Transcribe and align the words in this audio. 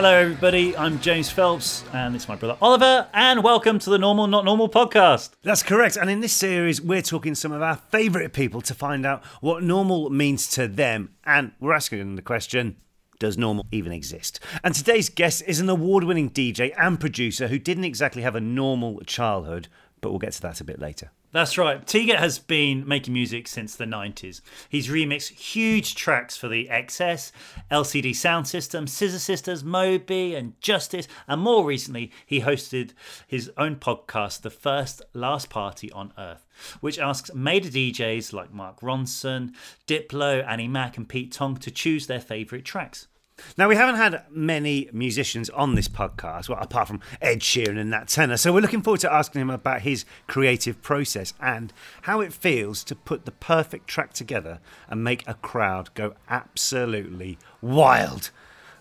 Hello, 0.00 0.14
everybody. 0.14 0.76
I'm 0.76 1.00
James 1.00 1.28
Phelps, 1.28 1.82
and 1.92 2.14
it's 2.14 2.28
my 2.28 2.36
brother 2.36 2.56
Oliver, 2.62 3.08
and 3.12 3.42
welcome 3.42 3.80
to 3.80 3.90
the 3.90 3.98
Normal 3.98 4.28
Not 4.28 4.44
Normal 4.44 4.68
podcast. 4.68 5.30
That's 5.42 5.64
correct. 5.64 5.96
And 5.96 6.08
in 6.08 6.20
this 6.20 6.32
series, 6.32 6.80
we're 6.80 7.02
talking 7.02 7.34
some 7.34 7.50
of 7.50 7.62
our 7.62 7.74
favourite 7.74 8.32
people 8.32 8.60
to 8.60 8.74
find 8.74 9.04
out 9.04 9.24
what 9.40 9.64
normal 9.64 10.08
means 10.08 10.46
to 10.50 10.68
them. 10.68 11.16
And 11.24 11.50
we're 11.58 11.72
asking 11.72 11.98
them 11.98 12.14
the 12.14 12.22
question 12.22 12.76
does 13.18 13.36
normal 13.36 13.66
even 13.72 13.90
exist? 13.90 14.38
And 14.62 14.72
today's 14.72 15.08
guest 15.08 15.42
is 15.48 15.58
an 15.58 15.68
award 15.68 16.04
winning 16.04 16.30
DJ 16.30 16.72
and 16.78 17.00
producer 17.00 17.48
who 17.48 17.58
didn't 17.58 17.82
exactly 17.82 18.22
have 18.22 18.36
a 18.36 18.40
normal 18.40 19.00
childhood, 19.00 19.66
but 20.00 20.10
we'll 20.10 20.20
get 20.20 20.34
to 20.34 20.42
that 20.42 20.60
a 20.60 20.64
bit 20.64 20.78
later. 20.78 21.10
That's 21.30 21.58
right. 21.58 21.84
Tiga 21.84 22.16
has 22.16 22.38
been 22.38 22.88
making 22.88 23.12
music 23.12 23.48
since 23.48 23.74
the 23.74 23.84
90s. 23.84 24.40
He's 24.70 24.88
remixed 24.88 25.32
huge 25.32 25.94
tracks 25.94 26.38
for 26.38 26.48
the 26.48 26.68
XS, 26.68 27.32
LCD 27.70 28.12
Soundsystem, 28.12 28.88
Scissor 28.88 29.18
Sisters, 29.18 29.62
Moby, 29.62 30.34
and 30.34 30.58
Justice. 30.62 31.06
And 31.26 31.42
more 31.42 31.66
recently, 31.66 32.10
he 32.24 32.40
hosted 32.40 32.92
his 33.26 33.50
own 33.58 33.76
podcast, 33.76 34.40
The 34.40 34.50
First 34.50 35.02
Last 35.12 35.50
Party 35.50 35.92
on 35.92 36.14
Earth, 36.16 36.46
which 36.80 36.98
asks 36.98 37.34
major 37.34 37.68
DJs 37.68 38.32
like 38.32 38.52
Mark 38.52 38.80
Ronson, 38.80 39.52
Diplo, 39.86 40.42
Annie 40.48 40.66
Mac, 40.66 40.96
and 40.96 41.06
Pete 41.06 41.32
Tong 41.32 41.58
to 41.58 41.70
choose 41.70 42.06
their 42.06 42.20
favourite 42.20 42.64
tracks. 42.64 43.06
Now, 43.56 43.68
we 43.68 43.76
haven't 43.76 43.96
had 43.96 44.24
many 44.30 44.88
musicians 44.92 45.50
on 45.50 45.74
this 45.74 45.88
podcast, 45.88 46.48
well, 46.48 46.58
apart 46.60 46.88
from 46.88 47.00
Ed 47.20 47.40
Sheeran 47.40 47.78
and 47.78 47.90
Nat 47.90 48.08
Tenor. 48.08 48.36
So 48.36 48.52
we're 48.52 48.60
looking 48.60 48.82
forward 48.82 49.00
to 49.00 49.12
asking 49.12 49.40
him 49.40 49.50
about 49.50 49.82
his 49.82 50.04
creative 50.26 50.82
process 50.82 51.34
and 51.40 51.72
how 52.02 52.20
it 52.20 52.32
feels 52.32 52.84
to 52.84 52.94
put 52.94 53.24
the 53.24 53.32
perfect 53.32 53.86
track 53.88 54.12
together 54.12 54.60
and 54.88 55.04
make 55.04 55.26
a 55.26 55.34
crowd 55.34 55.92
go 55.94 56.14
absolutely 56.28 57.38
wild. 57.60 58.30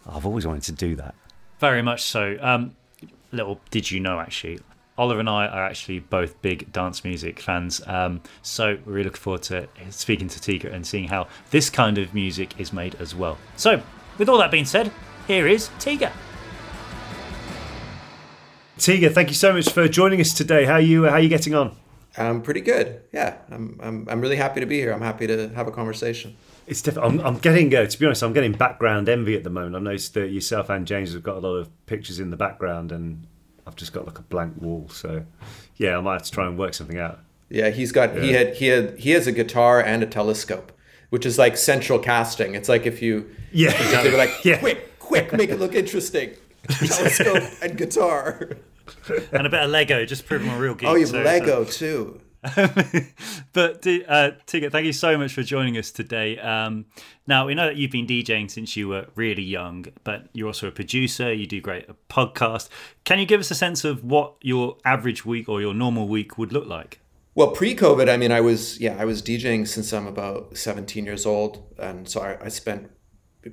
I've 0.06 0.26
always 0.26 0.48
wanted 0.48 0.64
to 0.64 0.72
do 0.72 0.96
that. 0.96 1.16
Very 1.60 1.82
much 1.82 2.04
so. 2.04 2.38
Um, 2.40 2.76
little 3.32 3.60
did 3.72 3.92
you 3.92 4.00
know, 4.00 4.20
actually, 4.20 4.60
Oliver 4.98 5.20
and 5.20 5.30
I 5.30 5.46
are 5.48 5.64
actually 5.64 6.00
both 6.00 6.42
big 6.42 6.72
dance 6.72 7.04
music 7.04 7.40
fans. 7.40 7.82
Um, 7.86 8.22
so 8.42 8.78
we're 8.86 8.94
really 8.94 9.04
looking 9.06 9.20
forward 9.20 9.44
to 9.44 9.68
speaking 9.90 10.28
to 10.30 10.40
Tiga 10.40 10.74
and 10.74 10.86
seeing 10.86 11.08
how 11.08 11.28
this 11.52 11.70
kind 11.70 11.98
of 11.98 12.14
music 12.14 12.60
is 12.60 12.74
made 12.74 12.96
as 12.96 13.14
well. 13.14 13.38
So, 13.56 13.82
with 14.18 14.30
all 14.30 14.38
that 14.40 14.52
being 14.52 14.66
said, 14.66 14.92
here 15.28 15.48
is 15.48 15.70
Tiga. 15.80 16.12
Tiga, 18.78 19.12
thank 19.12 19.30
you 19.30 19.36
so 19.36 19.54
much 19.54 19.70
for 19.70 19.88
joining 19.88 20.22
us 20.22 20.34
today. 20.34 20.66
How 20.66 20.74
are 20.74 20.82
you? 20.82 21.06
How 21.06 21.14
are 21.14 21.20
you 21.20 21.30
getting 21.30 21.56
on? 21.56 21.76
I'm 22.18 22.42
pretty 22.42 22.62
good. 22.62 23.02
Yeah, 23.12 23.38
I'm, 23.52 23.80
I'm, 23.82 24.08
I'm 24.10 24.22
really 24.22 24.38
happy 24.38 24.60
to 24.60 24.66
be 24.66 24.80
here. 24.80 24.92
I'm 24.92 25.02
happy 25.02 25.28
to 25.28 25.50
have 25.50 25.68
a 25.68 25.72
conversation. 25.72 26.36
It's 26.66 26.82
different. 26.82 27.20
I'm, 27.20 27.26
I'm 27.26 27.38
getting, 27.38 27.74
uh, 27.76 27.86
to 27.86 28.00
be 28.00 28.06
honest, 28.06 28.24
I'm 28.24 28.34
getting 28.34 28.54
background 28.54 29.08
envy 29.08 29.36
at 29.36 29.44
the 29.44 29.50
moment. 29.50 29.76
I've 29.76 29.84
noticed 29.84 30.16
that 30.16 30.32
yourself 30.32 30.70
and 30.70 30.88
James 30.88 31.14
have 31.14 31.24
got 31.24 31.38
a 31.38 31.40
lot 31.40 31.56
of 31.56 31.86
pictures 31.86 32.20
in 32.20 32.32
the 32.32 32.38
background, 32.38 32.92
and 32.92 33.28
I've 33.66 33.76
just 33.76 33.94
got 33.94 34.06
like 34.06 34.20
a 34.20 34.24
blank 34.24 34.56
wall. 34.60 34.90
So, 34.90 35.26
yeah, 35.76 35.98
I 35.98 36.02
might 36.02 36.14
have 36.14 36.24
to 36.24 36.32
try 36.32 36.48
and 36.48 36.58
work 36.58 36.74
something 36.74 36.98
out. 36.98 37.20
Yeah, 37.50 37.70
he's 37.70 37.92
got 37.92 38.16
yeah. 38.16 38.22
he 38.22 38.34
had 38.34 38.56
he 38.56 38.68
had 38.68 39.00
he 39.00 39.12
has 39.12 39.28
a 39.28 39.32
guitar 39.32 39.82
and 39.82 40.04
a 40.04 40.06
telescope, 40.06 40.72
which 41.10 41.26
is 41.26 41.38
like 41.38 41.58
central 41.58 42.00
casting. 42.00 42.56
It's 42.56 42.70
like 42.70 42.86
if 42.86 43.02
you 43.02 43.30
yeah, 43.52 43.70
exactly. 43.70 44.12
like 44.12 44.32
yeah. 44.44 44.60
quick, 44.60 45.00
quick, 45.00 45.34
make 45.34 45.50
it 45.50 45.60
look 45.60 45.76
interesting. 45.76 46.32
telescope 46.70 47.44
and 47.62 47.78
guitar. 47.78 48.58
and 49.32 49.48
a 49.48 49.50
bit 49.50 49.62
of 49.62 49.70
Lego, 49.70 50.06
just 50.06 50.26
proving 50.26 50.50
a 50.50 50.58
real 50.58 50.76
geek. 50.76 50.90
Oh, 50.90 50.96
you 50.96 51.02
have 51.02 51.10
so, 51.10 51.22
Lego 51.22 51.64
so. 51.66 51.72
too. 51.72 52.22
but 53.54 53.86
uh, 53.86 54.32
Tiga, 54.46 54.72
thank 54.72 54.86
you 54.86 54.94
so 54.94 55.18
much 55.18 55.34
for 55.34 55.44
joining 55.44 55.78
us 55.78 55.92
today. 55.92 56.38
Um, 56.38 56.86
now 57.26 57.48
we 57.48 57.56
know 57.56 57.66
that 57.66 57.78
you've 57.78 57.92
been 57.92 58.06
DJing 58.06 58.50
since 58.50 58.78
you 58.78 58.88
were 58.88 59.08
really 59.16 59.44
young, 59.44 59.86
but 60.04 60.28
you're 60.34 60.48
also 60.48 60.68
a 60.68 60.72
producer. 60.72 61.34
You 61.34 61.48
do 61.48 61.60
great 61.62 61.90
a 61.90 61.96
podcast. 62.10 62.70
Can 63.06 63.20
you 63.20 63.26
give 63.26 63.40
us 63.40 63.50
a 63.52 63.56
sense 63.56 63.84
of 63.84 64.04
what 64.04 64.36
your 64.42 64.78
average 64.86 65.26
week 65.26 65.50
or 65.50 65.62
your 65.62 65.74
normal 65.74 66.08
week 66.08 66.38
would 66.38 66.54
look 66.54 66.68
like? 66.68 67.00
Well, 67.38 67.52
pre-COVID, 67.52 68.10
I 68.10 68.18
mean, 68.18 68.32
I 68.32 68.42
was 68.42 68.80
yeah, 68.80 68.98
I 68.98 69.06
was 69.06 69.22
DJing 69.22 69.68
since 69.68 69.94
I'm 69.94 70.08
about 70.08 70.58
17 70.58 71.06
years 71.06 71.24
old, 71.24 71.72
and 71.78 72.10
so 72.10 72.20
I, 72.20 72.46
I 72.46 72.48
spent 72.48 72.90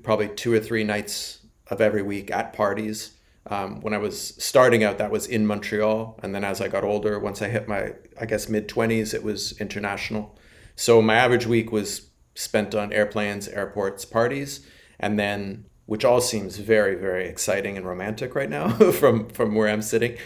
probably 0.03 0.29
two 0.29 0.55
or 0.55 0.59
three 0.59 0.85
nights 0.85 1.41
of 1.67 1.83
every 1.83 2.01
week 2.01 2.31
at 2.31 2.55
parties 2.55 3.11
um, 3.51 3.83
when 3.83 3.93
I 3.93 3.99
was 3.99 4.43
starting 4.43 4.83
out, 4.83 4.97
that 4.97 5.11
was 5.11 5.27
in 5.27 5.47
Montreal, 5.47 6.19
and 6.23 6.35
then 6.35 6.45
as 6.45 6.63
I 6.63 6.69
got 6.69 6.83
older, 6.83 7.19
once 7.19 7.43
I 7.43 7.51
hit 7.51 7.69
my, 7.69 7.93
I 8.19 8.25
guess 8.25 8.49
mid 8.49 8.71
twenties, 8.71 9.13
it 9.13 9.23
was 9.23 9.53
international. 9.61 10.35
So 10.77 11.03
my 11.03 11.17
average 11.17 11.45
week 11.45 11.71
was 11.71 12.09
spent 12.35 12.75
on 12.75 12.91
airplanes, 12.91 13.49
airports, 13.49 14.07
parties, 14.07 14.67
and 14.99 15.19
then 15.19 15.67
which 15.85 16.07
all 16.07 16.23
seems 16.23 16.57
very, 16.57 16.95
very 16.95 17.29
exciting 17.29 17.77
and 17.77 17.85
romantic 17.85 18.35
right 18.35 18.49
now 18.49 18.71
from 18.93 19.29
from 19.29 19.55
where 19.55 19.69
I'm 19.69 19.83
sitting. 19.83 20.17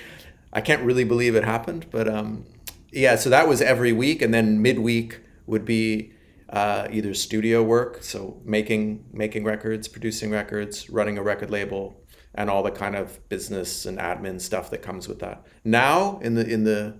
I 0.52 0.60
can't 0.60 0.84
really 0.84 1.02
believe 1.02 1.34
it 1.34 1.42
happened, 1.42 1.86
but 1.90 2.06
um, 2.06 2.44
yeah. 2.92 3.16
So 3.16 3.30
that 3.30 3.48
was 3.48 3.60
every 3.60 3.92
week, 3.92 4.22
and 4.22 4.32
then 4.32 4.62
midweek 4.62 5.20
would 5.46 5.64
be 5.64 6.12
uh, 6.50 6.88
either 6.90 7.14
studio 7.14 7.62
work, 7.62 8.02
so 8.02 8.40
making 8.44 9.04
making 9.12 9.44
records, 9.44 9.88
producing 9.88 10.30
records, 10.30 10.88
running 10.88 11.18
a 11.18 11.22
record 11.22 11.50
label, 11.50 12.00
and 12.34 12.48
all 12.48 12.62
the 12.62 12.70
kind 12.70 12.96
of 12.96 13.26
business 13.28 13.86
and 13.86 13.98
admin 13.98 14.40
stuff 14.40 14.70
that 14.70 14.82
comes 14.82 15.08
with 15.08 15.18
that. 15.20 15.46
Now 15.64 16.18
in 16.20 16.34
the 16.34 16.46
in 16.46 16.64
the 16.64 16.98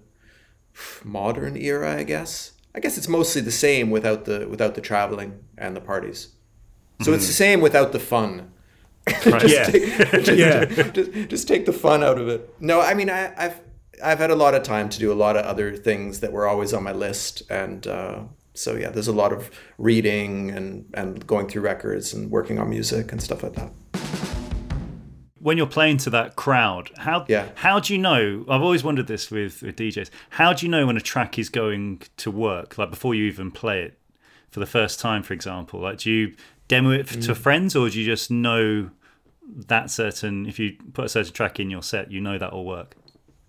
modern 1.05 1.57
era, 1.57 1.97
I 1.97 2.05
guess. 2.05 2.53
I 2.75 2.81
guess 2.81 2.99
it's 2.99 3.09
mostly 3.09 3.43
the 3.43 3.51
same 3.51 3.91
without 3.91 4.25
the 4.25 4.47
without 4.49 4.75
the 4.75 4.81
traveling 4.81 5.43
and 5.57 5.75
the 5.75 5.81
parties. 5.81 6.29
So 7.01 7.07
mm-hmm. 7.07 7.15
it's 7.15 7.27
the 7.27 7.33
same 7.33 7.61
without 7.61 7.93
the 7.93 7.99
fun. 7.99 8.53
Just, 9.23 9.49
yeah. 9.49 9.65
Take, 9.65 10.11
just, 10.11 10.33
yeah. 10.37 10.65
Just, 10.93 11.29
just, 11.31 11.49
take 11.49 11.65
the 11.65 11.73
fun 11.73 12.05
out 12.05 12.19
of 12.19 12.29
it. 12.29 12.55
No, 12.61 12.79
I 12.79 12.93
mean 12.93 13.09
I, 13.09 13.33
I, 13.39 13.43
have 13.45 13.63
I've 14.03 14.19
had 14.19 14.31
a 14.31 14.37
lot 14.37 14.55
of 14.55 14.63
time 14.63 14.89
to 14.91 14.99
do 14.99 15.13
a 15.13 15.15
lot 15.15 15.37
of 15.37 15.45
other 15.45 15.77
things 15.77 16.21
that 16.21 16.33
were 16.33 16.47
always 16.47 16.73
on 16.73 16.83
my 16.83 16.93
list, 16.93 17.43
and 17.51 17.87
uh, 17.87 18.21
so 18.55 18.77
yeah, 18.77 18.91
there's 18.91 19.09
a 19.09 19.13
lot 19.13 19.33
of 19.33 19.51
reading 19.79 20.51
and 20.51 20.91
and 20.95 21.27
going 21.27 21.49
through 21.49 21.63
records 21.63 22.15
and 22.15 22.31
working 22.31 22.59
on 22.59 22.71
music 22.71 23.13
and 23.13 23.23
stuff 23.23 23.43
like 23.43 23.55
that 23.55 23.73
when 25.41 25.57
you're 25.57 25.67
playing 25.67 25.99
to 25.99 26.11
that 26.11 26.37
crowd, 26.37 26.91
how 26.99 27.25
yeah. 27.29 27.49
how 27.55 27.81
do 27.81 27.93
you 27.93 27.99
know? 27.99 28.45
I've 28.49 28.63
always 28.63 28.83
wondered 28.83 29.07
this 29.07 29.31
with, 29.31 29.63
with 29.63 29.77
DJs. 29.77 30.11
How 30.31 30.53
do 30.53 30.67
you 30.67 30.71
know 30.71 30.87
when 30.87 30.97
a 30.97 31.01
track 31.01 31.39
is 31.39 31.49
going 31.49 32.03
to 32.19 32.31
work? 32.31 32.77
Like 32.77 32.91
before 32.91 33.15
you 33.15 33.25
even 33.25 33.51
play 33.51 33.83
it 33.83 33.99
for 34.51 34.61
the 34.61 34.67
first 34.67 35.01
time, 35.01 35.23
for 35.23 35.35
example. 35.35 35.81
Like 35.81 35.99
do 35.99 36.11
you 36.11 36.35
demo 36.67 36.91
it 36.91 37.07
mm. 37.07 37.25
to 37.27 37.35
friends, 37.35 37.77
or 37.77 37.89
do 37.89 37.99
you 37.99 38.05
just 38.05 38.31
know 38.31 38.91
that 39.47 39.91
certain? 39.91 40.47
If 40.47 40.59
you 40.59 40.77
put 40.93 41.05
a 41.05 41.09
certain 41.09 41.33
track 41.33 41.61
in 41.61 41.71
your 41.71 41.83
set, 41.83 42.11
you 42.11 42.21
know 42.21 42.39
that 42.39 42.53
will 42.53 42.67
work. 42.67 42.97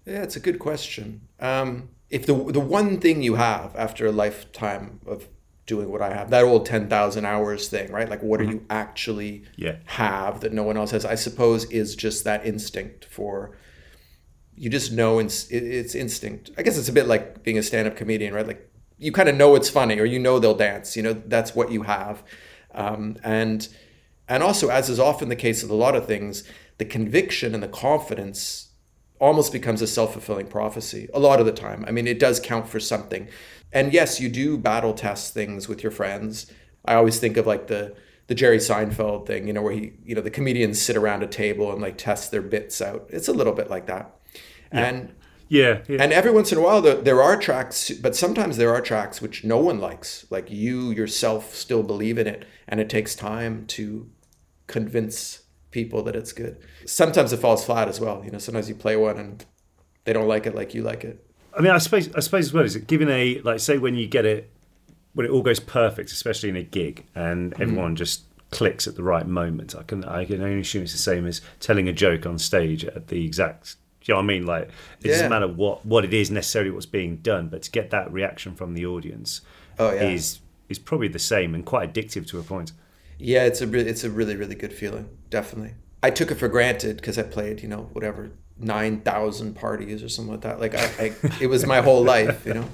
Yeah, 0.10 0.24
it's 0.24 0.36
a 0.36 0.40
good 0.40 0.60
question. 0.60 1.22
Um, 1.40 1.90
if 2.10 2.26
the 2.26 2.34
the 2.34 2.60
one 2.60 3.00
thing 3.00 3.22
you 3.22 3.36
have 3.36 3.76
after 3.76 4.08
a 4.08 4.12
lifetime 4.12 5.00
of 5.06 5.28
doing 5.70 5.90
what 5.90 6.02
I 6.02 6.12
have. 6.12 6.32
That 6.32 6.44
old 6.44 6.66
10,000 6.66 7.26
hours 7.26 7.70
thing, 7.70 7.92
right? 7.92 8.10
Like, 8.10 8.24
what 8.24 8.40
mm-hmm. 8.40 8.50
do 8.50 8.56
you 8.56 8.66
actually 8.72 9.44
yeah. 9.56 9.76
have 9.86 10.42
that 10.42 10.52
no 10.52 10.64
one 10.64 10.78
else 10.78 10.92
has? 10.92 11.06
I 11.06 11.14
suppose 11.14 11.66
is 11.66 11.96
just 11.96 12.24
that 12.24 12.46
instinct 12.46 13.06
for 13.06 13.56
you 14.56 14.70
just 14.70 14.92
know 14.92 15.20
it's, 15.20 15.48
it's 15.50 15.96
instinct. 15.96 16.50
I 16.58 16.64
guess 16.64 16.78
it's 16.78 16.90
a 16.90 16.92
bit 16.92 17.08
like 17.08 17.44
being 17.44 17.58
a 17.58 17.64
stand 17.64 17.88
up 17.88 17.96
comedian, 17.96 18.34
right? 18.34 18.46
Like, 18.46 18.70
you 18.98 19.14
kind 19.14 19.30
of 19.30 19.36
know 19.36 19.56
it's 19.56 19.70
funny 19.70 19.98
or 20.00 20.06
you 20.06 20.20
know 20.20 20.40
they'll 20.40 20.56
dance, 20.56 20.98
you 20.98 21.04
know, 21.04 21.14
that's 21.14 21.56
what 21.56 21.72
you 21.72 21.84
have. 21.84 22.24
Um, 22.74 23.16
and 23.24 23.66
and 24.28 24.44
also, 24.44 24.70
as 24.70 24.90
is 24.90 25.00
often 25.00 25.30
the 25.30 25.36
case 25.36 25.62
with 25.62 25.72
a 25.72 25.76
lot 25.76 25.96
of 25.96 26.06
things, 26.06 26.44
the 26.78 26.86
conviction 26.86 27.54
and 27.54 27.64
the 27.64 27.70
confidence 27.70 28.69
almost 29.20 29.52
becomes 29.52 29.82
a 29.82 29.88
self-fulfilling 29.88 30.48
prophecy 30.48 31.08
a 31.14 31.20
lot 31.20 31.40
of 31.40 31.46
the 31.46 31.52
time. 31.52 31.86
I 31.88 31.92
mean, 31.92 32.08
it 32.08 32.20
does 32.20 32.40
count 32.40 32.68
for 32.68 32.80
something. 32.80 33.28
And 33.72 33.94
yes, 33.94 34.20
you 34.20 34.30
do 34.30 34.58
battle 34.58 34.94
test 34.94 35.34
things 35.34 35.68
with 35.68 35.84
your 35.84 35.92
friends. 35.92 36.52
I 36.86 36.96
always 36.96 37.20
think 37.20 37.38
of 37.38 37.46
like 37.46 37.68
the 37.68 37.96
the 38.28 38.36
Jerry 38.36 38.58
Seinfeld 38.58 39.26
thing, 39.26 39.48
you 39.48 39.54
know, 39.54 39.64
where 39.64 39.74
he, 39.74 39.94
you 40.06 40.14
know, 40.14 40.22
the 40.22 40.30
comedians 40.30 40.80
sit 40.80 40.96
around 40.96 41.24
a 41.24 41.28
table 41.28 41.72
and 41.72 41.82
like 41.82 41.98
test 41.98 42.30
their 42.30 42.44
bits 42.44 42.80
out. 42.80 43.08
It's 43.10 43.28
a 43.28 43.34
little 43.34 43.54
bit 43.54 43.72
like 43.72 43.88
that. 43.88 44.16
Yeah. 44.72 44.86
And 44.86 45.14
yeah, 45.48 45.82
yeah, 45.88 45.98
And 46.00 46.14
every 46.14 46.32
once 46.32 46.52
in 46.52 46.60
a 46.60 46.62
while, 46.62 46.80
there, 46.80 46.96
there 46.96 47.24
are 47.24 47.36
tracks, 47.36 47.90
but 47.90 48.16
sometimes 48.16 48.58
there 48.58 48.72
are 48.72 48.82
tracks 48.82 49.20
which 49.20 49.44
no 49.44 49.58
one 49.58 49.80
likes. 49.80 50.28
Like 50.30 50.52
you 50.52 50.92
yourself 50.92 51.56
still 51.56 51.82
believe 51.82 52.20
in 52.20 52.28
it, 52.28 52.46
and 52.68 52.80
it 52.80 52.88
takes 52.88 53.16
time 53.16 53.66
to 53.68 54.08
convince 54.68 55.40
people 55.72 56.04
that 56.04 56.16
it's 56.16 56.32
good. 56.32 56.58
Sometimes 56.86 57.34
it 57.34 57.38
falls 57.38 57.64
flat 57.64 57.88
as 57.88 58.00
well. 58.00 58.22
You 58.24 58.32
know, 58.32 58.40
sometimes 58.40 58.70
you 58.70 58.76
play 58.76 58.96
one 58.96 59.18
and 59.18 59.46
they 60.04 60.14
don't 60.14 60.28
like 60.28 60.46
it 60.46 60.56
like 60.56 60.74
you 60.74 60.84
like 60.84 61.04
it. 61.04 61.26
I 61.58 61.62
mean, 61.62 61.72
I 61.72 61.78
suppose, 61.78 62.14
I 62.16 62.20
suppose 62.20 62.48
as 62.48 62.54
well 62.54 62.64
is 62.64 62.76
it 62.76 62.88
given 62.88 63.10
a 63.10 63.42
like 63.42 63.60
say 63.60 63.78
when 63.78 63.96
you 63.96 64.08
get 64.08 64.26
it 64.26 64.52
when 65.14 65.26
it 65.26 65.32
all 65.32 65.42
goes 65.42 65.60
perfect, 65.60 66.12
especially 66.12 66.50
in 66.50 66.56
a 66.56 66.64
gig, 66.64 67.06
and 67.16 67.52
mm-hmm. 67.52 67.62
everyone 67.62 67.94
mm. 67.94 67.98
just 67.98 68.24
clicks 68.52 68.88
at 68.88 68.96
the 68.96 69.04
right 69.04 69.28
moment. 69.28 69.76
I 69.76 69.84
can 69.84 70.04
I 70.06 70.26
can 70.26 70.42
only 70.42 70.62
assume 70.62 70.84
it's 70.84 70.92
the 70.92 70.98
same 70.98 71.26
as 71.26 71.42
telling 71.60 71.88
a 71.88 71.94
joke 71.94 72.26
on 72.26 72.38
stage 72.38 72.86
at 72.86 73.08
the 73.08 73.26
exact. 73.26 73.76
You 74.06 74.14
know 74.14 74.20
what 74.20 74.24
I 74.24 74.28
mean? 74.28 74.46
Like 74.46 74.64
it 74.64 74.72
yeah. 75.02 75.12
doesn't 75.12 75.30
matter 75.30 75.48
what 75.48 75.86
what 75.86 76.06
it 76.06 76.14
is 76.14 76.32
necessarily 76.32 76.72
what's 76.72 76.86
being 76.86 77.18
done, 77.18 77.50
but 77.50 77.64
to 77.64 77.72
get 77.72 77.90
that 77.92 78.12
reaction 78.12 78.56
from 78.56 78.74
the 78.74 78.86
audience 78.86 79.42
oh, 79.78 79.92
yeah. 79.92 80.10
is 80.10 80.40
is 80.70 80.80
probably 80.80 81.08
the 81.10 81.20
same 81.20 81.54
and 81.54 81.66
quite 81.66 81.94
addictive 81.94 82.28
to 82.28 82.40
a 82.40 82.44
point. 82.44 82.72
Yeah, 83.20 83.46
it's 83.46 83.62
a 83.62 83.68
re- 83.68 83.82
it's 83.82 84.04
a 84.04 84.10
really 84.10 84.36
really 84.36 84.56
good 84.56 84.74
feeling. 84.74 85.10
Definitely, 85.30 85.76
I 86.02 86.10
took 86.10 86.32
it 86.32 86.36
for 86.36 86.48
granted 86.48 86.98
because 86.98 87.18
I 87.18 87.24
played 87.24 87.62
you 87.62 87.68
know 87.68 87.90
whatever 87.94 88.32
nine 88.58 89.02
thousand 89.02 89.56
parties 89.56 90.02
or 90.02 90.10
something 90.10 90.32
like 90.32 90.42
that. 90.42 90.60
Like 90.60 90.76
I, 90.76 90.86
I 91.00 91.14
it 91.42 91.48
was 91.48 91.66
my 91.66 91.82
whole 91.82 92.04
life, 92.04 92.46
you 92.46 92.56
know 92.56 92.70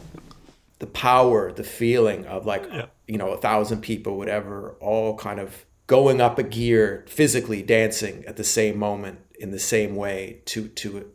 the 0.79 0.87
power, 0.87 1.51
the 1.51 1.63
feeling 1.63 2.25
of 2.25 2.45
like 2.45 2.67
yeah. 2.71 2.87
you 3.07 3.17
know 3.17 3.31
a 3.31 3.37
thousand 3.37 3.81
people, 3.81 4.17
whatever, 4.17 4.75
all 4.79 5.17
kind 5.17 5.39
of 5.39 5.65
going 5.87 6.21
up 6.21 6.37
a 6.37 6.43
gear, 6.43 7.05
physically 7.07 7.61
dancing 7.61 8.23
at 8.25 8.37
the 8.37 8.43
same 8.43 8.77
moment 8.77 9.19
in 9.39 9.51
the 9.51 9.59
same 9.59 9.95
way 9.95 10.41
to 10.45 10.67
to 10.69 11.11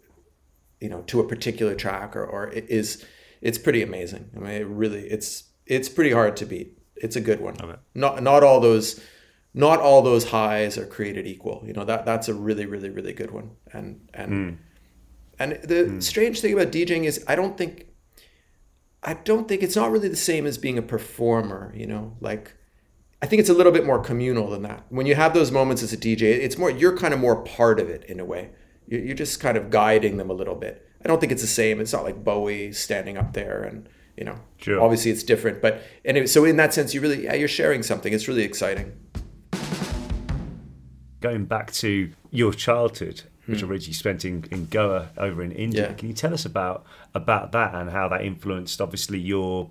you 0.81 0.89
know 0.89 1.03
to 1.03 1.21
a 1.21 1.29
particular 1.29 1.75
track 1.75 2.17
or 2.17 2.25
or 2.25 2.49
it 2.49 2.69
is 2.69 3.05
it's 3.41 3.59
pretty 3.59 3.83
amazing. 3.83 4.31
I 4.37 4.39
mean, 4.41 4.53
it 4.53 4.67
really 4.67 5.07
it's 5.07 5.45
it's 5.67 5.89
pretty 5.89 6.13
hard 6.13 6.37
to 6.39 6.47
beat. 6.47 6.79
It's 6.97 7.17
a 7.17 7.21
good 7.21 7.41
one. 7.41 7.57
Not 7.95 8.23
not 8.23 8.43
all 8.43 8.61
those 8.61 9.03
not 9.53 9.81
all 9.81 10.03
those 10.03 10.31
highs 10.31 10.79
are 10.79 10.87
created 10.87 11.27
equal. 11.27 11.63
You 11.67 11.73
know 11.73 11.85
that 11.85 12.05
that's 12.05 12.29
a 12.29 12.35
really 12.35 12.67
really 12.67 12.91
really 12.91 13.13
good 13.13 13.31
one. 13.31 13.51
And 13.73 14.09
and 14.15 14.33
mm. 14.33 14.57
and 15.39 15.53
the 15.63 15.85
mm. 15.85 16.03
strange 16.03 16.41
thing 16.41 16.53
about 16.53 16.73
DJing 16.73 17.05
is 17.05 17.25
I 17.27 17.35
don't 17.35 17.57
think 17.57 17.87
I 19.03 19.15
don't 19.15 19.49
think 19.49 19.63
it's 19.63 19.77
not 19.77 19.91
really 19.91 20.09
the 20.09 20.17
same 20.17 20.47
as 20.47 20.59
being 20.59 20.79
a 20.79 20.83
performer, 20.83 21.73
you 21.75 21.87
know, 21.87 22.17
like 22.21 22.55
I 23.23 23.27
think 23.27 23.41
it's 23.41 23.51
a 23.51 23.55
little 23.55 23.73
bit 23.73 23.85
more 23.85 23.99
communal 23.99 24.49
than 24.51 24.63
that. 24.63 24.85
When 24.89 25.07
you 25.07 25.15
have 25.15 25.35
those 25.35 25.51
moments 25.51 25.83
as 25.83 25.93
a 25.93 25.97
DJ, 25.97 26.23
it's 26.23 26.57
more 26.57 26.71
you're 26.71 26.97
kind 26.97 27.13
of 27.13 27.21
more 27.21 27.43
part 27.43 27.81
of 27.81 27.89
it 27.89 28.05
in 28.05 28.21
a 28.21 28.25
way. 28.25 28.51
You're 28.87 29.15
just 29.15 29.41
kind 29.41 29.57
of 29.57 29.71
guiding 29.71 30.17
them 30.17 30.31
a 30.31 30.33
little 30.33 30.57
bit. 30.57 30.87
I 31.05 31.09
don't 31.09 31.21
think 31.21 31.31
it's 31.31 31.43
the 31.43 31.49
same. 31.49 31.81
It's 31.81 31.93
not 31.93 32.03
like 32.03 32.25
Bowie 32.25 32.73
standing 32.73 33.17
up 33.17 33.35
there 33.35 33.63
and 33.63 33.89
you 34.17 34.25
know. 34.25 34.41
Sure. 34.59 34.81
Obviously, 34.81 35.11
it's 35.11 35.23
different, 35.23 35.63
but 35.63 35.83
anyway. 36.05 36.27
So 36.27 36.45
in 36.45 36.57
that 36.57 36.75
sense, 36.75 36.93
you 36.93 37.01
really 37.01 37.25
yeah, 37.25 37.35
you're 37.35 37.49
sharing 37.49 37.83
something. 37.83 38.13
It's 38.13 38.27
really 38.27 38.43
exciting. 38.43 38.93
Going 41.21 41.45
back 41.45 41.73
to 41.75 42.11
your 42.31 42.53
childhood, 42.53 43.23
which 43.47 43.61
mm. 43.61 43.69
originally 43.69 43.93
spent 43.93 44.25
in, 44.25 44.45
in 44.51 44.67
Goa 44.67 45.11
over 45.17 45.43
in 45.43 45.53
India. 45.53 45.89
Yeah. 45.89 45.95
Can 45.95 46.09
you 46.09 46.15
tell 46.15 46.33
us 46.33 46.45
about 46.45 46.85
about 47.15 47.53
that 47.53 47.75
and 47.75 47.91
how 47.91 48.09
that 48.09 48.25
influenced 48.25 48.81
obviously 48.81 49.19
your 49.19 49.71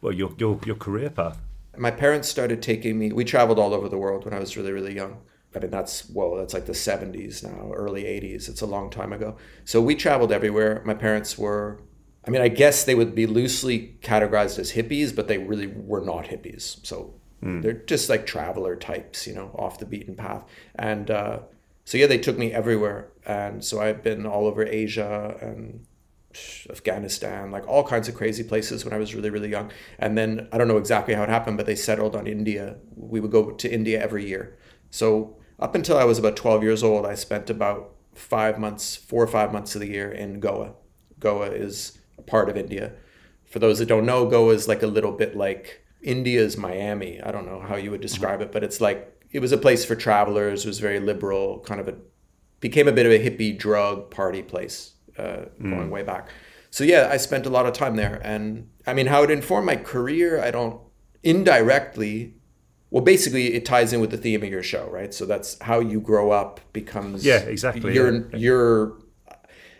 well 0.00 0.12
your 0.12 0.32
your, 0.38 0.58
your 0.64 0.76
career 0.76 1.10
path? 1.10 1.38
My 1.76 1.90
parents 1.90 2.28
started 2.28 2.62
taking 2.62 2.98
me. 2.98 3.12
We 3.12 3.24
traveled 3.24 3.58
all 3.58 3.72
over 3.74 3.88
the 3.88 3.98
world 3.98 4.24
when 4.24 4.34
I 4.34 4.38
was 4.38 4.56
really 4.56 4.72
really 4.72 4.94
young. 4.94 5.18
I 5.54 5.60
mean 5.60 5.70
that's 5.70 6.08
well 6.10 6.36
that's 6.36 6.54
like 6.54 6.66
the 6.66 6.72
70s 6.72 7.42
now, 7.42 7.72
early 7.72 8.04
80s. 8.04 8.48
It's 8.48 8.62
a 8.62 8.66
long 8.66 8.90
time 8.90 9.12
ago. 9.12 9.36
So 9.64 9.80
we 9.80 9.94
traveled 9.94 10.32
everywhere. 10.32 10.82
My 10.84 10.94
parents 10.94 11.36
were 11.36 11.80
I 12.26 12.30
mean, 12.30 12.42
I 12.42 12.48
guess 12.48 12.84
they 12.84 12.94
would 12.94 13.14
be 13.14 13.26
loosely 13.26 13.96
categorized 14.02 14.58
as 14.58 14.72
hippies, 14.72 15.16
but 15.16 15.28
they 15.28 15.38
really 15.38 15.66
were 15.66 16.02
not 16.02 16.26
hippies. 16.26 16.84
So 16.84 17.14
mm. 17.42 17.62
they're 17.62 17.72
just 17.72 18.08
like 18.08 18.26
traveler 18.26 18.76
types, 18.76 19.26
you 19.26 19.34
know, 19.34 19.50
off 19.58 19.78
the 19.78 19.86
beaten 19.86 20.14
path. 20.14 20.44
And 20.74 21.10
uh, 21.10 21.40
so 21.84 21.98
yeah, 21.98 22.06
they 22.06 22.18
took 22.18 22.38
me 22.38 22.52
everywhere, 22.52 23.10
and 23.26 23.64
so 23.64 23.80
I've 23.80 24.02
been 24.02 24.26
all 24.26 24.46
over 24.46 24.64
Asia 24.64 25.36
and 25.40 25.86
Afghanistan, 26.70 27.50
like 27.50 27.66
all 27.66 27.82
kinds 27.82 28.08
of 28.08 28.14
crazy 28.14 28.44
places 28.44 28.84
when 28.84 28.92
I 28.92 28.98
was 28.98 29.14
really 29.14 29.30
really 29.30 29.48
young. 29.48 29.70
And 29.98 30.16
then 30.16 30.48
I 30.52 30.58
don't 30.58 30.68
know 30.68 30.76
exactly 30.76 31.14
how 31.14 31.22
it 31.22 31.28
happened, 31.28 31.56
but 31.56 31.66
they 31.66 31.74
settled 31.74 32.14
on 32.14 32.26
India. 32.26 32.76
We 32.94 33.20
would 33.20 33.30
go 33.30 33.50
to 33.52 33.72
India 33.72 34.02
every 34.02 34.26
year. 34.26 34.58
So 34.90 35.36
up 35.58 35.74
until 35.74 35.98
I 35.98 36.04
was 36.04 36.18
about 36.18 36.36
12 36.36 36.62
years 36.62 36.82
old, 36.82 37.04
I 37.04 37.14
spent 37.14 37.50
about 37.50 37.94
five 38.14 38.58
months, 38.58 38.96
four 38.96 39.22
or 39.22 39.26
five 39.26 39.52
months 39.52 39.74
of 39.74 39.80
the 39.80 39.88
year 39.88 40.10
in 40.10 40.40
Goa. 40.40 40.74
Goa 41.18 41.46
is 41.46 41.98
a 42.16 42.22
part 42.22 42.48
of 42.48 42.56
India. 42.56 42.92
For 43.46 43.58
those 43.58 43.78
that 43.78 43.86
don't 43.86 44.06
know, 44.06 44.28
Goa 44.28 44.52
is 44.52 44.68
like 44.68 44.82
a 44.82 44.86
little 44.86 45.12
bit 45.12 45.36
like 45.36 45.84
India's 46.02 46.56
Miami. 46.56 47.20
I 47.22 47.30
don't 47.30 47.46
know 47.46 47.60
how 47.60 47.76
you 47.76 47.90
would 47.90 48.00
describe 48.00 48.40
it, 48.40 48.52
but 48.52 48.62
it's 48.62 48.80
like 48.80 49.14
it 49.30 49.40
was 49.40 49.52
a 49.52 49.58
place 49.58 49.84
for 49.84 49.94
travelers. 49.94 50.64
It 50.64 50.68
was 50.68 50.78
very 50.78 51.00
liberal, 51.00 51.60
kind 51.60 51.80
of 51.80 51.88
a 51.88 51.94
became 52.60 52.88
a 52.88 52.92
bit 52.92 53.06
of 53.06 53.12
a 53.12 53.18
hippie 53.18 53.56
drug 53.56 54.10
party 54.10 54.42
place 54.42 54.94
uh, 55.16 55.46
mm. 55.60 55.70
going 55.70 55.90
way 55.90 56.02
back. 56.02 56.28
So 56.70 56.84
yeah, 56.84 57.08
I 57.10 57.16
spent 57.16 57.46
a 57.46 57.50
lot 57.50 57.66
of 57.66 57.72
time 57.72 57.96
there, 57.96 58.20
and 58.22 58.68
I 58.86 58.94
mean, 58.94 59.06
how 59.06 59.22
it 59.22 59.30
informed 59.30 59.66
my 59.66 59.76
career, 59.76 60.42
I 60.42 60.50
don't 60.50 60.80
indirectly. 61.22 62.34
Well, 62.90 63.04
basically, 63.04 63.54
it 63.54 63.64
ties 63.66 63.92
in 63.92 64.00
with 64.00 64.10
the 64.10 64.16
theme 64.16 64.42
of 64.42 64.48
your 64.48 64.62
show, 64.62 64.88
right? 64.90 65.12
So 65.12 65.26
that's 65.26 65.58
how 65.60 65.80
you 65.80 66.00
grow 66.00 66.30
up 66.30 66.60
becomes. 66.72 67.24
Yeah, 67.24 67.38
exactly. 67.38 67.94
Your 67.94 68.28
yeah. 68.30 68.36
your. 68.36 68.98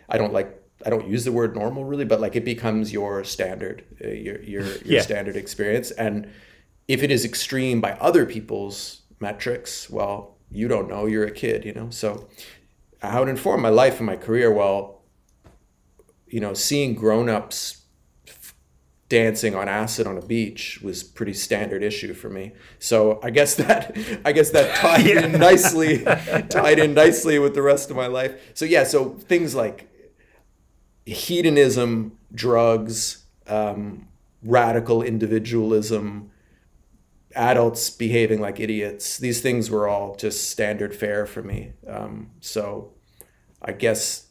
I 0.07 0.17
don't 0.17 0.33
like. 0.33 0.58
I 0.85 0.89
don't 0.89 1.07
use 1.07 1.25
the 1.25 1.31
word 1.31 1.55
normal 1.55 1.83
really, 1.83 2.05
but 2.05 2.21
like 2.21 2.35
it 2.35 2.45
becomes 2.45 2.93
your 2.93 3.23
standard, 3.23 3.83
uh, 4.03 4.07
your 4.07 4.41
your 4.41 4.63
your 4.63 4.79
yeah. 4.85 5.01
standard 5.01 5.35
experience, 5.35 5.91
and 5.91 6.29
if 6.89 7.03
it 7.03 7.11
is 7.11 7.23
extreme 7.23 7.79
by 7.79 7.91
other 7.93 8.25
people's 8.25 9.03
metrics, 9.19 9.89
well, 9.89 10.37
you 10.49 10.67
don't 10.67 10.89
know, 10.89 11.05
you're 11.05 11.25
a 11.25 11.31
kid, 11.31 11.63
you 11.63 11.71
know? 11.71 11.89
So 11.91 12.27
how 13.01 13.23
it 13.23 13.29
informed 13.29 13.61
my 13.61 13.69
life 13.69 13.97
and 13.97 14.07
my 14.07 14.15
career, 14.15 14.51
well, 14.51 15.03
you 16.27 16.39
know, 16.39 16.53
seeing 16.53 16.95
grown-ups 16.95 17.83
dancing 19.07 19.55
on 19.55 19.67
acid 19.67 20.05
on 20.05 20.17
a 20.17 20.21
beach 20.21 20.81
was 20.83 21.03
pretty 21.03 21.33
standard 21.33 21.81
issue 21.81 22.13
for 22.13 22.29
me. 22.29 22.53
So 22.77 23.19
I 23.23 23.31
guess 23.31 23.55
that 23.55 23.97
I 24.25 24.31
guess 24.31 24.51
that 24.51 24.75
tied 24.75 25.05
yeah. 25.05 25.25
in 25.25 25.39
nicely 25.39 26.03
tied 26.49 26.79
in 26.79 26.93
nicely 26.93 27.39
with 27.39 27.55
the 27.55 27.61
rest 27.61 27.89
of 27.89 27.95
my 27.95 28.07
life. 28.07 28.51
So 28.53 28.65
yeah, 28.65 28.83
so 28.83 29.09
things 29.09 29.55
like 29.55 29.88
hedonism, 31.13 32.17
drugs, 32.33 33.25
um, 33.47 34.07
radical 34.43 35.01
individualism, 35.01 36.31
adults 37.35 37.89
behaving 37.89 38.41
like 38.41 38.59
idiots. 38.59 39.17
These 39.17 39.41
things 39.41 39.69
were 39.69 39.87
all 39.87 40.15
just 40.15 40.49
standard 40.49 40.95
fare 40.95 41.25
for 41.25 41.41
me. 41.41 41.73
Um, 41.87 42.31
so 42.39 42.93
I 43.61 43.71
guess 43.73 44.27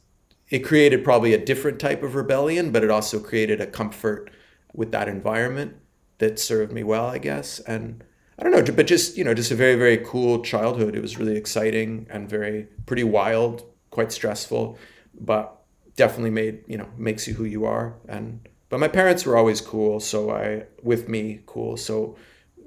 it 0.49 0.61
created 0.61 1.04
probably 1.04 1.35
a 1.35 1.44
different 1.44 1.78
type 1.78 2.02
of 2.02 2.14
rebellion, 2.14 2.70
but 2.70 2.82
it 2.82 2.90
also 2.90 3.20
created 3.20 3.61
a 3.61 3.66
comfort 3.66 4.30
with 4.75 4.92
that 4.92 5.08
environment 5.08 5.76
that 6.18 6.38
served 6.38 6.73
me 6.73 6.82
well, 6.82 7.06
I 7.06 7.18
guess. 7.18 7.61
And 7.61 8.02
I 8.38 8.44
don't 8.44 8.52
know, 8.52 8.73
but 8.73 8.87
just, 8.87 9.16
you 9.16 9.25
know, 9.25 9.35
just 9.35 9.50
a 9.50 9.56
very, 9.56 9.75
very 9.75 9.99
cool 9.99 10.42
childhood. 10.42 10.94
It 10.94 11.02
was 11.02 11.18
really 11.18 11.37
exciting 11.37 12.06
and 12.11 12.28
very, 12.28 12.68
pretty 12.87 13.04
wild, 13.04 13.64
quite 13.90 14.12
stressful, 14.12 14.78
but 15.20 15.57
definitely 15.99 16.31
made, 16.31 16.64
you 16.67 16.78
know, 16.78 16.88
makes 16.97 17.28
you 17.28 17.35
who 17.35 17.45
you 17.45 17.67
are. 17.67 17.95
And, 18.09 18.49
but 18.71 18.81
my 18.81 18.88
parents 18.88 19.26
were 19.26 19.37
always 19.37 19.61
cool. 19.61 20.00
So 20.00 20.31
I, 20.31 20.64
with 20.83 21.09
me, 21.09 21.40
cool. 21.45 21.76
So 21.76 22.17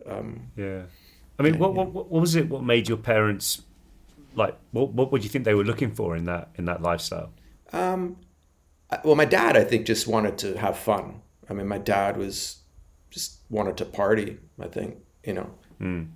um, 0.06 0.52
yeah, 0.56 0.84
I 1.40 1.44
mean, 1.44 1.58
what, 1.58 1.74
what, 1.74 1.92
what 1.92 2.10
was 2.10 2.36
it? 2.36 2.50
What 2.50 2.64
made 2.64 2.88
your 2.88 2.98
parents 2.98 3.62
like? 4.36 4.58
What 4.72 4.94
what 4.94 5.12
would 5.12 5.24
you 5.24 5.30
think 5.30 5.46
they 5.46 5.54
were 5.54 5.64
looking 5.64 5.92
for 5.92 6.16
in 6.16 6.26
that 6.26 6.50
in 6.56 6.66
that 6.66 6.82
lifestyle? 6.82 7.32
Um, 7.74 8.18
well, 9.04 9.16
my 9.16 9.26
dad, 9.26 9.56
I 9.56 9.64
think, 9.64 9.86
just 9.86 10.08
wanted 10.08 10.38
to 10.40 10.58
have 10.58 10.78
fun. 10.78 11.22
I 11.50 11.54
mean, 11.54 11.68
my 11.68 11.78
dad 11.78 12.18
was 12.18 12.62
just 13.10 13.40
wanted 13.50 13.78
to 13.78 13.86
party. 13.86 14.38
I 14.60 14.68
think 14.68 14.98
you 15.24 15.34
know. 15.34 15.50
Mm. 15.80 16.10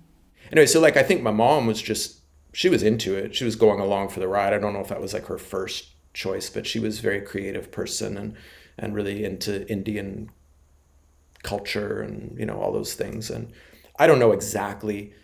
Anyway, 0.52 0.66
so 0.66 0.80
like 0.80 0.96
I 0.96 1.02
think 1.02 1.22
my 1.22 1.32
mom 1.32 1.66
was 1.66 1.80
just 1.80 2.20
she 2.52 2.68
was 2.68 2.82
into 2.82 3.14
it. 3.14 3.34
She 3.34 3.44
was 3.44 3.56
going 3.56 3.80
along 3.80 4.08
for 4.08 4.20
the 4.20 4.28
ride. 4.28 4.52
I 4.52 4.58
don't 4.58 4.72
know 4.72 4.80
if 4.80 4.88
that 4.88 5.00
was 5.00 5.12
like 5.12 5.26
her 5.26 5.38
first 5.38 5.88
choice, 6.16 6.50
but 6.50 6.66
she 6.66 6.80
was 6.80 6.98
a 6.98 7.02
very 7.02 7.20
creative 7.20 7.70
person 7.70 8.16
and 8.16 8.34
and 8.78 8.94
really 8.94 9.24
into 9.24 9.52
Indian 9.68 10.30
culture 11.42 12.02
and 12.02 12.36
you 12.38 12.46
know 12.46 12.58
all 12.60 12.72
those 12.72 12.94
things. 12.94 13.30
And 13.30 13.52
I 13.98 14.06
don't 14.06 14.18
know 14.18 14.32
exactly 14.32 15.14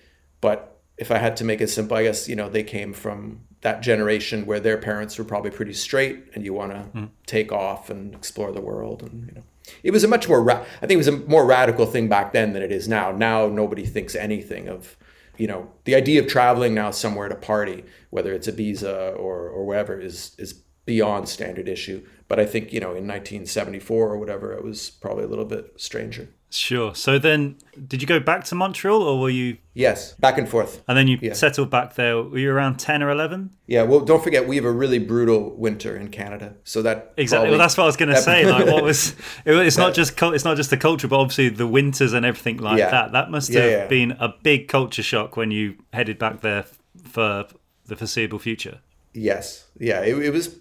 But 0.43 0.59
if 0.99 1.11
I 1.11 1.19
had 1.19 1.37
to 1.39 1.45
make 1.45 1.61
it 1.63 1.71
simple, 1.71 1.97
I 1.97 2.03
guess, 2.05 2.29
you 2.29 2.37
know, 2.37 2.49
they 2.51 2.65
came 2.65 2.93
from 2.93 3.41
that 3.63 3.81
generation 3.81 4.45
where 4.45 4.61
their 4.61 4.77
parents 4.77 5.19
were 5.19 5.25
probably 5.25 5.51
pretty 5.51 5.73
straight 5.73 6.19
and 6.35 6.45
you 6.45 6.53
want 6.53 6.73
to 6.73 6.99
mm. 6.99 7.09
take 7.27 7.51
off 7.53 7.91
and 7.91 8.15
explore 8.15 8.53
the 8.53 8.61
world 8.61 9.03
and 9.03 9.27
you 9.29 9.35
know. 9.35 9.45
It 9.85 9.93
was 9.93 10.05
a 10.05 10.09
much 10.09 10.29
more 10.29 10.43
ra- 10.43 10.65
i 10.83 10.87
think 10.87 10.93
it 10.93 11.05
was 11.07 11.09
a 11.09 11.19
more 11.35 11.47
radical 11.47 11.87
thing 11.87 12.09
back 12.09 12.33
then 12.33 12.53
than 12.53 12.63
it 12.63 12.73
is 12.73 12.89
now. 12.89 13.13
Now 13.13 13.49
nobody 13.49 13.87
thinks 13.87 14.15
anything 14.17 14.69
of 14.69 14.97
you 15.39 15.47
know 15.47 15.69
the 15.85 15.95
idea 15.95 16.21
of 16.21 16.27
traveling 16.27 16.75
now 16.75 16.91
somewhere 16.91 17.29
to 17.29 17.37
party 17.37 17.85
whether 18.11 18.33
it's 18.35 18.49
Ibiza 18.49 19.17
or 19.25 19.49
or 19.49 19.65
wherever 19.65 19.99
is 19.99 20.35
is 20.39 20.51
beyond 20.85 21.29
standard 21.29 21.69
issue 21.69 22.05
but 22.29 22.39
i 22.41 22.45
think 22.45 22.73
you 22.73 22.81
know 22.81 22.91
in 22.91 23.07
1974 23.07 24.09
or 24.09 24.19
whatever 24.19 24.53
it 24.53 24.65
was 24.65 24.91
probably 24.91 25.25
a 25.25 25.29
little 25.29 25.45
bit 25.45 25.73
stranger 25.77 26.29
Sure. 26.55 26.95
So 26.95 27.19
then, 27.19 27.57
did 27.89 28.03
you 28.03 28.07
go 28.07 28.21
back 28.21 28.45
to 28.45 28.55
Montreal, 28.55 29.03
or 29.03 29.19
were 29.19 29.31
you? 29.31 29.57
Yes, 29.73 30.12
back 30.17 30.37
and 30.37 30.47
forth. 30.47 30.83
And 30.87 30.99
then 30.99 31.09
you 31.09 31.19
yeah. 31.23 31.33
settled 31.33 31.71
back 31.71 31.95
there. 31.95 32.23
Were 32.23 32.37
you 32.37 32.53
around 32.53 32.77
ten 32.77 33.03
or 33.03 33.11
eleven? 33.11 33.57
Yeah. 33.67 33.85
Well, 33.85 34.01
don't 34.01 34.23
forget 34.23 34.47
we 34.47 34.57
have 34.57 34.67
a 34.67 34.71
really 34.71 34.99
brutal 34.99 35.57
winter 35.57 35.97
in 35.97 36.09
Canada, 36.09 36.55
so 36.65 36.83
that 36.83 37.15
exactly. 37.17 37.45
Probably, 37.47 37.51
well, 37.53 37.59
that's 37.59 37.79
what 37.79 37.85
I 37.85 37.87
was 37.87 37.97
going 37.97 38.11
to 38.11 38.21
say. 38.21 38.45
Like, 38.45 38.67
what 38.67 38.85
was? 38.85 39.15
It, 39.47 39.55
it's 39.55 39.79
not 39.79 39.95
just 39.95 40.21
it's 40.21 40.45
not 40.45 40.59
just 40.59 40.69
the 40.69 40.77
culture, 40.77 41.09
but 41.09 41.19
obviously 41.19 41.49
the 41.49 41.67
winters 41.67 42.12
and 42.12 42.27
everything 42.27 42.59
like 42.59 42.79
yeah. 42.79 42.91
that. 42.91 43.12
That 43.12 43.31
must 43.31 43.51
have 43.55 43.71
yeah, 43.71 43.87
been 43.87 44.12
a 44.12 44.35
big 44.43 44.69
culture 44.69 45.03
shock 45.03 45.39
when 45.39 45.51
you 45.51 45.77
headed 45.95 46.19
back 46.19 46.43
there 46.43 46.67
for 47.03 47.47
the 47.87 47.97
foreseeable 47.97 48.39
future. 48.39 48.81
Yes. 49.15 49.69
Yeah. 49.79 50.03
It, 50.03 50.19
it 50.19 50.31
was. 50.31 50.59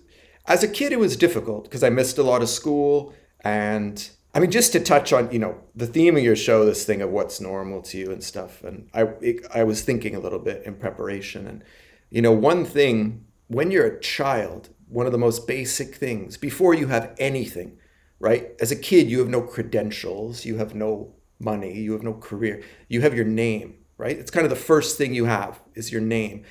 As 0.48 0.63
a 0.63 0.67
kid, 0.67 0.91
it 0.91 1.00
was 1.00 1.15
difficult 1.15 1.65
because 1.65 1.83
I 1.83 1.89
missed 1.89 2.17
a 2.17 2.24
lot 2.24 2.41
of 2.41 2.50
school 2.50 3.13
and 3.41 4.10
I 4.33 4.39
mean, 4.39 4.51
just 4.51 4.71
to 4.71 4.79
touch 4.79 5.12
on, 5.12 5.29
you 5.31 5.39
know, 5.39 5.60
the 5.75 5.88
theme 5.88 6.15
of 6.15 6.24
your 6.24 6.38
show, 6.38 6.65
this 6.65 6.86
thing 6.86 7.01
of 7.01 7.10
what's 7.10 7.41
normal 7.41 7.81
to 7.83 7.98
you 7.98 8.12
and 8.12 8.24
stuff. 8.24 8.63
And 8.63 8.89
I, 8.93 9.01
it, 9.21 9.45
I 9.53 9.63
was 9.63 9.81
thinking 9.81 10.15
a 10.15 10.19
little 10.19 10.39
bit 10.39 10.63
in 10.65 10.75
preparation. 10.75 11.48
And, 11.48 11.63
you 12.10 12.21
know, 12.21 12.31
one 12.31 12.63
thing, 12.63 13.25
when 13.48 13.71
you're 13.71 13.86
a 13.86 14.00
child, 14.00 14.69
one 14.88 15.05
of 15.05 15.12
the 15.12 15.17
most 15.17 15.48
basic 15.48 15.95
things, 15.95 16.38
before 16.38 16.74
you 16.74 16.88
have 16.88 17.13
anything, 17.17 17.77
right? 18.19 18.51
As 18.62 18.71
a 18.71 18.75
kid, 18.75 19.10
you 19.10 19.19
have 19.19 19.27
no 19.27 19.41
credentials, 19.41 20.45
you 20.45 20.57
have 20.57 20.74
no 20.74 21.13
money, 21.38 21.77
you 21.77 21.91
have 21.91 22.03
no 22.03 22.13
career, 22.13 22.63
you 22.88 23.01
have 23.01 23.13
your 23.13 23.25
name, 23.25 23.79
right? 23.98 24.17
It's 24.17 24.31
kind 24.31 24.45
of 24.45 24.50
the 24.50 24.55
first 24.55 24.98
thing 24.98 25.13
you 25.13 25.25
have 25.25 25.60
is 25.75 25.91
your 25.91 26.01
name. 26.01 26.45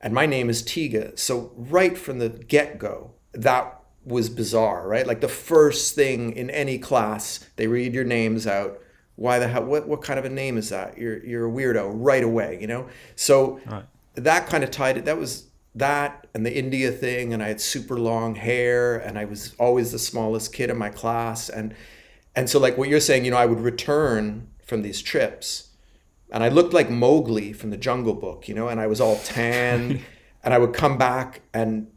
And 0.00 0.14
my 0.14 0.24
name 0.24 0.48
is 0.48 0.62
Tiga. 0.62 1.18
So, 1.18 1.52
right 1.56 1.98
from 1.98 2.18
the 2.18 2.28
get 2.28 2.78
go, 2.78 3.12
that 3.36 3.80
was 4.04 4.30
bizarre, 4.30 4.86
right? 4.88 5.06
Like 5.06 5.20
the 5.20 5.28
first 5.28 5.94
thing 5.94 6.32
in 6.36 6.48
any 6.50 6.78
class, 6.78 7.40
they 7.56 7.66
read 7.66 7.92
your 7.92 8.04
names 8.04 8.46
out. 8.46 8.80
Why 9.16 9.38
the 9.38 9.48
hell? 9.48 9.64
What 9.64 9.88
what 9.88 10.02
kind 10.02 10.18
of 10.18 10.24
a 10.24 10.30
name 10.30 10.56
is 10.56 10.68
that? 10.70 10.98
You're 10.98 11.24
you're 11.24 11.48
a 11.48 11.50
weirdo 11.50 11.90
right 11.92 12.22
away, 12.22 12.58
you 12.60 12.66
know. 12.66 12.88
So 13.16 13.60
right. 13.66 13.84
that 14.14 14.46
kind 14.46 14.62
of 14.62 14.70
tied 14.70 14.96
it. 14.96 15.04
That 15.06 15.18
was 15.18 15.48
that 15.74 16.26
and 16.34 16.44
the 16.44 16.56
India 16.56 16.90
thing, 16.90 17.32
and 17.32 17.42
I 17.42 17.48
had 17.48 17.60
super 17.60 17.98
long 17.98 18.34
hair, 18.34 18.96
and 18.96 19.18
I 19.18 19.24
was 19.24 19.54
always 19.58 19.92
the 19.92 19.98
smallest 19.98 20.52
kid 20.52 20.70
in 20.70 20.76
my 20.76 20.90
class, 20.90 21.48
and 21.48 21.74
and 22.34 22.48
so 22.48 22.58
like 22.58 22.76
what 22.76 22.88
you're 22.88 23.00
saying, 23.00 23.24
you 23.24 23.30
know, 23.30 23.38
I 23.38 23.46
would 23.46 23.60
return 23.60 24.48
from 24.62 24.82
these 24.82 25.00
trips, 25.00 25.70
and 26.30 26.44
I 26.44 26.48
looked 26.48 26.74
like 26.74 26.90
Mowgli 26.90 27.54
from 27.54 27.70
the 27.70 27.76
Jungle 27.78 28.14
Book, 28.14 28.48
you 28.48 28.54
know, 28.54 28.68
and 28.68 28.80
I 28.80 28.86
was 28.86 29.00
all 29.00 29.16
tan, 29.24 30.02
and 30.44 30.52
I 30.52 30.58
would 30.58 30.74
come 30.74 30.98
back 30.98 31.40
and 31.54 31.88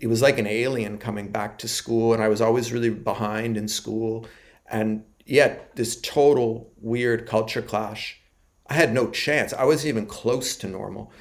it 0.00 0.06
was 0.06 0.22
like 0.22 0.38
an 0.38 0.46
alien 0.46 0.98
coming 0.98 1.30
back 1.30 1.58
to 1.58 1.68
school 1.68 2.12
and 2.12 2.22
i 2.22 2.28
was 2.28 2.40
always 2.40 2.72
really 2.72 2.90
behind 2.90 3.56
in 3.56 3.68
school. 3.68 4.26
And 4.66 5.04
yet 5.26 5.76
this 5.76 6.00
total 6.00 6.72
weird 6.78 7.26
culture 7.26 7.62
clash 7.62 8.20
i 8.66 8.74
had 8.74 8.92
no 8.92 9.10
chance. 9.10 9.52
I 9.52 9.64
wasn't 9.64 9.88
even 9.88 10.06
close 10.06 10.56
to 10.56 10.66
normal. 10.66 11.12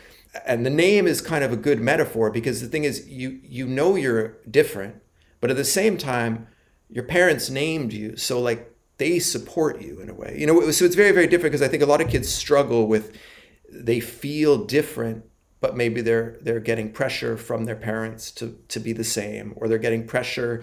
And 0.45 0.65
the 0.65 0.69
name 0.69 1.05
is 1.07 1.21
kind 1.21 1.43
of 1.43 1.51
a 1.51 1.57
good 1.57 1.79
metaphor 1.79 2.31
because 2.31 2.61
the 2.61 2.67
thing 2.67 2.83
is 2.85 3.07
you 3.07 3.39
you 3.43 3.67
know 3.67 3.95
you're 3.95 4.37
different 4.49 4.95
but 5.41 5.51
at 5.51 5.57
the 5.57 5.65
same 5.65 5.97
time 5.97 6.47
your 6.89 7.03
parents 7.03 7.49
named 7.49 7.93
you 7.93 8.15
so 8.17 8.39
like 8.41 8.69
they 8.97 9.19
support 9.19 9.81
you 9.81 9.99
in 9.99 10.09
a 10.09 10.13
way. 10.13 10.35
You 10.37 10.47
know 10.47 10.71
so 10.71 10.85
it's 10.85 10.95
very 10.95 11.11
very 11.11 11.27
different 11.27 11.51
because 11.51 11.61
i 11.61 11.67
think 11.67 11.83
a 11.83 11.91
lot 11.93 12.01
of 12.01 12.09
kids 12.09 12.29
struggle 12.29 12.87
with 12.87 13.15
they 13.69 13.99
feel 13.99 14.65
different 14.65 15.25
but 15.63 15.77
maybe 15.77 16.01
they're 16.01 16.37
they're 16.41 16.59
getting 16.59 16.91
pressure 16.91 17.37
from 17.37 17.63
their 17.63 17.77
parents 17.77 18.31
to 18.31 18.59
to 18.67 18.81
be 18.81 18.91
the 18.91 19.03
same 19.05 19.53
or 19.55 19.69
they're 19.69 19.77
getting 19.77 20.05
pressure 20.05 20.61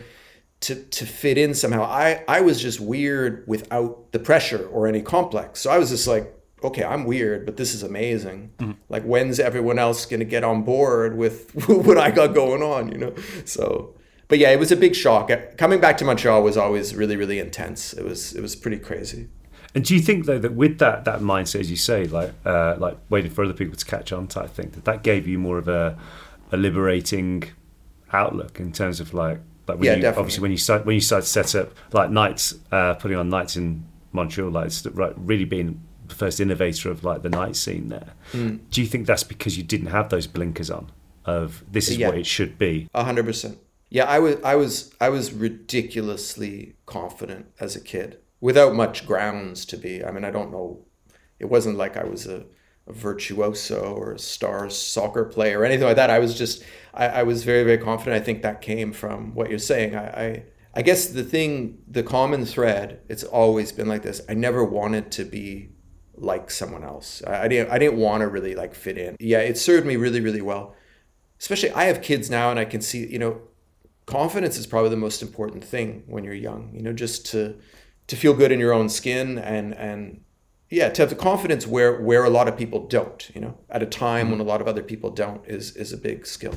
to 0.61 0.75
to 0.75 1.07
fit 1.07 1.39
in 1.39 1.55
somehow. 1.55 1.85
I 1.85 2.23
i 2.29 2.43
was 2.43 2.61
just 2.61 2.81
weird 2.81 3.43
without 3.47 4.13
the 4.13 4.19
pressure 4.19 4.69
or 4.69 4.87
any 4.87 5.01
complex. 5.01 5.61
So 5.61 5.71
i 5.71 5.79
was 5.79 5.89
just 5.89 6.07
like 6.07 6.27
okay 6.63 6.85
i'm 6.85 7.07
weird 7.07 7.47
but 7.47 7.57
this 7.57 7.73
is 7.73 7.83
amazing. 7.83 8.51
Mm-hmm. 8.59 8.73
like 8.91 9.03
when's 9.05 9.41
everyone 9.41 9.79
else 9.79 10.05
going 10.05 10.21
to 10.21 10.27
get 10.27 10.45
on 10.45 10.65
board 10.65 11.17
with 11.17 11.51
what 11.87 11.97
i 11.97 12.11
got 12.11 12.35
going 12.35 12.63
on 12.63 12.93
you 12.93 12.99
know? 12.99 13.15
So 13.47 13.95
but 14.29 14.39
yeah 14.39 14.51
it 14.51 14.59
was 14.59 14.71
a 14.71 14.77
big 14.77 14.95
shock. 14.95 15.31
Coming 15.57 15.81
back 15.81 15.97
to 15.99 16.05
montreal 16.05 16.43
was 16.43 16.59
always 16.59 16.95
really 16.95 17.17
really 17.17 17.39
intense. 17.39 17.95
It 17.95 18.05
was 18.05 18.35
it 18.35 18.43
was 18.43 18.55
pretty 18.55 18.79
crazy 18.79 19.29
and 19.75 19.85
do 19.85 19.95
you 19.95 20.01
think 20.01 20.27
though 20.27 20.39
that 20.39 20.55
with 20.55 20.79
that 20.79 21.05
that 21.05 21.21
mindset, 21.21 21.61
as 21.61 21.71
you 21.71 21.77
say, 21.77 22.07
like 22.07 22.33
uh, 22.45 22.77
like 22.79 22.97
waiting 23.09 23.31
for 23.31 23.45
other 23.45 23.55
people 23.55 23.77
to 23.77 23.85
catch 23.85 24.13
on 24.13 24.27
type 24.27 24.51
thing, 24.51 24.71
that 24.71 24.85
that 24.85 25.03
gave 25.03 25.27
you 25.27 25.39
more 25.39 25.59
of 25.59 25.69
a 25.69 25.97
a 26.53 26.57
liberating 26.57 27.45
outlook 28.13 28.59
in 28.59 28.73
terms 28.73 28.99
of 29.01 29.15
like 29.15 29.41
like 29.69 29.79
when 29.79 29.87
yeah, 29.87 29.95
you, 29.95 30.03
definitely. 30.03 30.21
obviously 30.21 30.43
when 30.43 30.51
you 30.51 30.57
start 30.57 30.85
when 30.85 30.95
you 30.95 31.01
start 31.01 31.23
to 31.23 31.29
set 31.29 31.55
up 31.55 31.73
like 31.93 32.11
nights, 32.11 32.55
uh, 32.73 32.95
putting 32.95 33.17
on 33.17 33.29
nights 33.29 33.57
in 33.57 33.87
Montreal, 34.13 34.51
like 34.51 34.73
right, 34.93 35.13
really 35.17 35.45
being 35.45 35.81
the 36.09 36.15
first 36.15 36.41
innovator 36.41 36.91
of 36.91 37.05
like 37.05 37.23
the 37.23 37.29
night 37.29 37.55
scene 37.55 37.89
there. 37.89 38.15
Mm. 38.33 38.61
Do 38.71 38.81
you 38.81 38.87
think 38.89 39.07
that's 39.07 39.23
because 39.23 39.57
you 39.57 39.63
didn't 39.63 39.89
have 39.89 40.09
those 40.09 40.27
blinkers 40.27 40.71
on 40.71 40.91
of 41.25 41.63
this 41.71 41.89
is 41.89 41.99
yeah. 41.99 42.09
what 42.09 42.19
it 42.19 42.27
should 42.27 42.59
be? 42.59 42.89
A 42.95 43.05
hundred 43.05 43.27
percent. 43.27 43.59
Yeah, 43.89 44.05
I 44.05 44.19
was 44.19 44.37
I 44.45 44.57
was 44.57 44.93
I 45.01 45.09
was 45.09 45.33
ridiculously 45.33 46.75
confident 46.87 47.47
as 47.61 47.77
a 47.77 47.81
kid 47.81 48.19
without 48.41 48.75
much 48.75 49.07
grounds 49.07 49.65
to 49.67 49.77
be. 49.77 50.05
I 50.05 50.11
mean, 50.11 50.25
I 50.25 50.31
don't 50.31 50.51
know. 50.51 50.85
It 51.39 51.47
wasn't 51.47 51.77
like 51.77 51.97
I 51.97 52.05
was 52.05 52.27
a, 52.27 52.45
a 52.87 52.93
virtuoso 52.93 53.95
or 53.95 54.13
a 54.13 54.19
star 54.19 54.71
soccer 54.71 55.25
player 55.25 55.61
or 55.61 55.65
anything 55.65 55.87
like 55.87 55.97
that. 55.97 56.11
I 56.11 56.19
was 56.19 56.37
just, 56.37 56.63
I, 56.95 57.09
I 57.09 57.23
was 57.23 57.45
very, 57.45 57.65
very 57.65 57.79
confident. 57.79 58.21
I 58.21 58.25
think 58.25 58.43
that 58.43 58.61
came 58.61 58.93
from 58.93 59.35
what 59.35 59.51
you're 59.51 59.59
saying. 59.59 59.95
I, 59.95 60.07
I, 60.07 60.45
I 60.75 60.83
guess 60.83 61.07
the 61.07 61.25
thing, 61.25 61.79
the 61.89 62.03
common 62.03 62.45
thread, 62.45 63.01
it's 63.09 63.25
always 63.25 63.73
been 63.73 63.89
like 63.89 64.03
this. 64.03 64.21
I 64.29 64.35
never 64.35 64.65
wanted 64.65 65.11
to 65.13 65.25
be 65.25 65.71
like 66.15 66.51
someone 66.51 66.85
else. 66.85 67.23
I, 67.27 67.45
I 67.45 67.49
didn't, 67.49 67.71
I 67.73 67.79
didn't 67.79 67.99
want 67.99 68.21
to 68.21 68.29
really 68.29 68.55
like 68.55 68.75
fit 68.75 68.99
in. 68.99 69.17
Yeah, 69.19 69.41
it 69.41 69.59
served 69.59 69.87
me 69.87 69.97
really, 69.97 70.21
really 70.21 70.43
well. 70.43 70.77
Especially, 71.39 71.71
I 71.71 71.85
have 71.85 72.03
kids 72.03 72.29
now, 72.29 72.51
and 72.51 72.61
I 72.61 72.67
can 72.67 72.83
see, 72.83 73.07
you 73.07 73.19
know, 73.19 73.41
confidence 74.05 74.59
is 74.59 74.67
probably 74.67 74.91
the 74.91 74.97
most 74.97 75.23
important 75.23 75.65
thing 75.65 76.05
when 76.07 76.23
you're 76.23 76.35
young. 76.35 76.71
You 76.75 76.83
know, 76.83 76.93
just 76.93 77.25
to 77.27 77.59
to 78.11 78.17
feel 78.17 78.35
good 78.35 78.51
in 78.51 78.59
your 78.59 78.73
own 78.73 78.89
skin 78.89 79.39
and 79.39 79.73
and 79.75 80.21
yeah 80.69 80.89
to 80.89 81.01
have 81.01 81.11
the 81.11 81.15
confidence 81.15 81.65
where 81.65 82.01
where 82.01 82.25
a 82.25 82.31
lot 82.31 82.49
of 82.49 82.57
people 82.57 82.89
don't 82.89 83.31
you 83.35 83.41
know 83.41 83.57
at 83.71 83.85
a 83.85 83.87
time 83.87 84.33
when 84.33 84.41
a 84.41 84.43
lot 84.43 84.61
of 84.61 84.67
other 84.67 84.83
people 84.83 85.11
don't 85.11 85.47
is 85.47 85.77
is 85.77 85.93
a 85.93 85.97
big 85.97 86.27
skill 86.27 86.55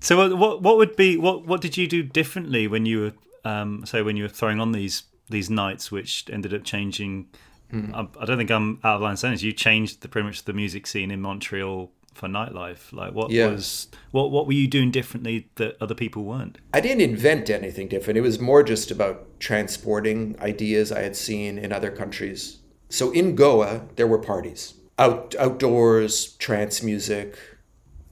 so 0.00 0.36
what 0.36 0.62
what 0.62 0.76
would 0.76 0.94
be 0.94 1.16
what 1.16 1.44
what 1.46 1.60
did 1.60 1.76
you 1.76 1.88
do 1.88 2.00
differently 2.00 2.68
when 2.68 2.86
you 2.86 3.00
were 3.00 3.12
um 3.50 3.84
say 3.84 4.02
when 4.02 4.16
you 4.16 4.22
were 4.22 4.28
throwing 4.28 4.60
on 4.60 4.70
these 4.70 5.02
these 5.28 5.50
nights 5.50 5.90
which 5.90 6.30
ended 6.30 6.54
up 6.54 6.62
changing 6.62 7.26
mm-hmm. 7.72 7.92
I, 7.92 8.06
I, 8.20 8.24
don't 8.24 8.38
think 8.38 8.52
i'm 8.52 8.78
out 8.84 8.96
of 8.96 9.02
line 9.02 9.16
saying 9.16 9.34
this 9.34 9.42
you 9.42 9.52
changed 9.52 10.02
the 10.02 10.08
pretty 10.08 10.26
much 10.26 10.44
the 10.44 10.52
music 10.52 10.86
scene 10.86 11.10
in 11.10 11.20
montreal 11.20 11.90
for 12.18 12.28
nightlife? 12.28 12.92
Like, 12.92 13.14
what 13.14 13.30
yeah. 13.30 13.46
was 13.46 13.88
what 14.10 14.30
what 14.30 14.46
were 14.46 14.52
you 14.52 14.68
doing 14.68 14.90
differently 14.90 15.48
that 15.54 15.76
other 15.80 15.94
people 15.94 16.24
weren't? 16.24 16.58
I 16.74 16.80
didn't 16.80 17.02
invent 17.02 17.48
anything 17.48 17.88
different. 17.88 18.18
It 18.18 18.22
was 18.22 18.40
more 18.40 18.62
just 18.62 18.90
about 18.90 19.40
transporting 19.40 20.36
ideas 20.40 20.92
I 20.92 21.02
had 21.02 21.16
seen 21.16 21.58
in 21.58 21.72
other 21.72 21.90
countries. 21.90 22.58
So 22.88 23.10
in 23.12 23.34
Goa, 23.34 23.82
there 23.96 24.06
were 24.06 24.18
parties, 24.18 24.74
out 24.98 25.34
outdoors, 25.38 26.32
trance 26.34 26.82
music, 26.82 27.38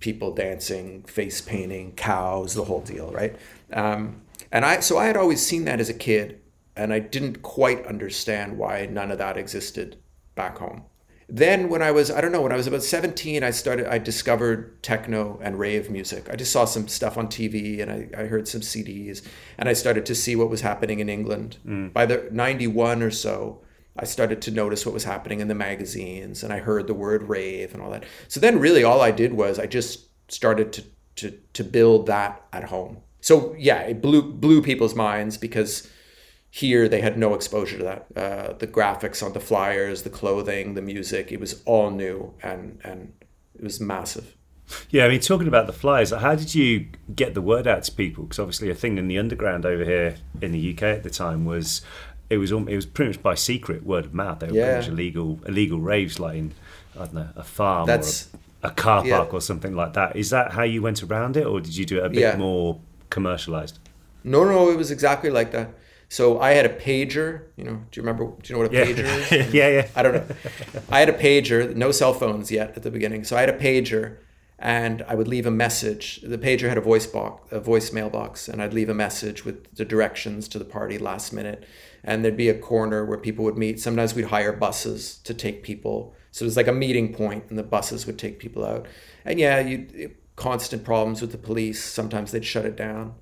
people 0.00 0.34
dancing, 0.34 1.02
face 1.02 1.40
painting, 1.40 1.92
cows, 1.92 2.54
the 2.54 2.64
whole 2.64 2.82
deal, 2.82 3.10
right? 3.10 3.36
Um, 3.72 4.22
and 4.52 4.64
I 4.64 4.80
so 4.80 4.98
I 4.98 5.06
had 5.06 5.16
always 5.16 5.44
seen 5.44 5.64
that 5.64 5.80
as 5.80 5.88
a 5.88 5.94
kid, 5.94 6.40
and 6.76 6.92
I 6.92 7.00
didn't 7.00 7.42
quite 7.42 7.84
understand 7.86 8.56
why 8.56 8.86
none 8.86 9.10
of 9.10 9.18
that 9.18 9.36
existed 9.36 9.96
back 10.36 10.58
home 10.58 10.84
then 11.28 11.68
when 11.68 11.82
i 11.82 11.90
was 11.90 12.10
i 12.10 12.20
don't 12.20 12.32
know 12.32 12.40
when 12.40 12.52
i 12.52 12.56
was 12.56 12.66
about 12.66 12.82
17 12.82 13.42
i 13.42 13.50
started 13.50 13.86
i 13.86 13.98
discovered 13.98 14.80
techno 14.82 15.40
and 15.42 15.58
rave 15.58 15.90
music. 15.90 16.28
I 16.30 16.36
just 16.36 16.52
saw 16.52 16.64
some 16.64 16.86
stuff 16.88 17.18
on 17.18 17.26
tv 17.26 17.80
and 17.80 17.90
i, 17.90 18.08
I 18.16 18.26
heard 18.26 18.46
some 18.46 18.60
cds 18.60 19.22
and 19.58 19.68
i 19.68 19.72
started 19.72 20.06
to 20.06 20.14
see 20.14 20.36
what 20.36 20.50
was 20.50 20.60
happening 20.60 21.00
in 21.00 21.08
england. 21.08 21.58
Mm. 21.66 21.92
by 21.92 22.06
the 22.06 22.28
91 22.30 23.02
or 23.02 23.10
so 23.10 23.60
i 23.98 24.04
started 24.04 24.40
to 24.42 24.50
notice 24.50 24.86
what 24.86 24.92
was 24.92 25.04
happening 25.04 25.40
in 25.40 25.48
the 25.48 25.54
magazines 25.54 26.44
and 26.44 26.52
i 26.52 26.58
heard 26.58 26.86
the 26.86 26.94
word 26.94 27.24
rave 27.24 27.74
and 27.74 27.82
all 27.82 27.90
that. 27.90 28.04
So 28.28 28.38
then 28.38 28.60
really 28.60 28.84
all 28.84 29.00
i 29.00 29.10
did 29.10 29.32
was 29.32 29.58
i 29.58 29.66
just 29.66 30.06
started 30.30 30.72
to 30.74 30.84
to 31.16 31.30
to 31.54 31.64
build 31.64 32.06
that 32.06 32.44
at 32.52 32.64
home. 32.64 32.98
So 33.20 33.54
yeah 33.58 33.80
it 33.80 34.00
blew 34.00 34.22
blew 34.22 34.62
people's 34.62 34.94
minds 34.94 35.36
because 35.36 35.90
Here, 36.50 36.88
they 36.88 37.00
had 37.02 37.18
no 37.18 37.34
exposure 37.34 37.76
to 37.78 37.84
that. 37.84 38.06
Uh, 38.16 38.52
the 38.54 38.66
graphics 38.66 39.22
on 39.22 39.32
the 39.34 39.40
flyers, 39.40 40.02
the 40.02 40.10
clothing, 40.10 40.74
the 40.74 40.80
music, 40.82 41.30
it 41.30 41.38
was 41.40 41.62
all 41.66 41.90
new 41.90 42.32
and, 42.42 42.80
and 42.82 43.12
it 43.54 43.62
was 43.62 43.78
massive. 43.80 44.34
Yeah, 44.90 45.04
I 45.04 45.08
mean, 45.08 45.20
talking 45.20 45.48
about 45.48 45.66
the 45.66 45.72
flyers, 45.72 46.10
how 46.10 46.34
did 46.34 46.54
you 46.54 46.86
get 47.14 47.34
the 47.34 47.42
word 47.42 47.66
out 47.66 47.82
to 47.84 47.92
people? 47.92 48.24
Because 48.24 48.38
obviously, 48.38 48.68
a 48.70 48.74
thing 48.74 48.98
in 48.98 49.06
the 49.06 49.18
underground 49.18 49.64
over 49.66 49.84
here 49.84 50.16
in 50.40 50.50
the 50.52 50.72
UK 50.74 50.82
at 50.84 51.02
the 51.04 51.10
time 51.10 51.44
was 51.44 51.82
it 52.30 52.38
was 52.38 52.50
it 52.50 52.74
was 52.74 52.86
pretty 52.86 53.10
much 53.12 53.22
by 53.22 53.34
secret, 53.36 53.84
word 53.86 54.06
of 54.06 54.14
mouth. 54.14 54.40
They 54.40 54.48
were 54.48 54.54
Yeah. 54.54 54.64
pretty 54.74 54.78
much 54.80 54.88
illegal 54.88 55.38
illegal 55.46 55.78
raves, 55.78 56.18
like 56.18 56.36
in 56.36 56.52
I 56.96 57.00
don't 57.04 57.14
know 57.14 57.28
a 57.36 57.44
farm 57.44 57.86
That's- 57.86 58.28
or 58.32 58.38
a, 58.64 58.68
a 58.68 58.70
car 58.72 59.06
yeah. 59.06 59.18
park 59.18 59.34
or 59.34 59.40
something 59.40 59.76
like 59.76 59.92
that. 59.92 60.16
Is 60.16 60.30
that 60.30 60.52
how 60.52 60.64
you 60.64 60.82
went 60.82 61.00
around 61.02 61.36
it, 61.36 61.46
or 61.46 61.60
did 61.60 61.76
you 61.76 61.84
do 61.84 61.98
it 61.98 62.06
a 62.06 62.08
bit 62.08 62.18
Yeah. 62.18 62.36
more 62.36 62.80
commercialized? 63.10 63.78
No, 64.24 64.44
no, 64.44 64.70
it 64.70 64.76
was 64.76 64.90
exactly 64.90 65.30
like 65.30 65.52
that. 65.52 65.68
So 66.08 66.40
I 66.40 66.52
had 66.52 66.66
a 66.66 66.68
pager. 66.68 67.42
You 67.56 67.64
know, 67.64 67.82
do 67.90 68.00
you 68.00 68.02
remember? 68.02 68.26
Do 68.26 68.36
you 68.44 68.54
know 68.54 68.62
what 68.62 68.72
a 68.72 68.74
Yeah, 68.74 68.84
pager 68.84 69.32
is? 69.32 69.54
yeah, 69.54 69.68
yeah. 69.68 69.88
I 69.96 70.02
don't 70.02 70.14
know. 70.14 70.36
I 70.88 71.00
had 71.00 71.08
a 71.08 71.12
pager. 71.12 71.74
No 71.74 71.90
cell 71.90 72.14
phones 72.14 72.50
yet 72.50 72.76
at 72.76 72.82
the 72.82 72.90
beginning. 72.90 73.24
So 73.24 73.36
I 73.36 73.40
had 73.40 73.48
a 73.48 73.58
pager, 73.58 74.18
and 74.58 75.02
I 75.08 75.14
would 75.14 75.28
leave 75.28 75.46
a 75.46 75.50
message. 75.50 76.20
The 76.22 76.38
pager 76.38 76.68
had 76.68 76.78
a 76.78 76.82
voice 76.82 77.06
box, 77.06 77.50
a 77.52 77.60
voicemail 77.60 78.10
box, 78.10 78.48
and 78.48 78.62
I'd 78.62 78.72
leave 78.72 78.88
a 78.88 78.94
message 78.94 79.44
with 79.44 79.74
the 79.74 79.84
directions 79.84 80.46
to 80.48 80.58
the 80.58 80.64
party 80.64 80.98
last 80.98 81.32
minute. 81.32 81.64
And 82.04 82.24
there'd 82.24 82.36
be 82.36 82.48
a 82.48 82.58
corner 82.58 83.04
where 83.04 83.18
people 83.18 83.44
would 83.46 83.58
meet. 83.58 83.80
Sometimes 83.80 84.14
we'd 84.14 84.26
hire 84.26 84.52
buses 84.52 85.18
to 85.24 85.34
take 85.34 85.64
people. 85.64 86.14
So 86.30 86.44
it 86.44 86.46
was 86.46 86.56
like 86.56 86.68
a 86.68 86.72
meeting 86.72 87.12
point, 87.12 87.44
and 87.48 87.58
the 87.58 87.64
buses 87.64 88.06
would 88.06 88.18
take 88.18 88.38
people 88.38 88.64
out. 88.64 88.86
And 89.24 89.40
yeah, 89.40 89.58
you 89.58 90.14
constant 90.36 90.84
problems 90.84 91.20
with 91.20 91.32
the 91.32 91.38
police. 91.38 91.82
Sometimes 91.82 92.30
they'd 92.30 92.44
shut 92.44 92.64
it 92.64 92.76
down 92.76 93.14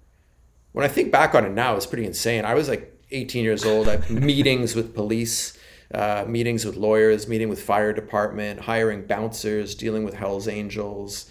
when 0.75 0.85
I 0.85 0.89
think 0.89 1.13
back 1.13 1.37
on 1.37 1.47
it 1.47 1.53
now, 1.53 1.77
it's 1.77 1.87
pretty 1.87 2.05
insane. 2.05 2.45
I 2.45 2.55
was 2.55 2.69
like 2.69 3.01
18 3.13 3.45
years 3.45 3.65
old. 3.65 3.89
I 3.89 3.93
had 3.93 4.11
meetings 4.11 4.75
with 4.75 4.93
police, 4.93 5.57
uh, 5.95 6.25
meetings 6.27 6.65
with 6.65 6.77
lawyers, 6.77 7.29
meeting 7.29 7.49
with 7.49 7.63
fire 7.63 7.93
department, 7.93 8.61
hiring 8.61 9.07
bouncers, 9.07 9.77
dealing 9.77 10.03
with 10.03 10.15
Hell's 10.15 10.49
Angels, 10.49 11.31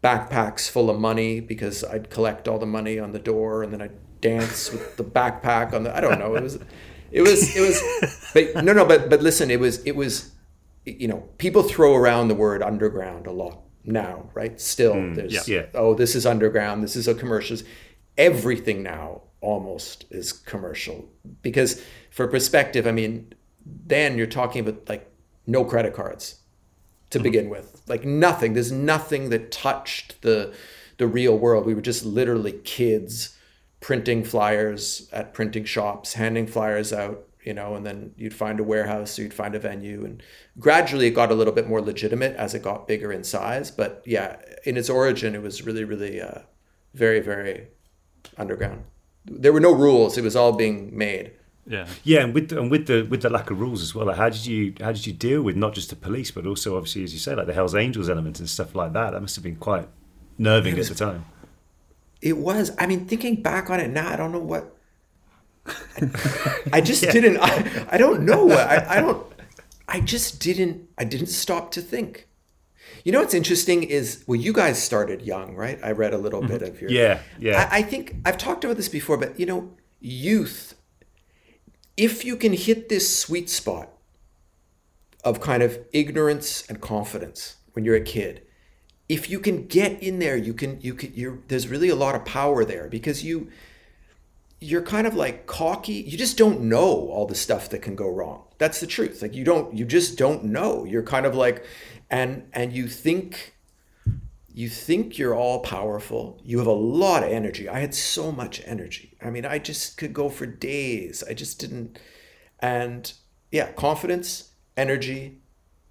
backpacks 0.00 0.70
full 0.70 0.90
of 0.90 1.00
money 1.00 1.40
because 1.40 1.82
I'd 1.82 2.08
collect 2.08 2.46
all 2.46 2.60
the 2.60 2.66
money 2.66 3.00
on 3.00 3.10
the 3.10 3.18
door 3.18 3.64
and 3.64 3.72
then 3.72 3.82
I'd 3.82 4.20
dance 4.20 4.70
with 4.70 4.96
the 4.96 5.02
backpack 5.02 5.72
on 5.72 5.82
the. 5.82 5.94
I 5.94 6.00
don't 6.00 6.20
know. 6.20 6.36
It 6.36 6.42
was, 6.44 6.54
it 7.10 7.22
was, 7.22 7.56
it 7.56 7.60
was. 7.60 8.30
But 8.32 8.64
no, 8.64 8.72
no. 8.72 8.84
But 8.84 9.10
but 9.10 9.22
listen, 9.22 9.50
it 9.50 9.58
was 9.58 9.82
it 9.84 9.96
was, 9.96 10.30
you 10.84 11.08
know, 11.08 11.28
people 11.38 11.64
throw 11.64 11.96
around 11.96 12.28
the 12.28 12.36
word 12.36 12.62
underground 12.62 13.26
a 13.26 13.32
lot 13.32 13.58
now, 13.84 14.30
right? 14.34 14.60
Still, 14.60 15.14
there's 15.14 15.48
yeah. 15.48 15.66
oh, 15.74 15.94
this 15.94 16.14
is 16.14 16.26
underground. 16.26 16.84
This 16.84 16.94
is 16.94 17.08
a 17.08 17.14
commercials 17.14 17.64
everything 18.16 18.82
now 18.82 19.22
almost 19.40 20.06
is 20.10 20.32
commercial. 20.32 21.08
Because 21.42 21.82
for 22.10 22.26
perspective 22.28 22.86
i 22.86 22.92
mean 22.92 23.32
then 23.66 24.16
you're 24.16 24.26
talking 24.26 24.60
about 24.60 24.88
like 24.88 25.10
no 25.46 25.64
credit 25.64 25.94
cards 25.94 26.36
to 27.10 27.18
begin 27.20 27.48
with. 27.48 27.82
Like 27.86 28.04
nothing. 28.04 28.54
There's 28.54 28.72
nothing 28.72 29.30
that 29.30 29.50
touched 29.50 30.20
the 30.22 30.52
the 30.98 31.06
real 31.06 31.36
world. 31.38 31.66
We 31.66 31.74
were 31.74 31.80
just 31.80 32.04
literally 32.04 32.52
kids 32.64 33.36
printing 33.80 34.24
flyers 34.24 35.08
at 35.12 35.34
printing 35.34 35.64
shops 35.64 36.14
handing 36.14 36.46
flyers 36.46 36.90
out 36.90 37.22
you 37.42 37.52
know 37.52 37.74
and 37.74 37.84
then 37.84 38.10
you'd 38.16 38.32
find 38.32 38.58
a 38.58 38.64
warehouse 38.64 39.18
or 39.18 39.22
you'd 39.22 39.34
find 39.34 39.54
a 39.54 39.58
venue 39.58 40.06
and 40.06 40.22
gradually 40.58 41.06
it 41.06 41.10
got 41.10 41.30
a 41.30 41.34
little 41.34 41.52
bit 41.52 41.68
more 41.68 41.82
legitimate 41.82 42.34
as 42.36 42.54
it 42.54 42.62
got 42.62 42.88
bigger 42.88 43.12
in 43.12 43.22
size. 43.22 43.70
But 43.70 44.02
yeah 44.06 44.36
in 44.64 44.76
its 44.76 44.88
origin 44.88 45.34
it 45.34 45.42
was 45.42 45.66
really 45.66 45.84
really 45.84 46.20
uh, 46.20 46.40
very 46.94 47.20
very 47.20 47.68
underground. 48.36 48.84
There 49.24 49.52
were 49.52 49.60
no 49.60 49.72
rules; 49.72 50.18
it 50.18 50.24
was 50.24 50.36
all 50.36 50.52
being 50.52 50.96
made. 50.96 51.32
Yeah. 51.66 51.86
Yeah, 52.02 52.24
and 52.24 52.34
with 52.34 52.50
the, 52.50 52.60
and 52.60 52.70
with 52.70 52.86
the 52.86 53.02
with 53.02 53.22
the 53.22 53.30
lack 53.30 53.50
of 53.50 53.60
rules 53.60 53.82
as 53.82 53.94
well. 53.94 54.06
Like 54.06 54.16
how 54.16 54.28
did 54.28 54.44
you 54.44 54.74
how 54.80 54.92
did 54.92 55.06
you 55.06 55.12
deal 55.12 55.42
with 55.42 55.56
not 55.56 55.74
just 55.74 55.90
the 55.90 55.96
police, 55.96 56.30
but 56.30 56.46
also 56.46 56.76
obviously, 56.76 57.04
as 57.04 57.12
you 57.12 57.18
say, 57.18 57.34
like 57.34 57.46
the 57.46 57.54
Hell's 57.54 57.74
Angels 57.74 58.10
element 58.10 58.38
and 58.38 58.48
stuff 58.48 58.74
like 58.74 58.92
that? 58.92 59.12
That 59.12 59.20
must 59.20 59.36
have 59.36 59.44
been 59.44 59.56
quite 59.56 59.88
nerving 60.38 60.78
at 60.78 60.86
the 60.86 60.94
time. 60.94 61.24
It 62.20 62.36
was. 62.36 62.72
I 62.78 62.86
mean, 62.86 63.06
thinking 63.06 63.42
back 63.42 63.70
on 63.70 63.80
it 63.80 63.90
now, 63.90 64.12
I 64.12 64.16
don't 64.16 64.32
know 64.32 64.38
what. 64.38 64.76
I 66.72 66.82
just 66.82 67.02
didn't. 67.10 67.38
I, 67.38 67.86
I 67.90 67.96
don't 67.96 68.24
know. 68.24 68.50
I, 68.50 68.98
I 68.98 69.00
don't. 69.00 69.26
I 69.88 70.00
just 70.00 70.40
didn't. 70.40 70.88
I 70.98 71.04
didn't 71.04 71.28
stop 71.28 71.70
to 71.72 71.80
think. 71.80 72.28
You 73.04 73.12
know 73.12 73.20
what's 73.20 73.34
interesting 73.34 73.82
is 73.82 74.24
well, 74.26 74.40
you 74.40 74.54
guys 74.54 74.82
started 74.82 75.20
young, 75.22 75.54
right? 75.54 75.78
I 75.84 75.92
read 75.92 76.14
a 76.14 76.18
little 76.18 76.40
mm-hmm. 76.40 76.52
bit 76.52 76.62
of 76.62 76.80
your. 76.80 76.90
Yeah, 76.90 77.20
yeah. 77.38 77.68
I, 77.70 77.78
I 77.78 77.82
think 77.82 78.16
I've 78.24 78.38
talked 78.38 78.64
about 78.64 78.76
this 78.76 78.88
before, 78.88 79.18
but 79.18 79.38
you 79.38 79.44
know, 79.44 79.70
youth. 80.00 80.74
If 81.96 82.24
you 82.24 82.36
can 82.36 82.54
hit 82.54 82.88
this 82.88 83.16
sweet 83.16 83.48
spot 83.48 83.90
of 85.22 85.40
kind 85.40 85.62
of 85.62 85.78
ignorance 85.92 86.64
and 86.68 86.80
confidence 86.80 87.56
when 87.74 87.84
you're 87.84 87.94
a 87.94 88.00
kid, 88.00 88.42
if 89.08 89.30
you 89.30 89.38
can 89.38 89.66
get 89.66 90.02
in 90.02 90.18
there, 90.18 90.36
you 90.36 90.54
can 90.54 90.80
you 90.80 90.94
can 90.94 91.12
you're 91.14 91.38
there's 91.48 91.68
really 91.68 91.90
a 91.90 91.94
lot 91.94 92.14
of 92.14 92.24
power 92.24 92.64
there 92.64 92.88
because 92.88 93.22
you 93.22 93.50
you're 94.60 94.82
kind 94.82 95.06
of 95.06 95.14
like 95.14 95.46
cocky. 95.46 95.92
You 95.92 96.16
just 96.16 96.38
don't 96.38 96.62
know 96.62 96.86
all 96.86 97.26
the 97.26 97.34
stuff 97.34 97.68
that 97.68 97.82
can 97.82 97.94
go 97.96 98.08
wrong. 98.08 98.44
That's 98.58 98.80
the 98.80 98.86
truth. 98.86 99.22
Like 99.22 99.34
you 99.34 99.44
don't 99.44 99.76
you 99.76 99.84
just 99.84 100.18
don't 100.18 100.44
know. 100.44 100.84
You're 100.84 101.02
kind 101.02 101.26
of 101.26 101.34
like 101.34 101.64
and 102.10 102.48
and 102.52 102.72
you 102.72 102.86
think 102.88 103.54
you 104.52 104.68
think 104.68 105.18
you're 105.18 105.34
all 105.34 105.60
powerful. 105.60 106.40
You 106.44 106.58
have 106.58 106.68
a 106.68 106.72
lot 106.72 107.24
of 107.24 107.30
energy. 107.30 107.68
I 107.68 107.80
had 107.80 107.94
so 107.94 108.30
much 108.30 108.62
energy. 108.64 109.16
I 109.20 109.30
mean, 109.30 109.44
I 109.44 109.58
just 109.58 109.96
could 109.96 110.12
go 110.12 110.28
for 110.28 110.46
days. 110.46 111.24
I 111.28 111.34
just 111.34 111.58
didn't 111.58 111.98
and 112.60 113.12
yeah, 113.50 113.72
confidence, 113.72 114.50
energy, 114.76 115.38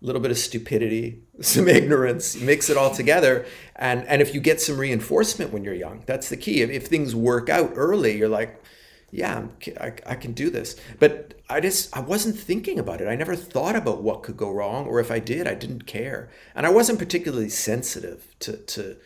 a 0.02 0.06
little 0.06 0.22
bit 0.22 0.32
of 0.32 0.38
stupidity, 0.38 1.24
some 1.42 1.68
ignorance, 1.68 2.36
mix 2.36 2.70
it 2.70 2.78
all 2.78 2.92
together. 2.92 3.46
And 3.76 4.06
and 4.08 4.22
if 4.22 4.34
you 4.34 4.42
get 4.42 4.62
some 4.62 4.78
reinforcement 4.78 5.52
when 5.52 5.64
you're 5.64 5.74
young, 5.74 6.04
that's 6.06 6.30
the 6.30 6.38
key. 6.38 6.62
If, 6.62 6.70
if 6.70 6.88
things 6.88 7.16
work 7.16 7.50
out 7.50 7.74
early, 7.76 8.18
you're 8.18 8.30
like, 8.30 8.62
yeah, 9.14 9.46
I, 9.80 9.94
I 10.08 10.16
can 10.16 10.34
do 10.34 10.50
this. 10.50 10.76
But 11.00 11.36
I 11.48 11.60
just 11.60 11.96
I 11.96 12.00
wasn't 12.00 12.36
thinking 12.36 12.80
about 12.80 13.00
it. 13.00 13.08
I 13.08 13.16
never 13.16 13.36
thought 13.36 13.76
about 13.76 14.02
what 14.02 14.24
could 14.24 14.36
go 14.36 14.50
wrong, 14.50 14.88
or 14.88 15.00
if 15.00 15.12
I 15.12 15.20
did, 15.20 15.48
I 15.48 15.54
didn't 15.54 15.86
care. 15.86 16.32
And 16.56 16.66
I 16.66 16.72
wasn't 16.72 16.98
particularly 16.98 17.50
sensitive 17.50 18.36
to 18.40 18.58
to 18.58 18.98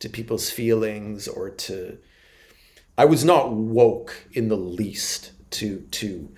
to 0.00 0.08
people's 0.10 0.50
feelings 0.50 1.26
or 1.26 1.48
to. 1.48 1.96
I 2.98 3.06
was 3.06 3.24
not 3.24 3.54
woke 3.54 4.28
in 4.32 4.48
the 4.48 4.56
least 4.56 5.32
to 5.52 5.80
to 5.92 6.28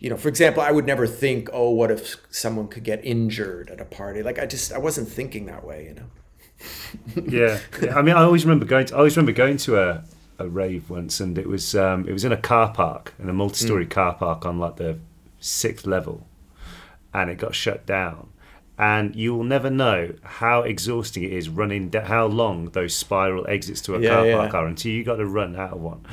you 0.00 0.10
know, 0.10 0.16
for 0.16 0.28
example, 0.28 0.60
I 0.60 0.72
would 0.72 0.84
never 0.84 1.06
think, 1.06 1.48
oh, 1.52 1.70
what 1.70 1.92
if 1.92 2.16
someone 2.30 2.66
could 2.66 2.82
get 2.82 3.04
injured 3.04 3.70
at 3.70 3.80
a 3.80 3.84
party? 3.84 4.24
Like 4.24 4.40
I 4.40 4.46
just 4.46 4.72
I 4.72 4.78
wasn't 4.78 5.08
thinking 5.08 5.46
that 5.46 5.64
way, 5.64 5.84
you 5.84 5.94
know. 5.94 7.30
yeah, 7.30 7.60
yeah. 7.80 7.96
I 7.96 8.02
mean, 8.02 8.16
I 8.16 8.22
always 8.24 8.44
remember 8.44 8.64
going. 8.64 8.86
To, 8.86 8.94
I 8.96 8.98
always 8.98 9.16
remember 9.16 9.30
going 9.30 9.56
to 9.58 9.80
a, 9.80 10.04
a 10.44 10.48
rave 10.48 10.90
once, 10.90 11.20
and 11.20 11.36
it 11.38 11.48
was 11.48 11.74
um, 11.74 12.06
it 12.08 12.12
was 12.12 12.24
in 12.24 12.32
a 12.32 12.36
car 12.36 12.72
park, 12.72 13.14
in 13.18 13.28
a 13.28 13.32
multi-story 13.32 13.86
car 13.86 14.14
park 14.14 14.44
on 14.46 14.58
like 14.58 14.76
the 14.76 14.98
sixth 15.40 15.86
level, 15.86 16.26
and 17.14 17.30
it 17.30 17.38
got 17.38 17.54
shut 17.54 17.86
down. 17.86 18.28
And 18.78 19.14
you 19.14 19.34
will 19.34 19.44
never 19.44 19.70
know 19.70 20.14
how 20.22 20.62
exhausting 20.62 21.22
it 21.22 21.32
is 21.32 21.48
running, 21.48 21.90
da- 21.90 22.04
how 22.06 22.26
long 22.26 22.70
those 22.70 22.96
spiral 22.96 23.46
exits 23.46 23.80
to 23.82 23.94
a 23.94 24.00
Yeah, 24.00 24.08
car 24.08 24.26
yeah. 24.26 24.36
park 24.38 24.54
are 24.54 24.66
until 24.66 24.90
you 24.90 25.04
got 25.04 25.16
to 25.16 25.26
run 25.26 25.54
out 25.54 25.74
of 25.74 25.80
one. 25.80 26.04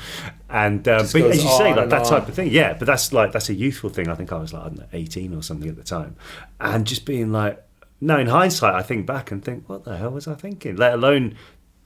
And 0.50 0.88
um, 0.88 1.08
but 1.12 1.22
as 1.24 1.44
you 1.44 1.50
say, 1.58 1.74
like 1.74 1.90
that 1.90 2.06
type 2.06 2.28
of 2.28 2.34
thing, 2.36 2.50
yeah. 2.52 2.74
But 2.74 2.86
that's 2.86 3.12
like 3.14 3.32
that's 3.32 3.50
a 3.50 3.54
youthful 3.56 3.90
thing. 3.90 4.08
I 4.10 4.16
think 4.16 4.32
I 4.32 4.38
was 4.38 4.54
like 4.54 4.64
I 4.64 4.68
don't 4.68 4.80
know, 4.80 4.86
eighteen 4.94 5.34
or 5.34 5.42
something 5.42 5.70
at 5.70 5.78
the 5.78 5.84
time, 5.84 6.16
and 6.60 6.86
just 6.86 7.06
being 7.06 7.32
like, 7.32 7.64
no, 8.02 8.20
in 8.20 8.28
hindsight, 8.28 8.76
I 8.76 8.84
think 8.84 9.06
back 9.06 9.32
and 9.32 9.44
think, 9.44 9.68
what 9.68 9.86
the 9.86 9.98
hell 9.98 10.12
was 10.12 10.28
I 10.28 10.36
thinking? 10.36 10.76
Let 10.76 10.94
alone 10.94 11.36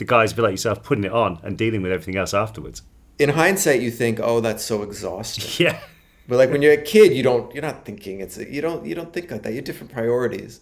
the 0.03 0.09
guys 0.09 0.33
be 0.33 0.41
like 0.41 0.51
yourself 0.51 0.83
putting 0.83 1.05
it 1.05 1.13
on 1.13 1.39
and 1.43 1.57
dealing 1.57 1.81
with 1.81 1.91
everything 1.91 2.17
else 2.17 2.33
afterwards. 2.33 2.81
In 3.19 3.29
hindsight, 3.29 3.81
you 3.81 3.89
think, 3.89 4.19
oh, 4.21 4.41
that's 4.41 4.63
so 4.63 4.83
exhausting. 4.83 5.45
Yeah, 5.65 5.79
But 6.27 6.37
like 6.37 6.51
when 6.51 6.61
you're 6.61 6.73
a 6.73 6.81
kid, 6.81 7.13
you 7.13 7.23
don't 7.23 7.53
you're 7.53 7.61
not 7.61 7.85
thinking 7.85 8.19
it's 8.19 8.37
you 8.37 8.61
don't 8.61 8.85
you 8.85 8.95
don't 8.95 9.13
think 9.13 9.31
like 9.31 9.43
that. 9.43 9.51
You 9.51 9.57
have 9.57 9.65
different 9.65 9.93
priorities. 9.93 10.59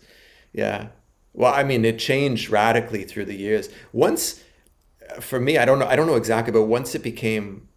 Yeah. 0.53 0.89
Well, 1.33 1.53
I 1.53 1.63
mean, 1.63 1.85
it 1.85 1.97
changed 1.97 2.49
radically 2.49 3.03
through 3.03 3.25
the 3.25 3.35
years. 3.35 3.69
Once 3.93 4.43
for 5.19 5.39
me, 5.39 5.57
I 5.57 5.65
don't 5.65 5.79
know 5.79 5.87
I 5.87 5.95
don't 5.95 6.07
know 6.07 6.15
exactly, 6.23 6.51
but 6.51 6.63
once 6.63 6.93
it 6.93 7.01
became 7.03 7.67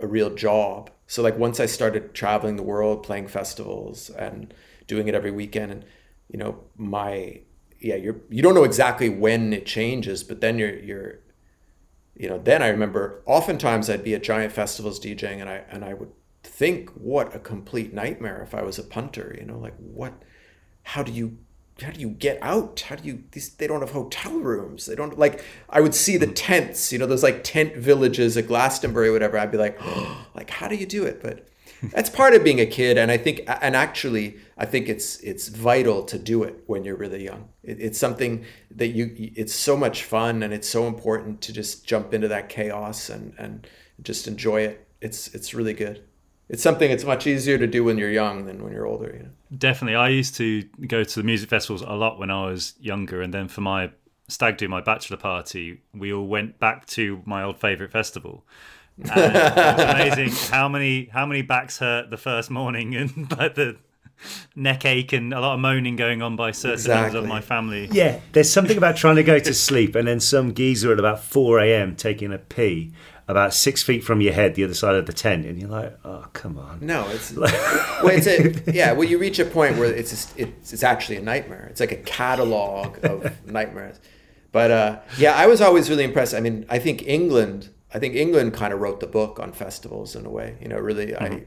a 0.00 0.06
real 0.06 0.34
job. 0.34 0.90
So 1.06 1.22
like 1.22 1.38
once 1.38 1.58
I 1.58 1.66
started 1.66 2.12
traveling 2.12 2.56
the 2.56 2.62
world, 2.62 3.02
playing 3.02 3.28
festivals 3.28 4.10
and 4.10 4.52
doing 4.86 5.08
it 5.08 5.14
every 5.14 5.30
weekend 5.30 5.72
and 5.72 5.84
you 6.28 6.38
know, 6.38 6.52
my 6.76 7.40
yeah, 7.84 7.96
you're 7.96 8.16
you 8.30 8.42
don't 8.42 8.54
know 8.54 8.64
exactly 8.64 9.10
when 9.10 9.52
it 9.52 9.66
changes, 9.66 10.24
but 10.24 10.40
then 10.40 10.58
you're 10.58 10.78
you're 10.78 11.18
you 12.16 12.28
know, 12.28 12.38
then 12.38 12.62
I 12.62 12.68
remember 12.68 13.22
oftentimes 13.26 13.90
I'd 13.90 14.04
be 14.04 14.14
at 14.14 14.22
giant 14.22 14.52
festivals 14.52 14.98
DJing 14.98 15.40
and 15.40 15.50
I 15.50 15.64
and 15.70 15.84
I 15.84 15.92
would 15.92 16.10
think 16.42 16.90
what 16.90 17.34
a 17.34 17.38
complete 17.38 17.92
nightmare 17.92 18.42
if 18.42 18.54
I 18.54 18.62
was 18.62 18.78
a 18.78 18.82
punter, 18.82 19.36
you 19.38 19.44
know, 19.44 19.58
like 19.58 19.74
what 19.76 20.14
how 20.84 21.02
do 21.02 21.12
you 21.12 21.36
how 21.82 21.90
do 21.90 22.00
you 22.00 22.08
get 22.08 22.38
out? 22.40 22.80
How 22.88 22.96
do 22.96 23.04
you 23.04 23.24
these 23.32 23.50
they 23.50 23.66
don't 23.66 23.80
have 23.80 23.90
hotel 23.90 24.38
rooms. 24.38 24.86
They 24.86 24.94
don't 24.94 25.18
like 25.18 25.44
I 25.68 25.82
would 25.82 25.94
see 25.94 26.16
the 26.16 26.24
mm-hmm. 26.24 26.34
tents, 26.34 26.90
you 26.90 26.98
know, 26.98 27.06
those 27.06 27.22
like 27.22 27.44
tent 27.44 27.76
villages 27.76 28.38
at 28.38 28.46
Glastonbury 28.46 29.08
or 29.08 29.12
whatever. 29.12 29.38
I'd 29.38 29.52
be 29.52 29.58
like, 29.58 29.76
oh, 29.82 30.26
like 30.34 30.48
how 30.48 30.68
do 30.68 30.76
you 30.76 30.86
do 30.86 31.04
it? 31.04 31.22
But 31.22 31.48
that's 31.92 32.08
part 32.08 32.34
of 32.34 32.42
being 32.42 32.60
a 32.60 32.66
kid, 32.66 32.96
and 32.96 33.10
I 33.10 33.18
think, 33.18 33.42
and 33.46 33.76
actually, 33.76 34.38
I 34.56 34.66
think 34.66 34.88
it's 34.88 35.18
it's 35.20 35.48
vital 35.48 36.04
to 36.04 36.18
do 36.18 36.42
it 36.44 36.62
when 36.66 36.84
you're 36.84 36.96
really 36.96 37.24
young. 37.24 37.48
It, 37.62 37.80
it's 37.80 37.98
something 37.98 38.44
that 38.70 38.88
you, 38.88 39.12
it's 39.16 39.54
so 39.54 39.76
much 39.76 40.04
fun, 40.04 40.42
and 40.42 40.52
it's 40.52 40.68
so 40.68 40.86
important 40.86 41.40
to 41.42 41.52
just 41.52 41.84
jump 41.86 42.14
into 42.14 42.28
that 42.28 42.48
chaos 42.48 43.08
and 43.08 43.34
and 43.38 43.66
just 44.02 44.28
enjoy 44.28 44.62
it. 44.62 44.86
It's 45.00 45.28
it's 45.34 45.54
really 45.54 45.74
good. 45.74 46.04
It's 46.48 46.62
something 46.62 46.90
it's 46.90 47.04
much 47.04 47.26
easier 47.26 47.58
to 47.58 47.66
do 47.66 47.82
when 47.82 47.98
you're 47.98 48.10
young 48.10 48.44
than 48.44 48.62
when 48.62 48.72
you're 48.72 48.86
older. 48.86 49.12
You 49.12 49.22
know? 49.24 49.30
Definitely, 49.56 49.96
I 49.96 50.08
used 50.10 50.36
to 50.36 50.62
go 50.86 51.02
to 51.02 51.20
the 51.20 51.24
music 51.24 51.50
festivals 51.50 51.82
a 51.82 51.94
lot 51.94 52.18
when 52.18 52.30
I 52.30 52.46
was 52.46 52.74
younger, 52.80 53.22
and 53.22 53.34
then 53.34 53.48
for 53.48 53.60
my 53.60 53.90
stag 54.28 54.56
do, 54.56 54.68
my 54.68 54.80
bachelor 54.80 55.16
party, 55.16 55.82
we 55.92 56.12
all 56.12 56.26
went 56.26 56.58
back 56.58 56.86
to 56.86 57.22
my 57.26 57.42
old 57.42 57.58
favorite 57.58 57.90
festival 57.90 58.44
amazing 59.10 60.30
how 60.52 60.68
many 60.68 61.06
how 61.06 61.26
many 61.26 61.42
backs 61.42 61.78
hurt 61.78 62.10
the 62.10 62.16
first 62.16 62.48
morning 62.48 62.94
and 62.94 63.28
like 63.38 63.56
the 63.56 63.76
neck 64.56 64.84
ache 64.84 65.12
and 65.12 65.32
a 65.34 65.40
lot 65.40 65.54
of 65.54 65.60
moaning 65.60 65.96
going 65.96 66.22
on 66.22 66.36
by 66.36 66.50
certain 66.50 66.74
Exactly. 66.74 67.02
members 67.02 67.22
of 67.24 67.28
my 67.28 67.40
family. 67.40 67.88
Yeah, 67.92 68.20
there's 68.32 68.50
something 68.50 68.76
about 68.76 68.96
trying 68.96 69.16
to 69.16 69.22
go 69.22 69.38
to 69.38 69.54
sleep 69.54 69.94
and 69.94 70.06
then 70.08 70.20
some 70.20 70.54
geezer 70.54 70.92
at 70.92 70.98
about 70.98 71.22
4 71.22 71.60
a.m. 71.60 71.96
taking 71.96 72.32
a 72.32 72.38
pee 72.38 72.92
about 73.26 73.54
six 73.54 73.82
feet 73.82 74.04
from 74.04 74.20
your 74.20 74.34
head, 74.34 74.54
the 74.54 74.62
other 74.64 74.74
side 74.74 74.94
of 74.96 75.06
the 75.06 75.12
tent, 75.12 75.46
and 75.46 75.58
you're 75.58 75.70
like, 75.70 75.98
oh, 76.04 76.26
come 76.34 76.58
on. 76.58 76.78
No, 76.82 77.08
it's 77.08 77.32
well, 77.36 78.08
it's 78.08 78.26
a 78.26 78.52
yeah. 78.70 78.92
Well, 78.92 79.08
you 79.08 79.18
reach 79.18 79.38
a 79.38 79.46
point 79.46 79.78
where 79.78 79.90
it's 79.90 80.10
just, 80.10 80.38
it's 80.38 80.74
it's 80.74 80.82
actually 80.82 81.16
a 81.16 81.22
nightmare. 81.22 81.66
It's 81.70 81.80
like 81.80 81.92
a 81.92 81.96
catalog 81.96 83.02
of 83.02 83.46
nightmares. 83.50 83.98
But 84.52 84.70
uh, 84.70 84.98
yeah, 85.16 85.34
I 85.34 85.46
was 85.46 85.60
always 85.62 85.88
really 85.88 86.04
impressed. 86.04 86.34
I 86.34 86.40
mean, 86.40 86.66
I 86.68 86.78
think 86.78 87.02
England. 87.06 87.70
I 87.94 87.98
think 87.98 88.14
England 88.14 88.52
kind 88.54 88.74
of 88.74 88.80
wrote 88.80 89.00
the 89.00 89.06
book 89.06 89.38
on 89.40 89.52
festivals 89.52 90.14
in 90.16 90.26
a 90.26 90.30
way. 90.30 90.58
You 90.60 90.68
know, 90.68 90.78
really, 90.78 91.16
I 91.16 91.44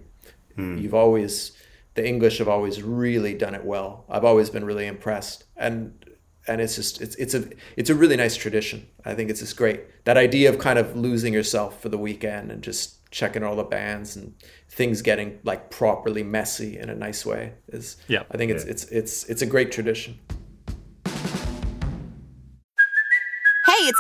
you've 0.58 0.96
always 0.96 1.52
the 1.98 2.08
English 2.08 2.38
have 2.38 2.48
always 2.48 2.84
really 2.84 3.34
done 3.34 3.56
it 3.56 3.66
well. 3.66 4.06
I've 4.08 4.24
always 4.24 4.52
been 4.52 4.64
really 4.64 4.86
impressed, 4.86 5.46
and 5.58 6.06
and 6.48 6.62
it's 6.62 6.76
just 6.76 7.02
it's 7.02 7.16
it's 7.16 7.34
a 7.34 7.50
it's 7.76 7.90
a 7.90 7.96
really 7.96 8.16
nice 8.16 8.38
tradition. 8.38 8.88
I 9.04 9.16
think 9.16 9.32
it's 9.32 9.40
just 9.40 9.58
great 9.58 10.06
that 10.06 10.16
idea 10.16 10.50
of 10.50 10.60
kind 10.60 10.78
of 10.78 10.96
losing 10.96 11.34
yourself 11.34 11.82
for 11.82 11.90
the 11.90 11.98
weekend 11.98 12.52
and 12.52 12.62
just 12.62 13.10
checking 13.10 13.42
all 13.42 13.56
the 13.56 13.64
bands 13.64 14.16
and 14.16 14.36
things 14.70 15.02
getting 15.02 15.40
like 15.44 15.72
properly 15.72 16.22
messy 16.22 16.78
in 16.78 16.90
a 16.90 16.96
nice 16.96 17.26
way 17.26 17.54
is 17.70 17.98
Yeah. 18.08 18.24
I 18.30 18.38
think 18.38 18.52
it's 18.52 18.64
it's 18.64 18.86
it's 18.86 19.24
it's 19.26 19.42
a 19.42 19.48
great 19.48 19.72
tradition. 19.72 20.20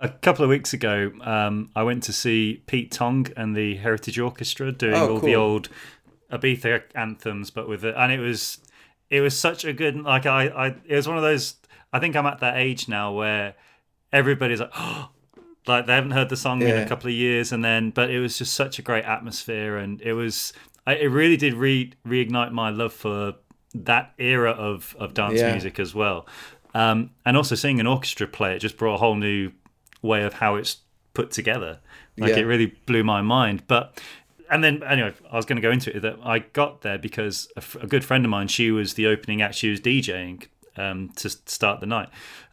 A 0.00 0.08
couple 0.08 0.44
of 0.44 0.48
weeks 0.48 0.72
ago, 0.72 1.10
um, 1.22 1.70
I 1.74 1.82
went 1.82 2.04
to 2.04 2.12
see 2.12 2.62
Pete 2.66 2.92
Tong 2.92 3.26
and 3.36 3.56
the 3.56 3.76
Heritage 3.76 4.18
Orchestra 4.18 4.70
doing 4.70 4.94
Oh, 4.94 5.14
all 5.14 5.18
the 5.20 5.34
old 5.34 5.68
Ibiza 6.30 6.82
anthems, 6.94 7.50
but 7.50 7.68
with 7.68 7.84
it, 7.84 7.94
and 7.96 8.12
it 8.12 8.20
was 8.20 8.58
it 9.10 9.20
was 9.22 9.36
such 9.38 9.64
a 9.64 9.72
good 9.72 9.96
like 10.00 10.24
I, 10.26 10.46
I 10.48 10.66
it 10.86 10.94
was 10.94 11.08
one 11.08 11.16
of 11.16 11.22
those. 11.24 11.56
I 11.92 11.98
think 11.98 12.14
I'm 12.14 12.26
at 12.26 12.38
that 12.40 12.58
age 12.58 12.86
now 12.88 13.12
where 13.12 13.54
everybody's 14.12 14.60
like, 14.60 14.70
oh, 14.76 15.08
like 15.66 15.86
they 15.86 15.94
haven't 15.94 16.12
heard 16.12 16.28
the 16.28 16.36
song 16.36 16.62
in 16.62 16.76
a 16.76 16.86
couple 16.86 17.08
of 17.08 17.14
years, 17.14 17.50
and 17.50 17.64
then 17.64 17.90
but 17.90 18.08
it 18.10 18.20
was 18.20 18.38
just 18.38 18.54
such 18.54 18.78
a 18.78 18.82
great 18.82 19.04
atmosphere, 19.04 19.78
and 19.78 20.00
it 20.02 20.12
was 20.12 20.52
I, 20.86 20.94
it 20.94 21.06
really 21.08 21.36
did 21.36 21.54
re 21.54 21.92
reignite 22.06 22.52
my 22.52 22.70
love 22.70 22.92
for 22.92 23.34
that 23.74 24.14
era 24.18 24.52
of 24.52 24.94
of 25.00 25.12
dance 25.14 25.40
Yeah. 25.40 25.50
music 25.52 25.80
as 25.80 25.92
well. 25.92 26.26
Um, 26.74 27.10
and 27.24 27.36
also 27.36 27.56
seeing 27.56 27.80
an 27.80 27.86
orchestra 27.88 28.28
play 28.28 28.54
it 28.54 28.58
just 28.60 28.76
brought 28.76 28.94
a 28.94 28.98
whole 28.98 29.16
new 29.16 29.50
way 30.02 30.22
of 30.22 30.34
how 30.34 30.54
it's 30.56 30.78
put 31.14 31.30
together. 31.30 31.78
Like 32.16 32.30
Yeah. 32.30 32.38
it 32.38 32.42
really 32.44 32.66
blew 32.86 33.04
my 33.04 33.22
mind. 33.22 33.62
But 33.66 34.00
and 34.50 34.64
then 34.64 34.82
anyway, 34.82 35.12
I 35.30 35.36
was 35.36 35.44
going 35.44 35.56
to 35.56 35.62
go 35.62 35.70
into 35.70 35.94
it 35.94 36.00
that 36.00 36.16
I 36.24 36.38
got 36.40 36.80
there 36.82 36.96
because 36.98 37.48
a, 37.56 37.58
f- 37.58 37.76
a 37.82 37.86
good 37.86 38.04
friend 38.04 38.24
of 38.24 38.30
mine, 38.30 38.48
she 38.48 38.70
was 38.70 38.94
the 38.94 39.06
opening 39.06 39.42
act. 39.42 39.54
She 39.56 39.68
was 39.70 39.80
DJing 39.80 40.46
um, 40.76 41.10
to 41.16 41.28
start 41.28 41.80
the 41.80 41.86
night. 41.86 42.08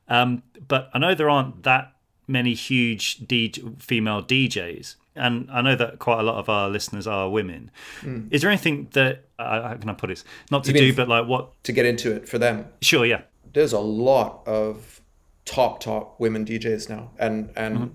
Um, 0.09 0.43
but 0.67 0.89
I 0.93 0.99
know 0.99 1.15
there 1.15 1.29
aren't 1.29 1.63
that 1.63 1.93
many 2.27 2.53
huge 2.53 3.19
DJ, 3.25 3.81
female 3.81 4.21
DJs. 4.21 4.95
And 5.15 5.49
I 5.49 5.61
know 5.61 5.75
that 5.77 5.99
quite 5.99 6.19
a 6.19 6.23
lot 6.23 6.35
of 6.35 6.49
our 6.49 6.67
listeners 6.69 7.07
are 7.07 7.29
women. 7.29 7.71
Is 8.31 8.41
there 8.41 8.51
anything 8.51 8.89
that 8.91 9.23
uh, 9.39 9.69
how 9.69 9.75
can 9.75 9.89
I 9.89 9.93
put 9.93 10.11
it? 10.11 10.21
Not 10.51 10.65
to 10.65 10.73
do, 10.73 10.93
but 10.93 11.07
like 11.07 11.25
what? 11.27 11.63
To 11.63 11.71
get 11.71 11.85
into 11.85 12.11
it 12.13 12.27
for 12.27 12.37
them, 12.37 12.67
Sure, 12.81 13.05
yeah, 13.05 13.21
there's 13.53 13.71
a 13.71 13.79
lot 13.79 14.45
of 14.45 14.99
top 15.45 15.79
top 15.79 16.19
women 16.19 16.45
DJs 16.45 16.89
now, 16.89 17.11
and 17.17 17.51
and 17.55 17.77
Mm-hmm. 17.77 17.93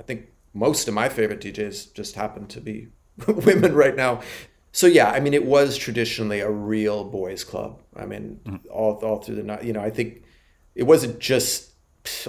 I 0.00 0.02
think 0.02 0.26
most 0.54 0.88
of 0.88 0.94
my 0.94 1.08
favorite 1.08 1.40
DJs 1.40 1.92
just 1.94 2.14
happen 2.14 2.46
to 2.48 2.60
be 2.60 2.88
women 3.26 3.74
right 3.74 3.96
now. 3.96 4.20
So 4.72 4.86
yeah, 4.86 5.10
I 5.10 5.20
mean, 5.20 5.32
it 5.34 5.44
was 5.46 5.76
traditionally 5.78 6.40
a 6.40 6.50
real 6.50 7.04
boys' 7.04 7.44
club. 7.44 7.80
I 7.96 8.06
mean, 8.06 8.40
Mm-hmm. 8.44 8.70
all 8.70 8.94
all 9.04 9.18
through 9.22 9.36
the 9.36 9.42
night. 9.42 9.64
You 9.64 9.72
know, 9.72 9.80
I 9.82 9.90
think 9.90 10.22
it 10.74 10.82
wasn't 10.84 11.18
just 11.18 11.72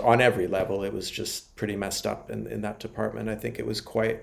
on 0.02 0.22
every 0.22 0.48
level. 0.48 0.84
It 0.84 0.94
was 0.94 1.12
just 1.12 1.56
pretty 1.56 1.76
messed 1.76 2.06
up 2.08 2.30
in 2.32 2.48
in 2.48 2.62
that 2.62 2.80
department. 2.80 3.30
I 3.30 3.36
think 3.36 3.60
it 3.60 3.66
was 3.66 3.82
quite. 3.82 4.22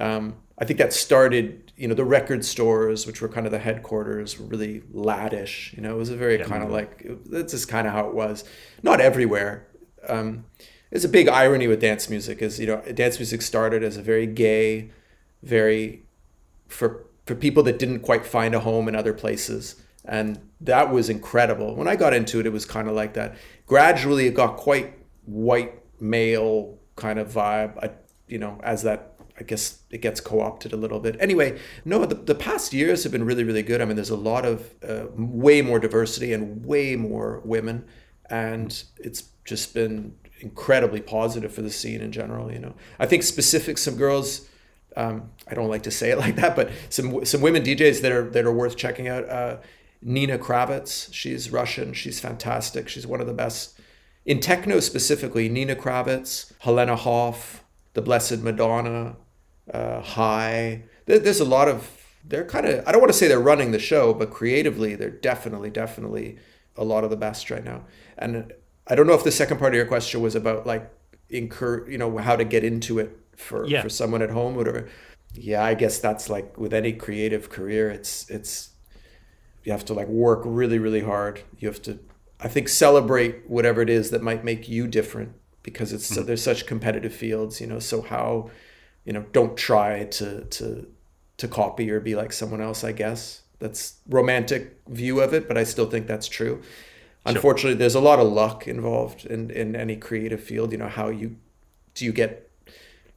Um, 0.00 0.36
I 0.58 0.64
think 0.64 0.78
that 0.78 0.92
started, 0.92 1.72
you 1.76 1.88
know, 1.88 1.94
the 1.94 2.04
record 2.04 2.44
stores, 2.44 3.06
which 3.06 3.20
were 3.20 3.28
kind 3.28 3.46
of 3.46 3.52
the 3.52 3.58
headquarters, 3.58 4.38
were 4.38 4.46
really 4.46 4.80
laddish. 4.92 5.74
You 5.74 5.82
know, 5.82 5.94
it 5.94 5.98
was 5.98 6.10
a 6.10 6.16
very 6.16 6.38
kind 6.38 6.62
of 6.62 6.70
like 6.70 7.04
that's 7.26 7.52
just 7.52 7.68
kind 7.68 7.86
of 7.86 7.92
how 7.92 8.08
it 8.08 8.14
was. 8.14 8.44
Not 8.82 9.00
everywhere. 9.00 9.66
Um, 10.08 10.44
it's 10.90 11.04
a 11.04 11.08
big 11.08 11.28
irony 11.28 11.66
with 11.66 11.80
dance 11.80 12.08
music 12.08 12.40
is 12.40 12.60
you 12.60 12.66
know 12.66 12.80
dance 12.92 13.18
music 13.18 13.42
started 13.42 13.82
as 13.82 13.96
a 13.96 14.02
very 14.02 14.26
gay, 14.26 14.90
very 15.42 16.04
for 16.68 17.04
for 17.26 17.34
people 17.34 17.62
that 17.64 17.78
didn't 17.78 18.00
quite 18.00 18.24
find 18.24 18.54
a 18.54 18.60
home 18.60 18.86
in 18.86 18.94
other 18.94 19.12
places, 19.12 19.82
and 20.04 20.38
that 20.60 20.92
was 20.92 21.08
incredible. 21.08 21.74
When 21.74 21.88
I 21.88 21.96
got 21.96 22.14
into 22.14 22.38
it, 22.38 22.46
it 22.46 22.52
was 22.52 22.64
kind 22.64 22.88
of 22.88 22.94
like 22.94 23.14
that. 23.14 23.36
Gradually, 23.66 24.26
it 24.26 24.34
got 24.34 24.56
quite 24.56 24.94
white 25.24 25.80
male 26.00 26.78
kind 26.94 27.18
of 27.18 27.32
vibe. 27.32 27.76
I, 27.82 27.90
you 28.28 28.38
know, 28.38 28.60
as 28.62 28.82
that 28.84 29.13
I 29.38 29.42
guess 29.42 29.80
it 29.90 30.00
gets 30.00 30.20
co-opted 30.20 30.72
a 30.72 30.76
little 30.76 31.00
bit. 31.00 31.16
Anyway, 31.18 31.58
no, 31.84 32.04
the, 32.06 32.14
the 32.14 32.34
past 32.34 32.72
years 32.72 33.02
have 33.02 33.10
been 33.10 33.24
really, 33.24 33.42
really 33.42 33.62
good. 33.62 33.80
I 33.80 33.84
mean, 33.84 33.96
there's 33.96 34.10
a 34.10 34.16
lot 34.16 34.44
of 34.44 34.74
uh, 34.88 35.06
way 35.16 35.60
more 35.60 35.80
diversity 35.80 36.32
and 36.32 36.64
way 36.64 36.94
more 36.94 37.40
women, 37.44 37.84
and 38.30 38.84
it's 38.98 39.24
just 39.44 39.74
been 39.74 40.14
incredibly 40.40 41.00
positive 41.00 41.52
for 41.52 41.62
the 41.62 41.70
scene 41.70 42.00
in 42.00 42.12
general. 42.12 42.52
You 42.52 42.60
know, 42.60 42.74
I 42.98 43.06
think 43.06 43.24
specific 43.24 43.78
some 43.78 43.96
girls. 43.96 44.48
Um, 44.96 45.30
I 45.48 45.54
don't 45.54 45.68
like 45.68 45.82
to 45.82 45.90
say 45.90 46.10
it 46.10 46.18
like 46.24 46.36
that, 46.36 46.54
but 46.54 46.70
some 46.88 47.24
some 47.24 47.40
women 47.40 47.64
DJs 47.64 48.02
that 48.02 48.12
are 48.12 48.30
that 48.30 48.44
are 48.44 48.52
worth 48.52 48.76
checking 48.76 49.08
out. 49.08 49.28
Uh, 49.28 49.56
Nina 50.00 50.38
Kraviz, 50.38 51.12
she's 51.12 51.50
Russian. 51.50 51.94
She's 51.94 52.20
fantastic. 52.20 52.88
She's 52.88 53.06
one 53.06 53.22
of 53.22 53.26
the 53.26 53.32
best 53.32 53.80
in 54.26 54.38
techno 54.38 54.78
specifically. 54.80 55.48
Nina 55.48 55.74
Kraviz, 55.74 56.52
Helena 56.60 56.94
Hauff, 56.94 57.60
the 57.94 58.02
Blessed 58.02 58.40
Madonna, 58.40 59.16
uh, 59.72 60.00
HAAi. 60.02 60.82
There's 61.06 61.40
a 61.40 61.44
lot 61.44 61.68
of. 61.68 61.90
They're 62.26 62.44
kind 62.44 62.66
of. 62.66 62.86
I 62.86 62.92
don't 62.92 63.00
want 63.00 63.12
to 63.12 63.18
say 63.18 63.28
they're 63.28 63.38
running 63.40 63.72
the 63.72 63.78
show, 63.78 64.14
but 64.14 64.30
creatively, 64.30 64.94
they're 64.94 65.10
definitely, 65.10 65.70
definitely 65.70 66.38
a 66.76 66.84
lot 66.84 67.04
of 67.04 67.10
the 67.10 67.16
best 67.16 67.50
right 67.50 67.64
now. 67.64 67.84
And 68.18 68.52
I 68.86 68.94
don't 68.94 69.06
know 69.06 69.14
if 69.14 69.24
the 69.24 69.30
second 69.32 69.58
part 69.58 69.74
of 69.74 69.76
your 69.76 69.86
question 69.86 70.20
was 70.20 70.34
about 70.34 70.66
like 70.66 70.90
incur, 71.28 71.88
you 71.88 71.98
know, 71.98 72.16
how 72.18 72.36
to 72.36 72.44
get 72.44 72.64
into 72.64 72.98
it 72.98 73.16
for 73.36 73.66
Yeah. 73.66 73.82
for 73.82 73.88
someone 73.88 74.22
at 74.22 74.30
home, 74.30 74.54
whatever. 74.54 74.88
Yeah, 75.34 75.64
I 75.64 75.74
guess 75.74 75.98
that's 75.98 76.30
like 76.30 76.56
with 76.58 76.72
any 76.72 76.92
creative 76.92 77.50
career, 77.50 77.90
it's 77.90 78.28
it's 78.30 78.70
you 79.64 79.72
have 79.72 79.84
to 79.86 79.94
like 79.94 80.08
work 80.08 80.42
really 80.44 80.78
really 80.78 81.00
hard 81.00 81.40
you 81.58 81.66
have 81.66 81.80
to 81.80 81.98
i 82.38 82.46
think 82.48 82.68
celebrate 82.68 83.48
whatever 83.48 83.80
it 83.80 83.88
is 83.88 84.10
that 84.10 84.22
might 84.22 84.44
make 84.44 84.68
you 84.68 84.86
different 84.86 85.32
because 85.62 85.90
it's 85.90 86.04
so, 86.04 86.22
there's 86.22 86.42
such 86.42 86.66
competitive 86.66 87.14
fields 87.14 87.62
you 87.62 87.66
know 87.66 87.78
so 87.78 88.02
how 88.02 88.50
you 89.04 89.12
know 89.12 89.24
don't 89.32 89.56
try 89.56 90.04
to 90.04 90.44
to 90.44 90.86
to 91.36 91.48
copy 91.48 91.90
or 91.90 92.00
be 92.00 92.14
like 92.14 92.32
someone 92.32 92.60
else 92.60 92.84
i 92.84 92.92
guess. 92.92 93.42
That's 93.60 93.94
romantic 94.08 94.78
view 94.88 95.20
of 95.20 95.32
it 95.32 95.48
but 95.48 95.56
i 95.56 95.64
still 95.64 95.86
think 95.86 96.06
that's 96.06 96.28
true. 96.28 96.62
Unfortunately 97.26 97.78
there's 97.78 97.94
a 97.94 98.00
lot 98.00 98.18
of 98.18 98.30
luck 98.30 98.68
involved 98.68 99.24
in 99.24 99.50
in 99.50 99.74
any 99.74 99.96
creative 99.96 100.42
field 100.42 100.72
you 100.72 100.78
know 100.78 100.88
how 100.88 101.08
you 101.08 101.36
do 101.94 102.04
you 102.04 102.12
get 102.12 102.50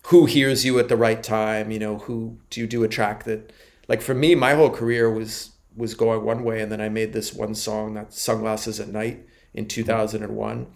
who 0.07 0.25
hears 0.25 0.63
you 0.63 0.79
at 0.79 0.87
the 0.87 0.95
right 0.95 1.21
time 1.21 1.71
you 1.71 1.79
know 1.79 1.97
who 1.97 2.37
do 2.49 2.61
you 2.61 2.67
do 2.67 2.83
a 2.83 2.87
track 2.87 3.25
that 3.25 3.51
like 3.87 4.01
for 4.01 4.13
me 4.13 4.35
my 4.35 4.53
whole 4.53 4.69
career 4.69 5.11
was 5.11 5.51
was 5.75 5.93
going 5.93 6.23
one 6.23 6.43
way 6.43 6.61
and 6.61 6.71
then 6.71 6.79
i 6.79 6.87
made 6.87 7.11
this 7.11 7.33
one 7.33 7.53
song 7.53 7.93
that 7.93 8.13
sunglasses 8.13 8.79
at 8.79 8.87
night 8.87 9.25
in 9.53 9.65
mm-hmm. 9.65 9.81
2001 9.81 10.67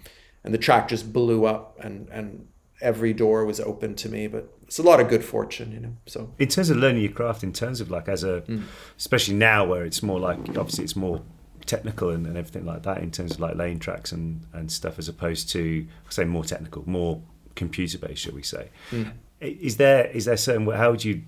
and 0.43 0.53
the 0.53 0.57
track 0.57 0.87
just 0.87 1.13
blew 1.13 1.45
up 1.45 1.77
and 1.79 2.09
and 2.09 2.47
every 2.81 3.13
door 3.13 3.45
was 3.45 3.59
open 3.59 3.95
to 3.95 4.09
me 4.09 4.27
but 4.27 4.53
it's 4.71 4.79
a 4.79 4.83
lot 4.83 5.01
of 5.01 5.09
good 5.09 5.21
fortune 5.21 5.69
you 5.73 5.81
know 5.81 5.93
so. 6.05 6.33
In 6.39 6.47
terms 6.47 6.69
of 6.69 6.77
learning 6.77 7.01
your 7.01 7.11
craft 7.11 7.43
in 7.43 7.51
terms 7.51 7.81
of 7.81 7.91
like 7.91 8.07
as 8.07 8.23
a 8.23 8.39
mm. 8.47 8.63
especially 8.97 9.35
now 9.35 9.65
where 9.65 9.83
it's 9.83 10.01
more 10.01 10.17
like 10.17 10.39
obviously 10.57 10.85
it's 10.85 10.95
more 10.95 11.21
technical 11.65 12.09
and, 12.09 12.25
and 12.25 12.37
everything 12.37 12.65
like 12.65 12.83
that 12.83 12.99
in 12.99 13.11
terms 13.11 13.31
of 13.33 13.41
like 13.41 13.55
lane 13.57 13.79
tracks 13.79 14.13
and 14.13 14.45
and 14.53 14.71
stuff 14.71 14.97
as 14.97 15.09
opposed 15.09 15.49
to 15.49 15.85
say 16.09 16.23
more 16.23 16.45
technical 16.45 16.89
more 16.89 17.21
computer 17.55 17.97
based 17.97 18.21
shall 18.21 18.33
we 18.33 18.43
say. 18.43 18.69
Mm. 18.91 19.11
I- 19.41 19.57
is 19.59 19.75
there 19.75 20.05
is 20.05 20.23
there 20.23 20.37
certain 20.37 20.65
how 20.71 20.91
would 20.91 21.03
you 21.03 21.23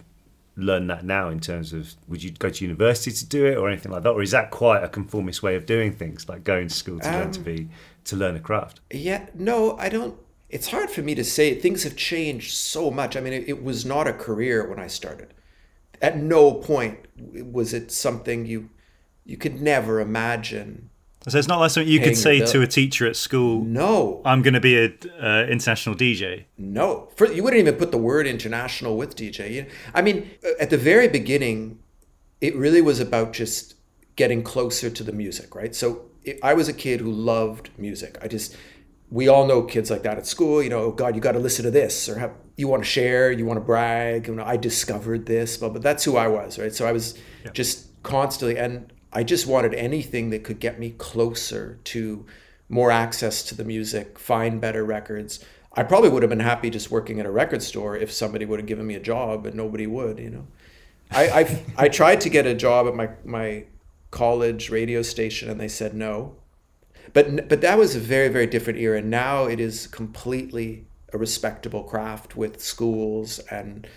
learn 0.56 0.88
that 0.88 1.04
now 1.04 1.28
in 1.28 1.42
terms 1.42 1.74
of 1.74 1.96
would 2.08 2.24
you 2.24 2.32
go 2.32 2.50
to 2.50 2.64
university 2.64 3.12
to 3.12 3.26
do 3.26 3.46
it 3.46 3.58
or 3.58 3.68
anything 3.68 3.92
like 3.92 4.04
that? 4.04 4.12
Or 4.12 4.22
is 4.22 4.32
that 4.32 4.52
quite 4.52 4.86
a 4.86 4.88
conformist 4.88 5.44
way 5.44 5.56
of 5.56 5.66
doing 5.66 5.92
things 5.92 6.30
like 6.30 6.46
going 6.46 6.70
to 6.70 6.74
school 6.74 7.00
to 7.02 7.12
learn 7.12 7.32
to 7.32 7.40
um, 7.40 7.44
be 7.44 7.70
to 8.06 8.16
learn 8.16 8.38
a 8.38 8.40
craft? 8.40 8.80
Yeah, 8.90 9.28
no, 9.34 9.76
I 9.78 9.90
don't. 9.90 10.16
It's 10.50 10.68
hard 10.68 10.90
for 10.90 11.02
me 11.02 11.16
to 11.16 11.24
say. 11.24 11.56
Things 11.56 11.84
have 11.84 11.96
changed 11.96 12.54
so 12.54 12.92
much. 12.92 13.16
I 13.18 13.22
mean, 13.22 13.34
it, 13.34 13.50
it 13.50 13.64
was 13.64 13.86
not 13.86 14.08
a 14.08 14.14
career 14.14 14.68
when 14.70 14.80
I 14.80 14.88
started. 14.88 15.34
At 16.02 16.18
no 16.18 16.54
point 16.54 17.00
was 17.18 17.74
it 17.74 17.92
something 17.92 18.46
you 18.46 18.70
you 19.26 19.38
could 19.38 19.62
never 19.62 20.00
imagine. 20.02 20.90
So 21.28 21.38
it's 21.38 21.48
not 21.48 21.62
like 21.62 21.72
something 21.72 21.90
you 21.92 22.02
could 22.02 22.18
say 22.18 22.46
to 22.46 22.62
a 22.62 22.68
teacher 22.68 23.08
at 23.08 23.16
school. 23.16 23.64
No, 23.64 24.22
I'm 24.26 24.42
going 24.42 24.56
to 24.56 24.60
be 24.60 24.78
an 24.84 24.98
uh, 25.22 25.46
international 25.50 25.96
DJ. 25.96 26.44
no. 26.58 27.08
For, 27.16 27.32
you 27.32 27.42
wouldn't 27.44 27.62
even 27.62 27.76
put 27.76 27.92
the 27.92 27.98
word 27.98 28.28
international 28.28 28.98
with 28.98 29.16
DJ. 29.16 29.50
You- 29.52 29.66
I 29.94 30.02
mean, 30.02 30.30
at 30.60 30.70
the 30.70 30.78
very 30.78 31.08
beginning, 31.08 31.80
it 32.42 32.54
really 32.58 32.82
was 32.82 33.00
about 33.00 33.32
just 33.32 33.76
getting 34.18 34.44
closer 34.44 34.90
to 34.90 35.04
the 35.04 35.14
music, 35.14 35.56
right? 35.56 35.74
So 35.74 36.02
it, 36.26 36.40
I 36.44 36.54
was 36.54 36.68
a 36.68 36.74
kid 36.74 37.00
who 37.00 37.10
loved 37.14 37.70
music. 37.78 38.18
I 38.22 38.28
just, 38.28 38.58
we 39.14 39.28
all 39.28 39.46
know 39.46 39.62
kids 39.62 39.92
like 39.92 40.02
that 40.04 40.18
at 40.18 40.26
school. 40.26 40.62
You 40.64 40.70
know, 40.70 40.80
oh 40.80 40.92
God, 40.92 41.16
you 41.16 41.22
got 41.22 41.34
to 41.34 41.40
listen 41.40 41.64
to 41.66 41.72
this, 41.72 42.10
or 42.10 42.18
have, 42.18 42.34
you 42.58 42.68
want 42.68 42.84
to 42.84 42.90
share, 42.90 43.32
you 43.32 43.46
want 43.46 43.58
to 43.58 43.66
brag. 43.66 44.28
You 44.28 44.36
know, 44.36 44.44
I 44.44 44.58
discovered 44.58 45.28
this, 45.28 45.56
but, 45.56 45.72
but 45.74 45.84
that's 45.84 46.04
who 46.04 46.18
I 46.18 46.28
was, 46.28 46.58
right? 46.58 46.74
So 46.74 46.88
I 46.88 46.92
was 46.92 47.18
just 47.54 47.88
constantly, 48.02 48.58
and 48.58 48.92
I 49.14 49.24
just 49.24 49.46
wanted 49.46 49.76
anything 49.76 50.32
that 50.32 50.44
could 50.44 50.60
get 50.60 50.80
me 50.80 50.96
closer 50.98 51.80
to 51.84 52.26
more 52.70 52.90
access 52.90 53.44
to 53.44 53.56
the 53.56 53.64
music, 53.64 54.18
find 54.18 54.60
better 54.60 54.84
records. 54.84 55.46
I 55.74 55.84
probably 55.84 56.10
would 56.10 56.24
have 56.24 56.30
been 56.30 56.40
happy 56.40 56.72
just 56.72 56.90
working 56.90 57.20
at 57.20 57.26
a 57.28 57.32
record 57.32 57.62
store 57.62 57.96
if 57.96 58.12
somebody 58.12 58.46
would 58.46 58.60
have 58.60 58.68
given 58.68 58.88
me 58.88 58.96
a 58.96 59.00
job, 59.00 59.44
but 59.44 59.54
nobody 59.54 59.86
would, 59.86 60.18
you 60.18 60.32
know. 60.32 60.48
I 61.12 61.42
I, 61.42 61.64
I 61.78 61.90
tried 61.90 62.22
to 62.22 62.30
get 62.30 62.48
a 62.48 62.56
job 62.56 62.88
at 62.88 62.96
my 62.96 63.10
my 63.24 63.66
college 64.10 64.72
radio 64.72 65.04
station, 65.04 65.50
and 65.50 65.60
they 65.60 65.68
said 65.68 65.94
no. 65.94 66.36
But 67.12 67.50
but 67.50 67.62
that 67.62 67.78
was 67.78 67.96
a 67.96 68.00
very 68.00 68.30
very 68.30 68.48
different 68.48 68.80
era. 68.80 69.00
And 69.00 69.10
now 69.10 69.46
it 69.46 69.60
is 69.60 69.88
completely 69.88 70.86
a 71.12 71.18
respectable 71.18 71.84
craft 71.84 72.36
with 72.36 72.62
schools 72.62 73.40
and 73.52 73.88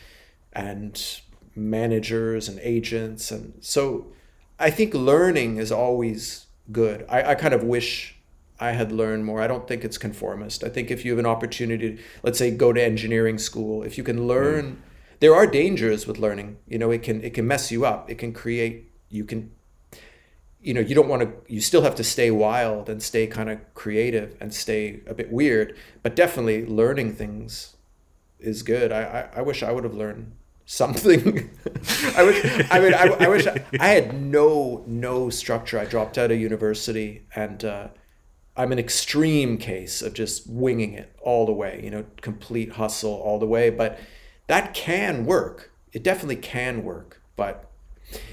and 0.52 1.20
managers 1.54 2.48
and 2.48 2.58
agents, 2.60 3.30
and 3.30 3.54
so 3.60 4.12
I 4.58 4.70
think 4.70 4.94
learning 4.94 5.58
is 5.58 5.70
always 5.70 6.46
good. 6.72 7.04
I, 7.08 7.22
I 7.30 7.34
kind 7.34 7.54
of 7.54 7.62
wish 7.62 8.16
I 8.58 8.72
had 8.72 8.90
learned 8.90 9.24
more. 9.24 9.40
I 9.40 9.46
don't 9.46 9.68
think 9.68 9.84
it's 9.84 9.98
conformist. 9.98 10.64
I 10.64 10.68
think 10.68 10.90
if 10.90 11.04
you 11.04 11.12
have 11.12 11.18
an 11.18 11.26
opportunity, 11.26 11.96
to, 11.96 12.02
let's 12.22 12.38
say 12.38 12.50
go 12.50 12.72
to 12.72 12.82
engineering 12.82 13.38
school, 13.38 13.82
if 13.82 13.98
you 13.98 14.04
can 14.04 14.20
mm. 14.20 14.26
learn, 14.26 14.82
there 15.20 15.34
are 15.34 15.46
dangers 15.46 16.06
with 16.06 16.18
learning. 16.18 16.56
You 16.66 16.78
know, 16.78 16.90
it 16.90 17.02
can 17.02 17.22
it 17.22 17.34
can 17.34 17.46
mess 17.46 17.70
you 17.70 17.84
up. 17.84 18.10
It 18.10 18.16
can 18.18 18.32
create. 18.32 18.92
You 19.08 19.24
can, 19.24 19.52
you 20.60 20.74
know, 20.74 20.80
you 20.80 20.94
don't 20.94 21.08
want 21.08 21.22
to. 21.22 21.52
You 21.52 21.60
still 21.60 21.82
have 21.82 21.94
to 21.96 22.04
stay 22.04 22.30
wild 22.30 22.88
and 22.88 23.02
stay 23.02 23.26
kind 23.26 23.50
of 23.50 23.58
creative 23.74 24.36
and 24.40 24.52
stay 24.52 25.00
a 25.06 25.14
bit 25.14 25.30
weird. 25.30 25.76
But 26.02 26.16
definitely 26.16 26.66
learning 26.66 27.14
things 27.14 27.76
is 28.40 28.62
good. 28.62 28.92
I 28.92 29.28
I, 29.34 29.38
I 29.38 29.42
wish 29.42 29.62
I 29.62 29.72
would 29.72 29.84
have 29.84 29.94
learned 29.94 30.32
something. 30.66 31.50
I 32.16 32.22
wish. 32.24 32.66
I 32.70 32.80
mean, 32.80 32.94
I, 32.94 33.16
I 33.20 33.28
wish 33.28 33.46
I, 33.46 33.64
I 33.78 33.88
had 33.88 34.20
no 34.20 34.82
no 34.86 35.30
structure. 35.30 35.78
I 35.78 35.84
dropped 35.84 36.18
out 36.18 36.30
of 36.30 36.40
university, 36.40 37.26
and 37.34 37.64
uh, 37.64 37.88
I'm 38.56 38.72
an 38.72 38.78
extreme 38.78 39.58
case 39.58 40.02
of 40.02 40.14
just 40.14 40.48
winging 40.48 40.94
it 40.94 41.14
all 41.20 41.46
the 41.46 41.52
way. 41.52 41.80
You 41.84 41.90
know, 41.90 42.06
complete 42.22 42.72
hustle 42.72 43.14
all 43.14 43.38
the 43.38 43.46
way. 43.46 43.70
But 43.70 44.00
that 44.48 44.74
can 44.74 45.26
work. 45.26 45.70
It 45.92 46.02
definitely 46.02 46.36
can 46.36 46.82
work. 46.82 47.22
But 47.36 47.65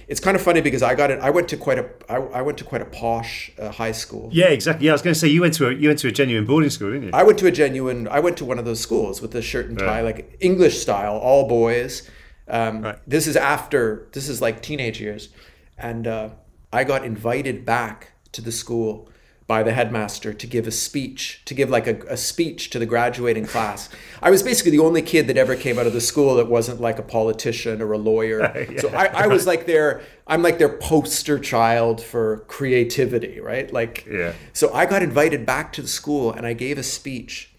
it's 0.08 0.20
kind 0.20 0.36
of 0.36 0.42
funny 0.44 0.62
because 0.62 0.84
I 0.84 0.96
got 0.96 1.10
it. 1.12 1.20
I 1.20 1.30
went 1.30 1.48
to 1.50 1.58
quite 1.58 1.80
a. 1.80 1.90
I, 2.10 2.16
I 2.18 2.42
went 2.42 2.58
to 2.60 2.64
quite 2.64 2.82
a 2.82 2.86
posh 2.86 3.52
uh, 3.60 3.70
high 3.72 3.92
school. 3.94 4.30
yeah 4.32 4.48
exactly 4.48 4.86
yeah 4.86 4.92
i 4.92 4.96
was 4.96 5.02
going 5.02 5.14
to 5.14 5.20
say 5.20 5.28
you 5.28 5.42
went 5.42 5.54
to 5.56 5.68
a 5.68 5.74
you 5.74 5.88
went 5.90 6.00
to 6.00 6.08
a 6.08 6.12
genuine 6.12 6.46
boarding 6.46 6.70
school 6.70 6.92
didn't 6.92 7.08
you 7.08 7.12
I 7.14 7.24
went 7.24 7.40
to 7.40 7.48
a 7.48 7.52
genuine. 7.52 8.08
I 8.08 8.20
went 8.20 8.38
to 8.38 8.46
one 8.46 8.60
of 8.60 8.66
those 8.66 8.80
schools 8.80 9.22
with 9.22 9.32
the 9.32 9.42
shirt 9.42 9.68
and 9.70 9.78
tie, 9.80 9.86
Right. 10.02 10.02
like 10.18 10.38
English 10.40 10.80
style, 10.80 11.16
all 11.18 11.48
boys. 11.48 12.10
Um, 12.48 12.82
Right. 12.82 12.98
This 13.08 13.26
is 13.28 13.36
after. 13.38 14.08
This 14.12 14.28
is 14.30 14.42
like 14.42 14.62
teenage 14.62 15.00
years, 15.00 15.30
and 15.78 16.06
uh, 16.08 16.30
I 16.72 16.84
got 16.84 17.04
invited 17.06 17.66
back 17.66 18.12
to 18.34 18.42
the 18.42 18.52
school 18.52 19.10
by 19.46 19.62
the 19.62 19.74
headmaster 19.74 20.34
to 20.34 20.48
give 20.48 20.68
a 20.68 20.72
speech, 20.72 21.42
to 21.46 21.54
give 21.54 21.70
like 21.70 21.86
a, 21.86 22.00
a 22.08 22.16
speech 22.18 22.70
to 22.70 22.80
the 22.80 22.86
graduating 22.86 23.46
class. 23.46 23.90
I 24.22 24.30
was 24.32 24.42
basically 24.42 24.72
the 24.72 24.80
only 24.80 25.02
kid 25.02 25.28
that 25.28 25.38
ever 25.38 25.56
came 25.56 25.78
out 25.78 25.86
of 25.86 25.94
the 25.94 26.02
school 26.02 26.36
that 26.36 26.48
wasn't 26.48 26.80
like 26.80 26.98
a 26.98 27.04
politician 27.04 27.82
or 27.82 27.92
a 27.92 27.98
lawyer. 27.98 28.68
so 28.80 28.90
I, 28.90 29.06
I 29.24 29.28
was 29.28 29.46
like 29.46 29.66
their, 29.66 30.02
I'm 30.28 30.42
like 30.42 30.60
their 30.60 30.70
poster 30.78 31.40
child 31.40 32.02
for 32.02 32.46
creativity, 32.48 33.40
right? 33.42 33.72
Like, 33.72 34.06
Yeah. 34.10 34.34
so 34.54 34.74
I 34.74 34.86
got 34.86 35.04
invited 35.04 35.46
back 35.46 35.74
to 35.74 35.82
the 35.82 35.88
school 35.90 36.32
and 36.32 36.46
I 36.46 36.54
gave 36.54 36.78
a 36.78 36.84
speech. 36.84 37.54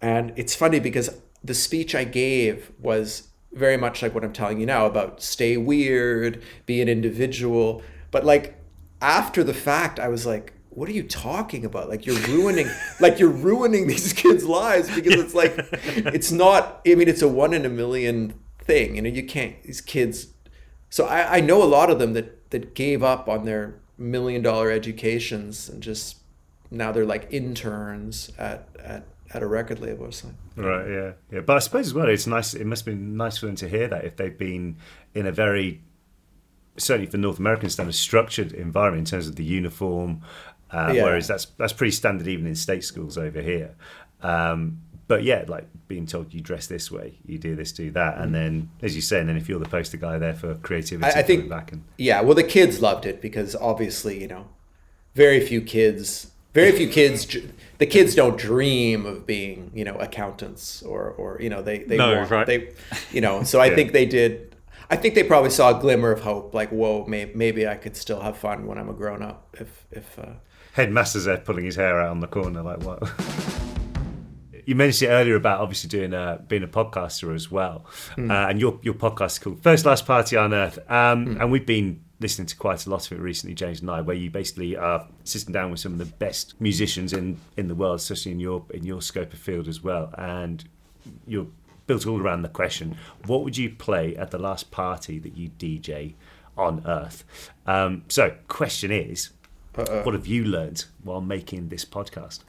And 0.00 0.32
it's 0.36 0.54
funny 0.54 0.80
because 0.80 1.10
the 1.44 1.54
speech 1.54 1.94
I 1.94 2.04
gave 2.04 2.72
was 2.80 3.28
very 3.52 3.76
much 3.76 4.02
like 4.02 4.14
what 4.14 4.24
I'm 4.24 4.32
telling 4.32 4.60
you 4.60 4.66
now 4.66 4.86
about 4.86 5.22
stay 5.22 5.56
weird, 5.56 6.42
be 6.66 6.80
an 6.82 6.88
individual. 6.88 7.82
But 8.10 8.24
like 8.24 8.56
after 9.00 9.44
the 9.44 9.54
fact, 9.54 10.00
I 10.00 10.08
was 10.08 10.26
like, 10.26 10.54
what 10.80 10.88
are 10.88 10.92
you 10.92 11.02
talking 11.02 11.66
about? 11.66 11.90
Like 11.90 12.06
you're 12.06 12.18
ruining 12.20 12.66
like 13.00 13.18
you're 13.18 13.28
ruining 13.28 13.86
these 13.86 14.12
kids' 14.22 14.44
lives 14.44 14.88
because 14.94 15.14
it's 15.14 15.34
like 15.34 15.54
it's 16.16 16.32
not 16.32 16.80
I 16.86 16.94
mean 16.94 17.08
it's 17.08 17.22
a 17.22 17.28
one 17.28 17.52
in 17.52 17.66
a 17.66 17.68
million 17.68 18.34
thing. 18.58 18.96
You 18.96 19.02
know, 19.02 19.10
you 19.10 19.24
can't 19.24 19.62
these 19.62 19.82
kids 19.82 20.28
so 20.90 21.06
I, 21.06 21.36
I 21.36 21.40
know 21.40 21.62
a 21.62 21.64
lot 21.64 21.88
of 21.88 21.98
them 21.98 22.12
that 22.14 22.50
that 22.50 22.74
gave 22.74 23.02
up 23.02 23.28
on 23.28 23.44
their 23.44 23.80
million 23.96 24.42
dollar 24.42 24.70
educations 24.70 25.68
and 25.68 25.82
just 25.82 26.16
now 26.70 26.90
they're 26.92 27.06
like 27.06 27.28
interns 27.30 28.30
at 28.38 28.68
at, 28.82 29.04
at 29.32 29.42
a 29.42 29.46
record 29.46 29.80
label 29.80 30.06
or 30.06 30.12
something. 30.12 30.38
Right, 30.56 30.88
yeah, 30.88 31.12
yeah. 31.30 31.40
But 31.40 31.56
I 31.56 31.58
suppose 31.60 31.86
as 31.86 31.94
well, 31.94 32.08
it's 32.08 32.26
nice. 32.26 32.54
It 32.54 32.66
must 32.66 32.84
have 32.84 32.94
been 32.94 33.16
nice 33.16 33.38
for 33.38 33.46
them 33.46 33.56
to 33.56 33.68
hear 33.68 33.86
that 33.88 34.04
if 34.04 34.16
they've 34.16 34.36
been 34.36 34.76
in 35.14 35.26
a 35.26 35.32
very, 35.32 35.82
certainly 36.76 37.10
for 37.10 37.18
North 37.18 37.38
American 37.38 37.70
standards, 37.70 37.98
structured 37.98 38.52
environment 38.52 39.08
in 39.08 39.10
terms 39.10 39.28
of 39.28 39.36
the 39.36 39.44
uniform. 39.44 40.22
Uh, 40.72 40.92
Yeah. 40.94 41.04
Whereas 41.04 41.26
that's 41.28 41.46
that's 41.58 41.72
pretty 41.72 41.90
standard 41.92 42.28
even 42.28 42.46
in 42.46 42.54
state 42.54 42.84
schools 42.84 43.18
over 43.18 43.40
here. 43.40 43.74
Um, 44.22 44.80
but 45.08 45.24
yeah, 45.24 45.44
like 45.48 45.66
being 45.88 46.06
told 46.06 46.32
you 46.32 46.40
dress 46.40 46.68
this 46.68 46.88
way, 46.90 47.18
you 47.26 47.36
do 47.38 47.56
this, 47.56 47.72
do 47.72 47.90
that, 47.92 48.18
and 48.18 48.32
then 48.32 48.70
as 48.80 48.94
you 48.94 49.02
say, 49.02 49.18
and 49.18 49.28
then 49.28 49.36
if 49.36 49.48
you're 49.48 49.58
the 49.58 49.68
poster 49.68 49.96
guy 49.96 50.18
there 50.18 50.34
for 50.34 50.54
creativity, 50.56 51.04
I, 51.12 51.20
I 51.20 51.22
think 51.22 51.48
back 51.48 51.72
and 51.72 51.82
yeah, 51.98 52.20
well 52.20 52.34
the 52.36 52.44
kids 52.44 52.80
loved 52.80 53.06
it 53.06 53.20
because 53.20 53.56
obviously 53.56 54.20
you 54.20 54.28
know, 54.28 54.46
very 55.16 55.40
few 55.44 55.62
kids, 55.62 56.30
very 56.54 56.70
few 56.70 56.88
kids. 56.88 57.26
The 57.78 57.86
kids 57.86 58.14
don't 58.14 58.38
dream 58.38 59.04
of 59.06 59.26
being 59.26 59.72
you 59.74 59.84
know 59.84 59.96
accountants 59.96 60.80
or 60.84 61.08
or 61.18 61.38
you 61.40 61.48
know 61.50 61.60
they 61.62 61.78
they 61.78 61.96
No, 61.96 62.14
want, 62.18 62.30
right. 62.30 62.46
they 62.46 62.68
you 63.10 63.20
know 63.20 63.42
so 63.42 63.60
I 63.60 63.74
think 63.74 63.90
they 63.92 64.06
did. 64.06 64.54
I 64.92 64.96
think 64.96 65.14
they 65.16 65.24
probably 65.24 65.50
saw 65.50 65.76
a 65.76 65.80
glimmer 65.80 66.12
of 66.12 66.20
hope, 66.20 66.54
like 66.54 66.70
whoa, 66.70 67.04
maybe, 67.08 67.32
maybe 67.34 67.66
I 67.66 67.74
could 67.76 67.96
still 67.96 68.20
have 68.20 68.36
fun 68.36 68.66
when 68.66 68.78
I'm 68.78 68.88
a 68.88 68.92
grown 68.92 69.22
up 69.22 69.56
if 69.60 69.86
if. 69.90 70.16
Uh, 70.18 70.34
headmaster's 70.80 71.24
there 71.24 71.38
pulling 71.38 71.64
his 71.64 71.76
hair 71.76 72.00
out 72.00 72.10
on 72.10 72.20
the 72.20 72.26
corner, 72.26 72.62
like 72.62 72.82
what? 72.82 73.02
you 74.66 74.74
mentioned 74.74 75.10
it 75.10 75.14
earlier 75.14 75.36
about 75.36 75.60
obviously 75.60 75.88
doing 75.88 76.12
a, 76.12 76.42
being 76.46 76.62
a 76.62 76.68
podcaster 76.68 77.34
as 77.34 77.50
well, 77.50 77.84
uh, 78.16 78.48
and 78.48 78.60
your 78.60 78.78
your 78.82 78.94
podcast 78.94 79.26
is 79.26 79.38
called 79.38 79.62
First 79.62 79.84
Last 79.84 80.06
Party 80.06 80.36
on 80.36 80.54
Earth, 80.54 80.78
um, 80.90 81.36
and 81.40 81.50
we've 81.50 81.66
been 81.66 82.02
listening 82.20 82.46
to 82.46 82.56
quite 82.56 82.86
a 82.86 82.90
lot 82.90 83.06
of 83.06 83.18
it 83.18 83.20
recently, 83.20 83.54
James 83.54 83.80
and 83.80 83.90
I, 83.90 84.00
where 84.02 84.16
you 84.16 84.30
basically 84.30 84.76
are 84.76 85.08
sitting 85.24 85.52
down 85.52 85.70
with 85.70 85.80
some 85.80 85.92
of 85.92 85.98
the 85.98 86.04
best 86.04 86.60
musicians 86.60 87.12
in, 87.12 87.38
in 87.56 87.66
the 87.66 87.74
world, 87.74 87.96
especially 87.96 88.32
in 88.32 88.40
your 88.40 88.64
in 88.70 88.84
your 88.84 89.02
scope 89.02 89.32
of 89.32 89.38
field 89.38 89.68
as 89.68 89.82
well, 89.82 90.14
and 90.16 90.64
you're 91.26 91.48
built 91.86 92.06
all 92.06 92.20
around 92.20 92.42
the 92.42 92.48
question: 92.48 92.96
What 93.26 93.42
would 93.42 93.56
you 93.56 93.70
play 93.70 94.16
at 94.16 94.30
the 94.30 94.38
last 94.38 94.70
party 94.70 95.18
that 95.18 95.36
you 95.36 95.50
DJ 95.58 96.14
on 96.56 96.82
Earth? 96.86 97.24
Um, 97.66 98.04
so, 98.08 98.36
question 98.48 98.90
is, 98.92 99.30
Uh-uh. 99.76 100.02
what 100.02 100.14
have 100.14 100.26
you 100.26 100.44
learned 100.44 100.84
while 101.02 101.20
making 101.20 101.68
this 101.68 101.84
podcast? 101.84 102.40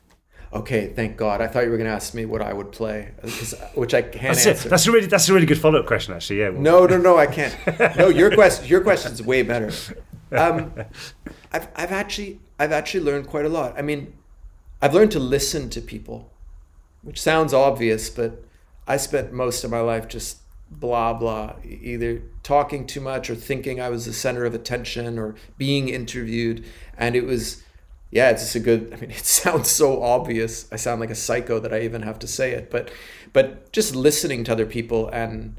Okay, 0.53 0.91
thank 0.93 1.15
God. 1.15 1.39
I 1.39 1.47
thought 1.47 1.63
you 1.63 1.69
were 1.69 1.77
going 1.77 1.89
to 1.89 1.95
ask 1.95 2.13
me 2.13 2.25
what 2.25 2.41
I 2.41 2.51
would 2.51 2.73
play, 2.73 3.11
uh, 3.23 3.27
uh, 3.27 3.67
which 3.75 3.93
I 3.93 4.01
can't 4.01 4.21
That's, 4.35 4.45
it. 4.45 4.49
answer. 4.49 4.69
that's 4.69 4.85
a 4.85 4.91
really 4.91 5.07
that's 5.07 5.29
a 5.29 5.33
really 5.33 5.45
good 5.45 5.59
follow 5.59 5.79
up 5.79 5.85
question, 5.85 6.13
actually. 6.13 6.39
Yeah. 6.39 6.49
No, 6.49 6.85
no, 6.85 6.97
no, 6.97 7.17
I 7.17 7.27
can't. 7.27 7.55
No, 7.97 8.09
your 8.09 8.31
question, 8.33 8.65
your 8.67 8.81
question's 8.81 9.21
way 9.21 9.43
better. 9.43 9.71
Um, 10.33 10.73
I've, 11.53 11.69
I've 11.75 11.91
actually, 11.91 12.41
I've 12.59 12.73
actually 12.73 13.03
learned 13.05 13.27
quite 13.27 13.45
a 13.45 13.49
lot. 13.49 13.77
I 13.77 13.81
mean, 13.81 14.13
I've 14.81 14.93
learned 14.93 15.11
to 15.11 15.19
listen 15.19 15.69
to 15.69 15.79
people, 15.81 16.33
which 17.01 17.21
sounds 17.21 17.53
obvious, 17.53 18.09
but 18.09 18.43
I 18.87 18.97
spent 18.97 19.31
most 19.31 19.63
of 19.63 19.71
my 19.71 19.79
life 19.79 20.09
just 20.09 20.39
blah 20.71 21.13
blah, 21.13 21.55
either 21.63 22.23
talking 22.43 22.87
too 22.87 23.01
much 23.01 23.29
or 23.29 23.35
thinking 23.35 23.79
I 23.79 23.89
was 23.89 24.05
the 24.05 24.13
center 24.13 24.45
of 24.45 24.53
attention 24.53 25.19
or 25.19 25.35
being 25.57 25.89
interviewed, 25.89 26.65
and 26.97 27.15
it 27.15 27.25
was. 27.25 27.63
Yeah, 28.13 28.29
it's 28.29 28.41
just 28.41 28.55
a 28.55 28.59
good. 28.59 28.93
I 28.93 28.97
mean, 28.97 29.11
it 29.11 29.25
sounds 29.25 29.69
so 29.69 30.03
obvious. 30.03 30.67
I 30.71 30.75
sound 30.75 30.99
like 30.99 31.11
a 31.11 31.15
psycho 31.15 31.59
that 31.59 31.73
I 31.73 31.81
even 31.81 32.01
have 32.01 32.19
to 32.19 32.27
say 32.27 32.51
it, 32.51 32.69
but, 32.69 32.91
but 33.31 33.71
just 33.71 33.95
listening 33.95 34.43
to 34.43 34.51
other 34.51 34.65
people 34.65 35.07
and 35.07 35.55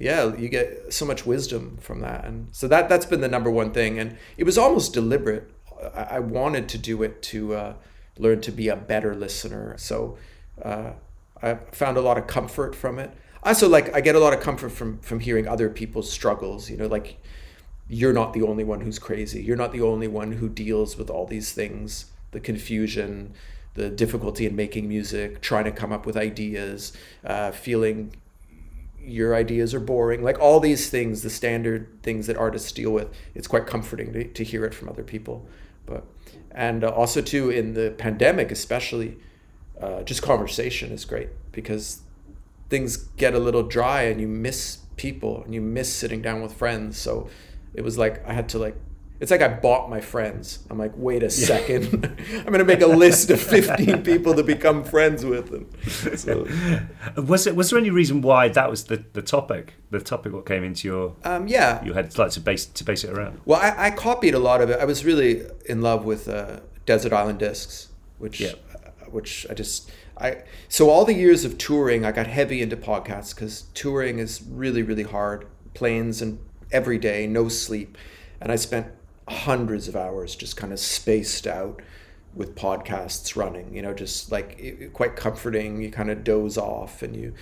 yeah 0.00 0.34
you 0.36 0.48
get 0.48 0.92
so 0.92 1.04
much 1.04 1.26
wisdom 1.26 1.76
from 1.80 2.00
that 2.00 2.24
and 2.24 2.48
so 2.52 2.66
that 2.66 2.88
that's 2.88 3.06
been 3.06 3.20
the 3.20 3.28
number 3.28 3.50
one 3.50 3.70
thing 3.70 3.98
and 3.98 4.16
it 4.36 4.44
was 4.44 4.56
almost 4.56 4.92
deliberate 4.94 5.48
i, 5.94 6.02
I 6.02 6.18
wanted 6.20 6.68
to 6.70 6.78
do 6.78 7.02
it 7.02 7.22
to 7.24 7.54
uh, 7.54 7.74
learn 8.18 8.40
to 8.42 8.50
be 8.50 8.68
a 8.68 8.76
better 8.76 9.14
listener 9.14 9.76
so 9.78 10.16
uh, 10.62 10.92
i 11.42 11.54
found 11.72 11.96
a 11.96 12.00
lot 12.00 12.18
of 12.18 12.26
comfort 12.26 12.74
from 12.74 12.98
it 12.98 13.12
also 13.42 13.68
like 13.68 13.94
i 13.94 14.00
get 14.00 14.14
a 14.14 14.20
lot 14.20 14.32
of 14.32 14.40
comfort 14.40 14.70
from 14.70 14.98
from 14.98 15.20
hearing 15.20 15.46
other 15.48 15.68
people's 15.68 16.10
struggles 16.10 16.70
you 16.70 16.76
know 16.76 16.86
like 16.86 17.18
you're 17.90 18.12
not 18.12 18.32
the 18.32 18.42
only 18.42 18.62
one 18.62 18.80
who's 18.80 19.00
crazy. 19.00 19.42
You're 19.42 19.56
not 19.56 19.72
the 19.72 19.82
only 19.82 20.06
one 20.06 20.30
who 20.30 20.48
deals 20.48 20.96
with 20.96 21.10
all 21.10 21.26
these 21.26 21.52
things 21.52 22.06
the 22.30 22.38
confusion 22.38 23.34
the 23.74 23.90
difficulty 23.90 24.46
in 24.46 24.54
making 24.54 24.88
music 24.88 25.40
trying 25.40 25.64
to 25.64 25.72
come 25.72 25.90
up 25.90 26.06
with 26.06 26.16
ideas 26.16 26.92
uh, 27.24 27.50
feeling 27.50 28.12
your 29.00 29.34
ideas 29.34 29.74
are 29.74 29.80
boring 29.80 30.22
like 30.22 30.38
all 30.38 30.60
these 30.60 30.90
things 30.90 31.22
the 31.22 31.30
standard 31.30 31.88
things 32.04 32.28
that 32.28 32.36
artists 32.36 32.70
deal 32.70 32.92
with. 32.92 33.12
It's 33.34 33.48
quite 33.48 33.66
comforting 33.66 34.12
to, 34.12 34.24
to 34.24 34.44
hear 34.44 34.64
it 34.64 34.72
from 34.72 34.88
other 34.88 35.02
people. 35.02 35.44
But 35.86 36.04
and 36.52 36.84
uh, 36.84 36.90
also 36.90 37.20
too 37.20 37.50
in 37.50 37.74
the 37.74 37.90
pandemic 37.98 38.52
especially 38.52 39.18
uh, 39.80 40.02
just 40.02 40.22
conversation 40.22 40.92
is 40.92 41.04
great 41.04 41.30
because 41.50 42.02
things 42.70 42.96
get 42.96 43.34
a 43.34 43.38
little 43.38 43.62
dry 43.62 44.02
and 44.02 44.20
you 44.20 44.28
miss 44.28 44.78
people 44.96 45.42
and 45.44 45.52
you 45.54 45.60
miss 45.60 45.92
sitting 45.92 46.22
down 46.22 46.40
with 46.42 46.52
friends 46.54 46.96
so 46.96 47.28
it 47.74 47.82
was 47.82 47.98
like 47.98 48.26
i 48.26 48.32
had 48.32 48.48
to 48.48 48.58
like 48.58 48.76
it's 49.18 49.30
like 49.30 49.42
i 49.42 49.48
bought 49.48 49.90
my 49.90 50.00
friends 50.00 50.60
i'm 50.70 50.78
like 50.78 50.92
wait 50.94 51.22
a 51.22 51.28
second 51.30 51.84
i'm 52.38 52.44
going 52.44 52.58
to 52.58 52.64
make 52.64 52.80
a 52.80 52.86
list 52.86 53.28
of 53.30 53.40
15 53.40 54.02
people 54.10 54.34
to 54.34 54.42
become 54.42 54.84
friends 54.84 55.24
with 55.24 55.50
them 55.50 55.68
so, 56.16 56.46
Was 57.22 57.46
it 57.46 57.54
was 57.56 57.70
there 57.70 57.78
any 57.78 57.90
reason 57.90 58.20
why 58.22 58.48
that 58.48 58.70
was 58.70 58.84
the, 58.84 59.02
the 59.14 59.22
topic? 59.22 59.74
The 59.90 60.00
topic 60.00 60.32
what 60.32 60.46
came 60.46 60.62
into 60.64 60.86
your 60.88 61.16
um, 61.24 61.48
yeah 61.48 61.82
your 61.84 61.94
head 61.94 62.16
like 62.18 62.30
to 62.32 62.40
base 62.40 62.64
to 62.66 62.84
base 62.84 63.02
it 63.04 63.10
around? 63.10 63.40
Well, 63.44 63.60
I, 63.60 63.86
I 63.86 63.90
copied 63.90 64.34
a 64.34 64.38
lot 64.38 64.60
of 64.62 64.70
it. 64.70 64.78
I 64.80 64.84
was 64.84 65.04
really 65.04 65.42
in 65.66 65.82
love 65.82 66.04
with 66.04 66.28
uh, 66.28 66.60
Desert 66.86 67.12
Island 67.12 67.38
Discs, 67.40 67.88
which 68.18 68.40
Yeah. 68.40 68.52
uh, 68.74 69.06
which 69.10 69.46
I 69.50 69.54
just 69.54 69.90
I 70.20 70.42
so 70.68 70.90
all 70.90 71.04
the 71.04 71.14
years 71.14 71.44
of 71.44 71.56
touring, 71.58 72.04
I 72.04 72.12
got 72.12 72.26
heavy 72.26 72.60
into 72.62 72.76
podcasts 72.76 73.34
because 73.34 73.62
touring 73.74 74.18
is 74.18 74.42
really 74.42 74.82
really 74.82 75.02
hard. 75.04 75.46
Planes 75.74 76.20
and 76.20 76.38
every 76.72 76.98
day, 76.98 77.26
no 77.26 77.48
sleep, 77.48 77.96
and 78.40 78.52
I 78.52 78.56
spent 78.56 78.88
hundreds 79.28 79.86
of 79.88 79.94
hours 79.96 80.34
just 80.34 80.56
kind 80.56 80.72
of 80.72 80.80
spaced 80.80 81.46
out 81.46 81.80
with 82.34 82.54
podcasts 82.54 83.36
running. 83.36 83.74
You 83.74 83.82
know, 83.82 83.94
just 83.94 84.30
like 84.32 84.56
it, 84.58 84.92
quite 84.92 85.16
comforting. 85.16 85.80
You 85.80 85.90
kind 85.90 86.10
of 86.10 86.24
doze 86.24 86.58
off 86.58 87.02
and 87.02 87.14
you. 87.16 87.34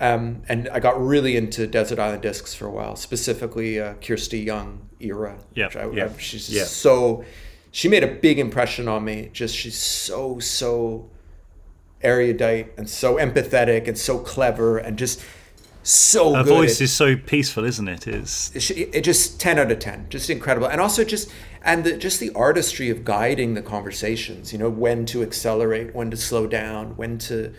Um, 0.00 0.42
and 0.48 0.68
I 0.70 0.80
got 0.80 1.00
really 1.00 1.36
into 1.36 1.66
Desert 1.66 1.98
Island 1.98 2.22
Discs 2.22 2.54
for 2.54 2.66
a 2.66 2.70
while, 2.70 2.96
specifically 2.96 3.78
uh, 3.80 3.94
Kirsty 3.94 4.40
Young 4.40 4.88
era. 5.00 5.38
Yeah, 5.54 5.68
I- 5.76 5.90
yeah, 5.90 6.06
I- 6.14 6.18
she's 6.18 6.48
yeah. 6.50 6.64
so. 6.64 7.24
She 7.70 7.88
made 7.88 8.04
a 8.04 8.08
big 8.14 8.38
impression 8.38 8.86
on 8.88 9.04
me. 9.04 9.30
Just 9.32 9.56
she's 9.56 9.78
so 9.78 10.38
so 10.40 11.08
erudite 12.02 12.72
and 12.76 12.88
so 12.88 13.16
empathetic 13.16 13.88
and 13.88 13.96
so 13.96 14.18
clever 14.18 14.78
and 14.78 14.98
just 14.98 15.22
so 15.82 16.34
Her 16.34 16.44
good. 16.44 16.50
voice 16.50 16.80
is 16.80 16.92
so 16.92 17.16
peaceful, 17.16 17.64
isn't 17.64 17.88
it? 17.88 18.06
It's 18.06 18.60
she, 18.62 18.74
it 18.74 19.02
just 19.02 19.40
10 19.40 19.58
out 19.58 19.70
of 19.70 19.78
10 19.78 20.06
just 20.10 20.30
incredible 20.30 20.68
and 20.68 20.80
also 20.80 21.02
just 21.04 21.30
and 21.64 21.84
the, 21.84 21.96
just 21.96 22.20
the 22.20 22.30
artistry 22.34 22.88
of 22.88 23.04
guiding 23.04 23.54
the 23.54 23.62
conversations 23.62 24.52
you 24.52 24.58
know 24.58 24.70
when 24.70 25.04
to 25.06 25.22
accelerate 25.22 25.94
when 25.94 26.10
to 26.10 26.16
slow 26.16 26.46
down 26.46 26.96
when 26.96 27.18
to 27.18 27.52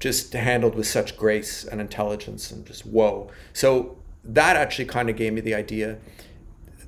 just 0.00 0.32
handled 0.32 0.74
with 0.74 0.86
such 0.86 1.16
grace 1.16 1.64
and 1.64 1.80
intelligence 1.80 2.50
and 2.50 2.64
just 2.64 2.86
whoa 2.86 3.30
so 3.52 3.98
that 4.24 4.56
actually 4.56 4.84
kind 4.84 5.10
of 5.10 5.16
gave 5.16 5.32
me 5.32 5.40
the 5.40 5.54
idea 5.54 5.98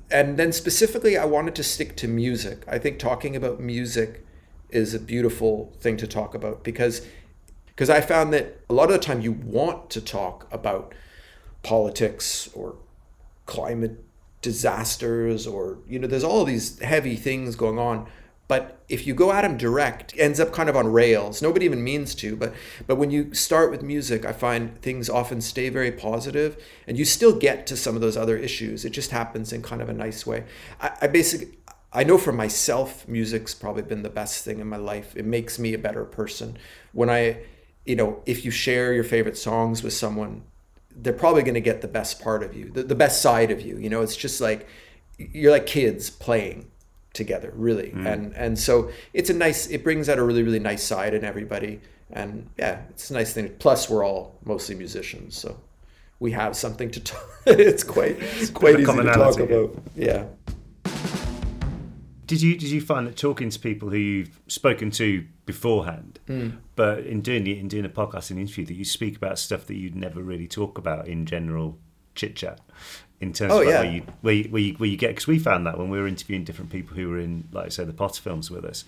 and 0.09 0.37
then 0.37 0.51
specifically 0.51 1.17
i 1.17 1.25
wanted 1.25 1.53
to 1.53 1.63
stick 1.63 1.95
to 1.95 2.07
music 2.07 2.63
i 2.67 2.77
think 2.79 2.97
talking 2.97 3.35
about 3.35 3.59
music 3.59 4.25
is 4.71 4.93
a 4.93 4.99
beautiful 4.99 5.73
thing 5.79 5.97
to 5.97 6.07
talk 6.07 6.33
about 6.33 6.63
because 6.63 7.05
because 7.67 7.89
i 7.89 8.01
found 8.01 8.33
that 8.33 8.59
a 8.69 8.73
lot 8.73 8.85
of 8.85 8.93
the 8.93 8.99
time 8.99 9.21
you 9.21 9.31
want 9.31 9.89
to 9.89 10.01
talk 10.01 10.47
about 10.51 10.93
politics 11.63 12.49
or 12.53 12.75
climate 13.45 14.03
disasters 14.41 15.45
or 15.45 15.77
you 15.87 15.99
know 15.99 16.07
there's 16.07 16.23
all 16.23 16.43
these 16.45 16.79
heavy 16.79 17.15
things 17.15 17.55
going 17.55 17.77
on. 17.77 18.07
But 18.47 18.83
if 18.89 19.07
you 19.07 19.13
go 19.13 19.31
at 19.31 19.43
them 19.43 19.55
direct 19.55 20.13
ends 20.17 20.37
up 20.39 20.51
kind 20.51 20.67
of 20.67 20.75
on 20.75 20.91
rails. 20.91 21.41
Nobody 21.41 21.65
even 21.65 21.83
means 21.83 22.15
to 22.15 22.35
but 22.35 22.53
but 22.87 22.95
when 22.95 23.11
you 23.11 23.33
start 23.33 23.71
with 23.71 23.81
music 23.81 24.25
i 24.25 24.33
find 24.33 24.81
things 24.81 25.09
often 25.09 25.41
stay 25.41 25.69
very 25.69 25.91
positive 25.91 26.61
and 26.87 26.97
you 26.97 27.05
still 27.05 27.37
get 27.37 27.65
to 27.67 27.77
some 27.77 27.95
of 27.95 28.01
those 28.01 28.17
other 28.17 28.35
issues. 28.37 28.83
It 28.83 28.89
just 28.89 29.11
happens 29.11 29.53
in 29.53 29.61
kind 29.61 29.81
of 29.81 29.89
a 29.89 29.93
nice 29.93 30.25
way. 30.25 30.43
I, 30.81 30.91
I 31.03 31.07
basically 31.07 31.55
I 31.93 32.03
know 32.03 32.17
for 32.17 32.31
myself, 32.31 33.07
music's 33.07 33.53
probably 33.53 33.83
been 33.83 34.01
the 34.01 34.09
best 34.09 34.45
thing 34.45 34.59
in 34.59 34.67
my 34.67 34.77
life. 34.77 35.15
It 35.15 35.25
makes 35.25 35.59
me 35.59 35.73
a 35.73 35.77
better 35.77 36.05
person. 36.05 36.57
When 36.93 37.09
I, 37.09 37.39
you 37.85 37.95
know, 37.95 38.21
if 38.25 38.45
you 38.45 38.51
share 38.51 38.93
your 38.93 39.03
favorite 39.03 39.37
songs 39.37 39.83
with 39.83 39.93
someone, 39.93 40.43
they're 40.95 41.13
probably 41.13 41.43
going 41.43 41.55
to 41.55 41.61
get 41.61 41.81
the 41.81 41.87
best 41.87 42.21
part 42.21 42.43
of 42.43 42.55
you, 42.55 42.69
the, 42.69 42.83
the 42.83 42.95
best 42.95 43.21
side 43.21 43.51
of 43.51 43.61
you. 43.61 43.77
You 43.77 43.89
know, 43.89 44.01
it's 44.01 44.15
just 44.15 44.39
like 44.39 44.67
you're 45.17 45.51
like 45.51 45.65
kids 45.65 46.09
playing 46.09 46.71
together, 47.13 47.51
really. 47.55 47.91
Mm. 47.91 48.13
And 48.13 48.35
and 48.35 48.59
so 48.59 48.91
it's 49.13 49.29
a 49.29 49.33
nice. 49.33 49.67
It 49.67 49.83
brings 49.83 50.07
out 50.09 50.17
a 50.17 50.23
really 50.23 50.43
really 50.43 50.59
nice 50.59 50.83
side 50.83 51.13
in 51.13 51.23
everybody. 51.23 51.81
And 52.11 52.49
yeah, 52.57 52.81
it's 52.89 53.09
a 53.09 53.13
nice 53.13 53.33
thing. 53.33 53.55
Plus, 53.59 53.89
we're 53.89 54.05
all 54.05 54.37
mostly 54.43 54.75
musicians, 54.75 55.37
so 55.37 55.57
we 56.19 56.31
have 56.31 56.55
something 56.55 56.91
to 56.91 56.99
talk. 57.03 57.27
it's 57.45 57.83
quite 57.83 58.17
it's 58.19 58.49
quite 58.49 58.79
easy 58.79 58.93
to 58.93 59.13
talk 59.13 59.39
about. 59.39 59.75
Yeah. 59.95 60.25
Did 62.31 62.41
you 62.41 62.55
did 62.57 62.69
you 62.69 62.79
find 62.79 63.05
that 63.07 63.17
talking 63.17 63.49
to 63.49 63.59
people 63.59 63.89
who 63.89 63.97
you've 63.97 64.39
spoken 64.47 64.89
to 64.91 65.25
beforehand, 65.45 66.19
Hmm. 66.27 66.49
but 66.77 66.99
in 67.05 67.19
doing 67.19 67.43
the, 67.43 67.59
in 67.59 67.67
doing 67.67 67.83
a 67.83 67.89
podcast 67.89 68.31
and 68.31 68.39
interview, 68.39 68.65
that 68.67 68.73
you 68.75 68.85
speak 68.85 69.17
about 69.17 69.37
stuff 69.37 69.65
that 69.67 69.75
you'd 69.75 69.97
never 69.97 70.21
really 70.23 70.47
talk 70.47 70.77
about 70.77 71.09
in 71.09 71.25
general 71.25 71.77
chit 72.15 72.37
chat, 72.37 72.61
in 73.19 73.33
terms 73.33 73.51
Oh, 73.51 73.59
of 73.59 73.65
like 73.65 73.73
yeah. 73.73 73.81
where 73.81 73.91
you 73.91 74.03
where 74.21 74.33
you, 74.33 74.43
where 74.49 74.61
you 74.61 74.73
where 74.75 74.89
you 74.89 74.95
get 74.97 75.09
because 75.09 75.27
we 75.27 75.39
found 75.39 75.67
that 75.67 75.77
when 75.77 75.89
we 75.89 75.99
were 75.99 76.07
interviewing 76.07 76.45
different 76.45 76.71
people 76.71 76.95
who 76.95 77.09
were 77.09 77.19
in 77.19 77.49
like 77.51 77.73
say 77.73 77.83
the 77.83 77.91
Potter 77.91 78.21
films 78.21 78.49
with 78.49 78.63
us, 78.63 78.85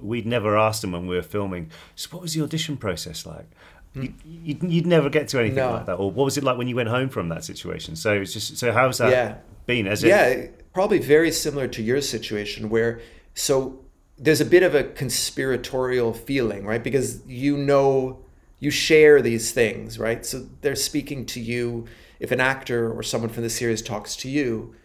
we'd 0.00 0.26
never 0.26 0.58
asked 0.58 0.82
them 0.82 0.90
when 0.90 1.06
we 1.06 1.14
were 1.14 1.22
filming. 1.22 1.70
So 1.94 2.08
what 2.10 2.22
was 2.22 2.34
the 2.34 2.42
audition 2.42 2.76
process 2.76 3.24
like? 3.24 3.48
You, 3.94 4.14
you'd, 4.24 4.62
you'd 4.62 4.86
never 4.86 5.10
get 5.10 5.28
to 5.28 5.38
anything. 5.38 5.56
No. 5.56 5.72
like 5.72 5.86
that, 5.86 5.94
or 5.96 6.10
what 6.10 6.24
was 6.24 6.38
it 6.38 6.44
like 6.44 6.56
when 6.56 6.68
you 6.68 6.76
went 6.76 6.88
home 6.88 7.08
from 7.08 7.28
that 7.28 7.44
situation? 7.44 7.94
So 7.96 8.14
it's 8.14 8.32
just 8.32 8.56
so 8.56 8.72
how's 8.72 8.98
that 8.98 9.10
Yeah. 9.10 9.36
been? 9.66 9.86
As 9.86 10.02
it, 10.02 10.08
yeah, 10.08 10.46
probably 10.72 10.98
very 10.98 11.30
similar 11.30 11.68
to 11.68 11.82
your 11.82 12.00
situation 12.00 12.70
where 12.70 13.00
so 13.34 13.80
there's 14.18 14.40
a 14.40 14.46
bit 14.46 14.62
of 14.62 14.74
a 14.74 14.84
conspiratorial 14.84 16.14
feeling, 16.14 16.64
right? 16.64 16.82
Because 16.82 17.26
you 17.26 17.56
know 17.56 18.24
you 18.60 18.70
share 18.70 19.20
these 19.20 19.52
things, 19.52 19.98
right? 19.98 20.24
So 20.24 20.46
they're 20.60 20.76
speaking 20.76 21.26
to 21.26 21.40
you. 21.40 21.86
If 22.20 22.30
an 22.30 22.40
actor 22.40 22.90
or 22.90 23.02
someone 23.02 23.30
from 23.30 23.42
the 23.42 23.50
series 23.50 23.82
talks 23.82 24.14
to 24.16 24.28
you, 24.28 24.76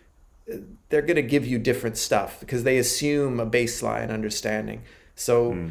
they're 0.90 1.04
going 1.04 1.18
to 1.18 1.22
give 1.22 1.46
you 1.46 1.60
different 1.60 1.98
stuff 1.98 2.40
because 2.40 2.64
they 2.64 2.78
assume 2.78 3.40
a 3.40 3.46
baseline 3.46 4.10
understanding. 4.10 4.82
So 5.16 5.52
hmm. 5.52 5.70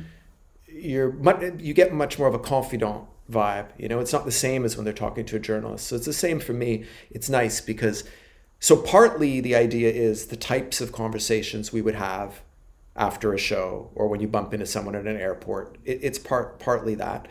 you're 0.69 1.13
mu- 1.13 1.57
you 1.59 1.75
get 1.75 1.93
much 1.93 2.19
more 2.19 2.29
of 2.29 2.35
a 2.35 2.39
confidant 2.39 3.07
vibe. 3.31 3.69
You 3.79 3.89
know, 3.89 4.01
it's 4.01 4.13
not 4.13 4.25
the 4.25 4.33
same 4.33 4.65
as 4.65 4.77
when 4.77 4.85
they're 4.85 4.95
talking 4.95 5.25
to 5.27 5.37
a 5.37 5.41
journalist. 5.41 5.89
So 5.89 5.97
it's 5.97 6.07
the 6.07 6.13
same 6.13 6.41
for 6.41 6.53
me. 6.53 6.85
It's 7.11 7.29
nice 7.29 7.61
because 7.61 8.05
so 8.59 8.77
partly 8.77 9.41
the 9.41 9.55
idea 9.55 9.91
is 9.91 10.27
the 10.27 10.37
types 10.37 10.81
of 10.81 10.93
conversations 10.93 11.73
we 11.73 11.83
would 11.83 11.95
have 11.95 12.41
after 12.95 13.35
a 13.35 13.39
show 13.39 13.91
or 13.95 14.09
when 14.09 14.21
you 14.21 14.29
bump 14.29 14.55
into 14.55 14.67
someone 14.67 14.95
at 14.95 15.07
an 15.07 15.17
airport. 15.17 15.77
It, 15.85 16.01
it's 16.03 16.19
part 16.19 16.59
partly 16.59 16.95
that, 16.97 17.29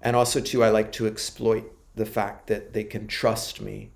and 0.00 0.16
also 0.16 0.40
too, 0.40 0.64
I 0.64 0.70
like 0.70 0.90
to 0.92 1.06
exploit 1.06 1.70
the 1.94 2.06
fact 2.06 2.46
that 2.46 2.72
they 2.72 2.84
can 2.84 3.06
trust 3.06 3.60
me, 3.60 3.90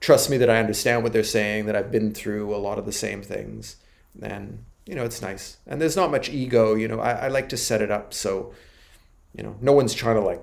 trust 0.00 0.30
me 0.30 0.36
that 0.38 0.48
I 0.48 0.58
understand 0.58 1.02
what 1.02 1.12
they're 1.12 1.24
saying, 1.24 1.66
that 1.66 1.74
I've 1.74 1.90
been 1.90 2.14
through 2.14 2.54
a 2.54 2.56
lot 2.56 2.78
of 2.78 2.86
the 2.86 2.92
same 2.92 3.22
things, 3.22 3.76
and 4.22 4.64
you 4.86 4.94
know 4.94 5.04
it's 5.04 5.20
nice. 5.20 5.56
And 5.66 5.80
there's 5.80 5.96
not 5.96 6.10
much 6.10 6.28
ego. 6.28 6.74
You 6.74 6.88
know, 6.88 7.00
I, 7.00 7.12
I 7.12 7.28
like 7.28 7.48
to 7.50 7.56
set 7.56 7.82
it 7.82 7.90
up 7.90 8.14
so, 8.14 8.54
you 9.36 9.42
know, 9.42 9.56
no 9.60 9.72
one's 9.72 9.94
trying 9.94 10.16
to 10.16 10.22
like. 10.22 10.42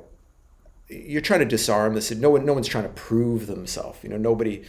You're 0.89 1.21
trying 1.21 1.41
to 1.41 1.45
disarm 1.45 1.95
this. 1.95 2.11
No 2.11 2.29
one, 2.29 2.45
no 2.45 2.53
one's 2.53 2.67
trying 2.67 2.85
to 2.85 2.89
prove 2.89 3.47
themselves. 3.47 3.99
You 4.03 4.09
know, 4.09 4.17
nobody 4.17 4.63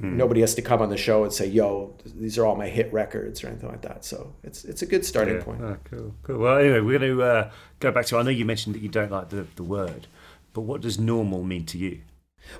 Hmm. 0.00 0.16
Nobody 0.16 0.42
has 0.42 0.54
to 0.54 0.62
come 0.62 0.80
on 0.80 0.90
the 0.90 0.96
show 0.96 1.24
and 1.24 1.32
say, 1.32 1.46
"Yo, 1.46 1.94
these 2.04 2.38
are 2.38 2.46
all 2.46 2.54
my 2.54 2.68
hit 2.68 2.92
records" 2.92 3.42
or 3.42 3.48
anything 3.48 3.68
like 3.68 3.82
that. 3.82 4.04
So 4.04 4.32
it's 4.44 4.64
it's 4.64 4.82
a 4.82 4.86
good 4.86 5.04
starting 5.04 5.36
yeah. 5.36 5.42
point. 5.42 5.60
Oh, 5.60 5.76
cool, 5.84 6.14
cool. 6.22 6.38
Well, 6.38 6.58
anyway, 6.58 6.80
we're 6.80 6.98
going 7.00 7.16
to 7.16 7.22
uh, 7.22 7.50
go 7.80 7.90
back 7.90 8.06
to. 8.06 8.18
I 8.18 8.22
know 8.22 8.30
you 8.30 8.44
mentioned 8.44 8.76
that 8.76 8.82
you 8.82 8.88
don't 8.88 9.10
like 9.10 9.30
the 9.30 9.46
the 9.56 9.64
word, 9.64 10.06
but 10.52 10.60
what 10.60 10.82
does 10.82 11.00
normal 11.00 11.42
mean 11.42 11.66
to 11.66 11.78
you? 11.78 12.02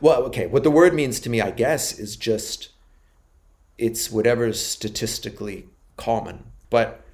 Well, 0.00 0.24
okay, 0.24 0.48
what 0.48 0.64
the 0.64 0.70
word 0.70 0.94
means 0.94 1.20
to 1.20 1.30
me, 1.30 1.40
I 1.40 1.52
guess, 1.52 1.96
is 1.96 2.16
just 2.16 2.70
it's 3.76 4.10
whatever's 4.10 4.60
statistically 4.60 5.68
common. 5.96 6.50
But 6.70 7.04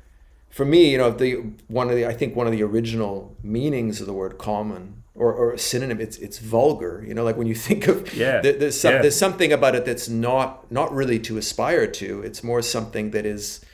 for 0.54 0.64
me, 0.64 0.92
you 0.92 0.98
know, 0.98 1.10
the 1.10 1.42
one 1.66 1.90
of 1.90 1.96
the 1.96 2.06
I 2.06 2.12
think 2.12 2.36
one 2.36 2.46
of 2.46 2.52
the 2.52 2.62
original 2.62 3.36
meanings 3.42 4.00
of 4.00 4.06
the 4.06 4.12
word 4.12 4.38
common 4.38 5.02
or, 5.16 5.32
or 5.32 5.52
a 5.52 5.58
synonym 5.58 6.00
it's 6.00 6.16
it's 6.18 6.38
vulgar 6.38 7.04
you 7.06 7.14
know 7.14 7.22
like 7.22 7.36
when 7.36 7.46
you 7.46 7.54
think 7.68 7.88
of 7.88 8.14
yeah. 8.14 8.40
there's, 8.40 8.80
some, 8.80 8.94
yeah. 8.94 9.02
there's 9.02 9.16
something 9.16 9.52
about 9.52 9.74
it 9.74 9.84
that's 9.84 10.08
not 10.08 10.70
not 10.70 10.92
really 10.92 11.18
to 11.18 11.38
aspire 11.38 11.88
to. 11.88 12.22
It's 12.22 12.44
more 12.44 12.62
something 12.62 13.10
that 13.10 13.26
is 13.26 13.64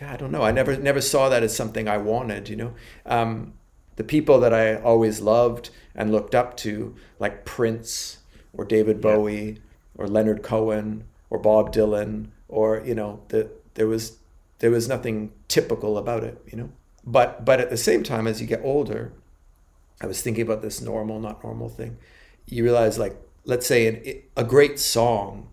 yeah 0.00 0.12
i 0.12 0.16
don't 0.16 0.30
know. 0.30 0.42
I 0.42 0.52
never 0.52 0.76
never 0.76 1.00
saw 1.00 1.28
that 1.28 1.42
as 1.42 1.56
something 1.56 1.88
i 1.88 1.98
wanted 1.98 2.48
you 2.48 2.56
know? 2.56 2.74
Um, 3.04 3.54
the 3.96 4.04
people 4.04 4.38
that 4.40 4.54
i 4.54 4.76
always 4.76 5.20
loved 5.20 5.70
and 5.96 6.12
looked 6.12 6.36
up 6.36 6.56
to 6.58 6.94
like 7.18 7.44
prince 7.44 8.18
or 8.52 8.64
david 8.64 9.00
bowie 9.00 9.60
or 9.98 10.06
leonard 10.06 10.42
cohen 10.42 11.04
or 11.30 11.38
bob 11.38 11.74
dylan 11.74 12.28
or 12.48 12.80
you 12.84 12.94
know 12.94 13.22
the, 13.28 13.50
there 13.74 13.86
was 13.86 14.19
there 14.60 14.70
was 14.70 14.88
nothing 14.88 15.32
typical 15.48 15.98
about 15.98 16.24
it 16.24 16.40
you 16.50 16.56
know 16.56 16.70
but 17.04 17.44
but 17.44 17.60
at 17.60 17.70
the 17.70 17.76
same 17.76 18.02
time 18.02 18.26
as 18.26 18.40
you 18.40 18.46
get 18.46 18.60
older 18.62 19.12
I 20.00 20.06
was 20.06 20.22
thinking 20.22 20.42
about 20.42 20.62
this 20.62 20.80
normal, 20.80 21.20
not 21.20 21.44
normal 21.44 21.68
thing. 21.68 21.98
You 22.46 22.64
realize, 22.64 22.98
like, 22.98 23.16
let's 23.44 23.66
say 23.66 23.86
an, 23.86 24.22
a 24.36 24.44
great 24.44 24.78
song, 24.78 25.48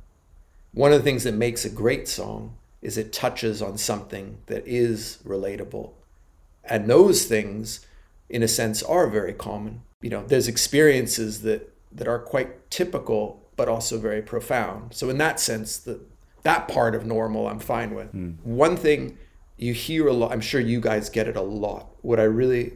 one 0.73 0.93
of 0.93 0.99
the 0.99 1.03
things 1.03 1.23
that 1.23 1.33
makes 1.33 1.65
a 1.65 1.69
great 1.69 2.07
song 2.07 2.55
is 2.81 2.97
it 2.97 3.11
touches 3.11 3.61
on 3.61 3.77
something 3.77 4.37
that 4.45 4.65
is 4.65 5.19
relatable. 5.25 5.91
And 6.63 6.89
those 6.89 7.25
things, 7.25 7.85
in 8.29 8.41
a 8.43 8.47
sense, 8.47 8.81
are 8.83 9.07
very 9.07 9.33
common. 9.33 9.81
You 10.01 10.11
know, 10.11 10.23
there's 10.25 10.47
experiences 10.47 11.41
that, 11.41 11.73
that 11.91 12.07
are 12.07 12.19
quite 12.19 12.69
typical, 12.69 13.43
but 13.55 13.67
also 13.67 13.97
very 13.97 14.21
profound. 14.21 14.93
So, 14.93 15.09
in 15.09 15.17
that 15.17 15.39
sense, 15.39 15.77
the, 15.77 15.99
that 16.47 16.67
part 16.69 16.95
of 16.95 17.05
normal, 17.05 17.47
I'm 17.47 17.59
fine 17.59 17.93
with. 17.93 18.13
Mm. 18.13 18.37
One 18.43 18.77
thing 18.77 19.17
you 19.57 19.73
hear 19.73 20.07
a 20.07 20.13
lot, 20.13 20.31
I'm 20.31 20.41
sure 20.41 20.61
you 20.61 20.79
guys 20.79 21.09
get 21.09 21.27
it 21.27 21.35
a 21.35 21.41
lot. 21.41 21.87
What 22.01 22.19
I 22.19 22.23
really 22.23 22.73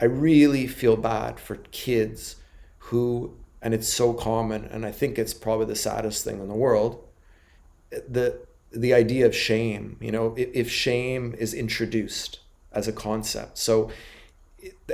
I 0.00 0.06
really 0.06 0.66
feel 0.66 0.96
bad 0.96 1.38
for 1.38 1.56
kids 1.70 2.36
who, 2.78 3.36
and 3.62 3.72
it's 3.74 3.88
so 3.88 4.12
common, 4.12 4.64
and 4.64 4.84
I 4.84 4.90
think 4.90 5.18
it's 5.18 5.34
probably 5.34 5.66
the 5.66 5.76
saddest 5.76 6.24
thing 6.24 6.40
in 6.40 6.48
the 6.48 6.54
world, 6.54 7.04
the 7.90 8.40
the 8.72 8.94
idea 8.94 9.26
of 9.26 9.34
shame. 9.34 9.96
You 10.00 10.10
know, 10.10 10.34
if, 10.36 10.48
if 10.52 10.70
shame 10.70 11.34
is 11.38 11.54
introduced 11.54 12.40
as 12.72 12.88
a 12.88 12.92
concept, 12.92 13.58
so 13.58 13.90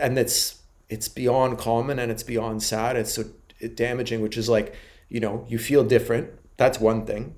and 0.00 0.18
it's 0.18 0.62
it's 0.88 1.08
beyond 1.08 1.58
common 1.58 1.98
and 2.00 2.10
it's 2.10 2.24
beyond 2.24 2.62
sad. 2.62 2.96
It's 2.96 3.14
so 3.14 3.24
damaging, 3.74 4.20
which 4.20 4.36
is 4.36 4.48
like, 4.48 4.74
you 5.08 5.20
know, 5.20 5.46
you 5.48 5.58
feel 5.58 5.84
different. 5.84 6.30
That's 6.56 6.80
one 6.80 7.06
thing, 7.06 7.36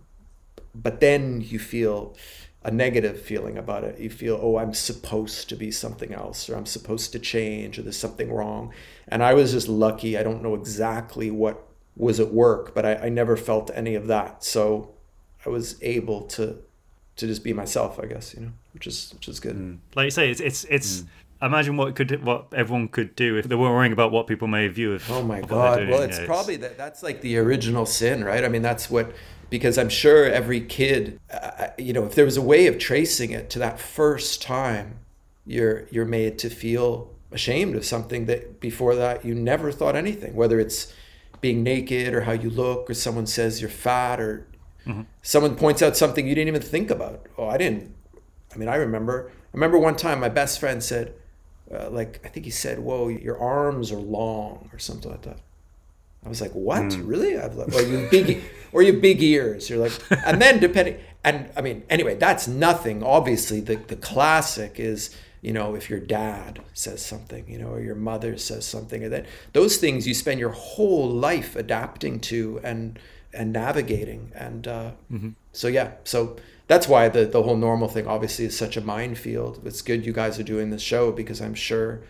but 0.75 1.01
then 1.01 1.41
you 1.41 1.59
feel 1.59 2.17
a 2.65 2.71
negative 2.71 3.21
feeling 3.21 3.59
about 3.59 3.85
it. 3.85 3.99
You 3.99 4.11
feel, 4.11 4.39
oh, 4.41 4.57
I'm 4.59 4.73
supposed 4.73 5.49
to 5.49 5.57
be 5.57 5.71
something 5.71 6.13
else, 6.15 6.49
or 6.49 6.57
I'm 6.57 6.67
supposed 6.67 7.13
to 7.13 7.19
change, 7.19 7.79
or 7.79 7.83
there's 7.83 7.97
something 7.97 8.33
wrong. 8.33 8.73
And 9.09 9.23
I 9.23 9.35
was 9.35 9.53
just 9.53 9.69
lucky. 9.69 10.17
I 10.17 10.23
don't 10.23 10.43
know 10.43 10.55
exactly 10.55 11.31
what 11.31 11.67
was 11.97 12.21
at 12.21 12.33
work, 12.33 12.75
but 12.75 12.87
I, 12.87 12.95
I 12.95 13.09
never 13.09 13.37
felt 13.37 13.71
any 13.75 13.95
of 13.95 14.07
that. 14.07 14.45
So 14.45 14.95
I 15.45 15.51
was 15.51 15.83
able 15.83 16.23
to 16.23 16.59
to 17.15 17.27
just 17.27 17.45
be 17.45 17.53
myself, 17.53 18.01
I 18.03 18.07
guess, 18.07 18.33
you 18.35 18.41
know, 18.41 18.53
which 18.73 18.87
is 18.87 19.13
which 19.15 19.29
is 19.29 19.41
good. 19.41 19.57
Mm. 19.57 19.79
Like 19.95 20.07
you 20.07 20.11
say, 20.11 20.31
it's 20.31 20.41
it's 20.41 20.65
it's. 20.65 21.01
Mm. 21.01 21.07
Imagine 21.43 21.77
what 21.77 21.97
could 21.97 22.25
what 22.25 22.47
everyone 22.55 22.87
could 22.87 23.17
do 23.17 23.37
if 23.37 23.49
they 23.49 23.57
weren't 23.57 23.75
worrying 23.75 23.93
about 23.93 24.13
what 24.13 24.29
people 24.29 24.47
may 24.47 24.69
view 24.69 24.93
of. 24.93 25.11
Oh 25.11 25.25
my 25.25 25.41
god! 25.41 25.89
Well, 25.89 26.03
it's 26.03 26.21
yeah, 26.21 26.25
probably 26.25 26.55
that. 26.59 26.79
That's 26.79 27.03
like 27.03 27.21
the 27.21 27.37
original 27.37 27.85
sin, 27.85 28.23
right? 28.23 28.45
I 28.45 28.49
mean, 28.49 28.63
that's 28.63 28.89
what 28.89 29.13
because 29.53 29.77
I'm 29.77 29.91
sure 29.91 30.25
every 30.25 30.63
kid, 30.63 31.21
uh, 31.31 31.69
you 31.77 31.93
know, 31.93 32.07
if 32.07 32.15
there 32.15 32.25
was 32.25 32.39
a 32.39 32.43
way 32.43 32.67
of 32.69 32.79
tracing 32.79 33.33
it 33.33 33.51
to 33.51 33.59
that 33.59 33.79
first 33.79 34.41
time 34.41 35.01
you're 35.45 35.87
you're 35.91 36.07
made 36.07 36.39
to 36.39 36.49
feel 36.49 37.11
ashamed 37.33 37.77
of 37.77 37.85
something 37.85 38.25
that 38.27 38.61
before 38.61 38.95
that 38.95 39.27
you 39.27 39.35
never 39.35 39.71
thought 39.71 39.95
anything, 39.95 40.35
whether 40.35 40.59
it's 40.59 40.95
being 41.43 41.63
naked 41.63 42.15
or 42.15 42.23
how 42.23 42.33
you 42.33 42.49
look, 42.49 42.89
or 42.89 42.95
someone 42.95 43.27
says 43.27 43.61
you're 43.61 43.69
fat, 43.69 44.19
or 44.19 44.47
mm-hmm. 44.87 45.03
someone 45.21 45.55
points 45.55 45.83
out 45.83 45.99
something 45.99 46.27
you 46.27 46.35
didn't 46.35 46.49
even 46.49 46.63
think 46.63 46.91
about. 46.91 47.27
Oh, 47.37 47.47
I 47.47 47.59
didn't. 47.59 47.95
I 48.55 48.57
mean, 48.57 48.71
I 48.71 48.77
remember. 48.77 49.31
I 49.31 49.53
remember 49.53 49.79
one 49.79 49.97
time 49.97 50.19
my 50.19 50.31
best 50.31 50.61
friend 50.61 50.83
said, 50.83 51.13
uh, 51.71 51.91
like, 51.91 52.21
I 52.25 52.29
think 52.29 52.47
he 52.47 52.51
said, 52.51 52.79
"Whoa, 52.79 53.09
your 53.09 53.39
arms 53.39 53.93
are 53.93 54.01
long," 54.01 54.71
or 54.73 54.79
something 54.79 55.11
like 55.11 55.23
that. 55.23 55.41
I 56.25 56.29
was 56.29 56.41
like, 56.41 56.53
what? 56.53 56.83
Mm. 56.83 57.09
Really? 57.09 57.39
I 57.39 57.47
was 57.47 57.57
like, 57.57 57.75
or 57.75 57.83
you 57.83 58.09
big, 58.11 58.43
or 58.73 58.83
you 58.83 58.95
big 58.95 59.23
ears. 59.23 59.69
You're 59.69 59.81
like, 59.81 59.93
and 60.25 60.41
then 60.41 60.61
depending, 60.61 60.99
and 61.25 61.51
I 61.57 61.63
mean, 61.63 61.83
anyway, 61.91 62.15
that's 62.15 62.47
nothing. 62.47 63.03
Obviously, 63.03 63.61
the 63.61 63.77
the 63.77 63.97
classic 63.97 64.79
is, 64.79 65.17
you 65.41 65.53
know, 65.53 65.75
if 65.75 65.91
your 65.91 65.99
dad 65.99 66.61
says 66.75 67.05
something, 67.05 67.49
you 67.49 67.59
know, 67.59 67.69
or 67.69 67.81
your 67.81 67.97
mother 67.97 68.37
says 68.39 68.65
something, 68.65 69.03
or 69.05 69.09
that 69.09 69.27
those 69.53 69.79
things 69.79 70.07
you 70.07 70.15
spend 70.15 70.39
your 70.39 70.51
whole 70.51 71.09
life 71.09 71.57
adapting 71.57 72.21
to 72.21 72.61
and 72.63 72.99
and 73.35 73.53
navigating, 73.53 74.31
and 74.35 74.69
uh, 74.69 74.93
mm-hmm. 75.13 75.31
so 75.53 75.67
yeah, 75.67 75.93
so 76.05 76.37
that's 76.69 76.87
why 76.87 77.09
the 77.09 77.25
the 77.25 77.43
whole 77.43 77.57
normal 77.57 77.89
thing 77.89 78.07
obviously 78.07 78.45
is 78.45 78.57
such 78.57 78.77
a 78.77 78.81
minefield. 78.81 79.61
It's 79.67 79.83
good 79.83 80.07
you 80.07 80.13
guys 80.13 80.39
are 80.39 80.45
doing 80.45 80.71
this 80.71 80.83
show 80.83 81.11
because 81.11 81.41
I'm 81.41 81.55
sure 81.55 82.03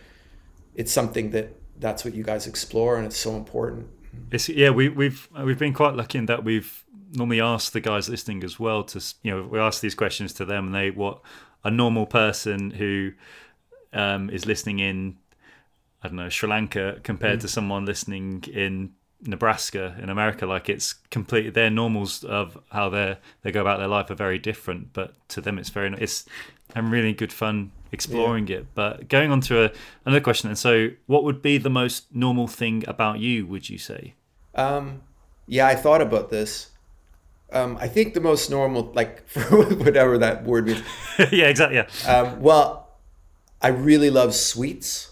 it's 0.75 0.93
something 0.93 1.31
that 1.31 1.55
that's 1.79 2.05
what 2.05 2.15
you 2.15 2.23
guys 2.23 2.47
explore 2.47 2.97
and 2.97 3.07
it's 3.07 3.17
so 3.17 3.37
important 3.37 3.89
it's 4.31 4.49
yeah, 4.49 4.71
we, 4.71 4.89
we've 4.89 5.29
we've 5.43 5.59
been 5.59 5.75
quite 5.75 5.95
lucky 5.95 6.19
in 6.19 6.27
that 6.27 6.45
we've 6.45 6.85
normally 7.13 7.41
asked 7.41 7.73
the 7.73 7.81
guys 7.81 8.09
listening 8.09 8.43
as 8.43 8.59
well 8.59 8.83
to 8.83 9.15
you 9.23 9.31
know 9.31 9.43
we 9.43 9.59
ask 9.59 9.81
these 9.81 9.95
questions 9.95 10.33
to 10.33 10.45
them 10.45 10.67
and 10.67 10.75
they 10.75 10.91
what 10.91 11.21
a 11.65 11.71
normal 11.71 12.07
person 12.07 12.71
who 12.71 13.13
um, 13.93 14.31
is 14.31 14.47
listening 14.47 14.79
in 14.79 15.17
I 16.03 16.09
don't 16.09 16.17
know 16.17 16.29
Sri 16.29 16.49
Lanka 16.49 17.01
compared 17.03 17.39
mm. 17.39 17.43
to 17.43 17.49
someone 17.49 17.85
listening 17.85 18.45
in 18.53 18.93
Nebraska 19.25 19.95
in 20.03 20.09
America 20.09 20.47
like 20.47 20.69
it's 20.69 20.95
completely 21.11 21.51
their 21.51 21.71
normals 21.71 22.25
of 22.25 22.59
how 22.71 22.89
they 22.89 23.19
they 23.43 23.53
go 23.53 23.61
about 23.61 23.79
their 23.79 23.89
life 23.89 24.11
are 24.11 24.15
very 24.15 24.39
different 24.39 24.93
but 24.93 25.15
to 25.29 25.41
them 25.41 25.59
it's 25.59 25.71
very 25.71 25.93
it's 25.99 26.25
and 26.75 26.91
really 26.91 27.13
good 27.13 27.33
fun 27.33 27.71
exploring 27.93 28.49
yeah. 28.49 28.59
it. 28.59 28.67
But 28.75 29.09
going 29.09 29.31
on 29.31 29.41
to 29.43 29.67
a, 29.67 29.71
another 30.05 30.21
question, 30.21 30.49
and 30.49 30.59
so 30.59 30.89
what 31.07 31.25
would 31.25 31.43
be 31.43 31.59
the 31.59 31.71
most 31.71 32.15
normal 32.15 32.49
thing 32.49 32.85
about 32.89 33.21
you? 33.21 33.47
Would 33.47 33.71
you 33.71 33.79
say? 33.79 34.15
Um, 34.55 35.03
yeah, 35.47 35.67
I 35.67 35.75
thought 35.75 36.03
about 36.03 36.31
this. 36.31 36.71
Um, 37.53 37.77
I 37.81 37.87
think 37.87 38.15
the 38.15 38.21
most 38.21 38.51
normal, 38.51 38.91
like 38.95 39.29
whatever 39.51 40.19
that 40.19 40.45
word 40.45 40.67
means. 40.67 40.83
yeah, 41.31 41.47
exactly. 41.47 41.77
Yeah. 41.77 42.11
Um, 42.11 42.41
well, 42.41 42.89
I 43.61 43.69
really 43.69 44.11
love 44.11 44.35
sweets. 44.35 45.11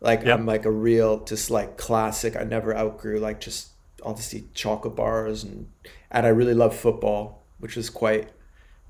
Like 0.00 0.24
yep. 0.24 0.38
I'm 0.38 0.46
like 0.46 0.64
a 0.64 0.70
real, 0.70 1.22
just 1.24 1.50
like 1.50 1.76
classic. 1.76 2.34
I 2.34 2.44
never 2.44 2.74
outgrew 2.74 3.18
like 3.18 3.40
just 3.40 3.68
obviously 4.02 4.44
chocolate 4.54 4.96
bars 4.96 5.44
and 5.44 5.68
and 6.10 6.24
I 6.24 6.30
really 6.30 6.54
love 6.54 6.74
football, 6.74 7.44
which 7.58 7.76
is 7.76 7.90
quite 7.90 8.30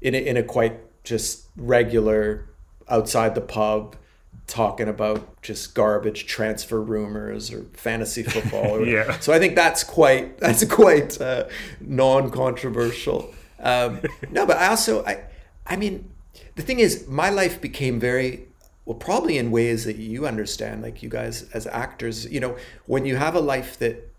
in 0.01 0.15
a, 0.15 0.19
in 0.19 0.37
a 0.37 0.43
quite 0.45 0.79
just 1.03 1.49
regular 1.57 2.49
outside 2.91 3.35
the 3.35 3.41
pub 3.41 3.97
talking 4.47 4.89
about 4.89 5.41
just 5.43 5.75
garbage 5.75 6.27
transfer 6.27 6.83
rumors 6.83 7.53
or 7.53 7.65
fantasy 7.73 8.23
football. 8.23 8.77
Or 8.77 8.85
yeah. 8.87 9.19
So 9.21 9.33
I 9.33 9.39
think 9.39 9.55
that's 9.55 9.85
quite 9.85 10.39
that's 10.45 10.65
quite 10.65 11.21
uh, 11.21 11.45
non-controversial. 11.81 13.33
Um, 13.61 14.01
no, 14.31 14.47
but 14.47 14.57
I 14.57 14.69
also 14.69 15.05
I 15.05 15.25
I 15.67 15.77
mean 15.77 16.11
the 16.57 16.63
thing 16.63 16.81
is 16.81 17.07
my 17.07 17.31
life 17.31 17.61
became 17.61 18.01
very 18.01 18.49
well 18.85 18.97
probably 18.97 19.39
in 19.39 19.51
ways 19.51 19.85
that 19.85 19.97
you 19.97 20.27
understand 20.27 20.83
like 20.83 21.03
you 21.03 21.09
guys 21.09 21.49
as 21.53 21.67
actors 21.67 22.27
you 22.27 22.41
know 22.41 22.57
when 22.87 23.05
you 23.05 23.17
have 23.17 23.35
a 23.35 23.41
life 23.41 23.79
that 23.79 24.11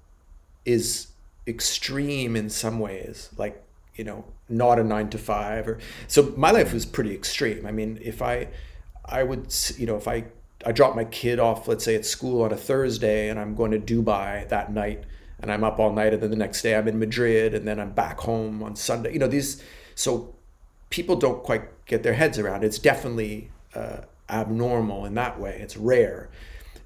is 0.65 1.11
extreme 1.47 2.35
in 2.35 2.49
some 2.49 2.79
ways, 2.79 3.29
like 3.37 3.63
you 3.95 4.03
know, 4.03 4.25
not 4.51 4.79
a 4.79 4.83
nine 4.83 5.09
to 5.09 5.17
five 5.17 5.67
or 5.67 5.79
so. 6.07 6.33
My 6.35 6.51
life 6.51 6.73
was 6.73 6.85
pretty 6.85 7.13
extreme. 7.13 7.65
I 7.65 7.71
mean, 7.71 7.99
if 8.01 8.21
I, 8.21 8.49
I 9.05 9.23
would, 9.23 9.53
you 9.77 9.85
know, 9.85 9.97
if 9.97 10.07
I 10.07 10.25
I 10.65 10.71
drop 10.71 10.95
my 10.95 11.05
kid 11.05 11.39
off, 11.39 11.67
let's 11.67 11.83
say 11.83 11.95
at 11.95 12.05
school 12.05 12.43
on 12.43 12.51
a 12.51 12.57
Thursday, 12.57 13.29
and 13.29 13.39
I'm 13.39 13.55
going 13.55 13.71
to 13.71 13.79
Dubai 13.79 14.47
that 14.49 14.71
night, 14.71 15.03
and 15.39 15.51
I'm 15.51 15.63
up 15.63 15.79
all 15.79 15.91
night, 15.91 16.13
and 16.13 16.21
then 16.21 16.29
the 16.29 16.35
next 16.35 16.61
day 16.61 16.75
I'm 16.75 16.87
in 16.87 16.99
Madrid, 16.99 17.53
and 17.53 17.67
then 17.67 17.79
I'm 17.79 17.91
back 17.91 18.19
home 18.19 18.61
on 18.61 18.75
Sunday. 18.75 19.13
You 19.13 19.19
know, 19.19 19.27
these 19.27 19.63
so 19.95 20.35
people 20.89 21.15
don't 21.15 21.43
quite 21.43 21.85
get 21.85 22.03
their 22.03 22.13
heads 22.13 22.37
around. 22.37 22.63
It's 22.63 22.79
definitely 22.79 23.49
uh, 23.73 24.01
abnormal 24.29 25.05
in 25.05 25.15
that 25.15 25.39
way. 25.39 25.57
It's 25.59 25.77
rare. 25.77 26.29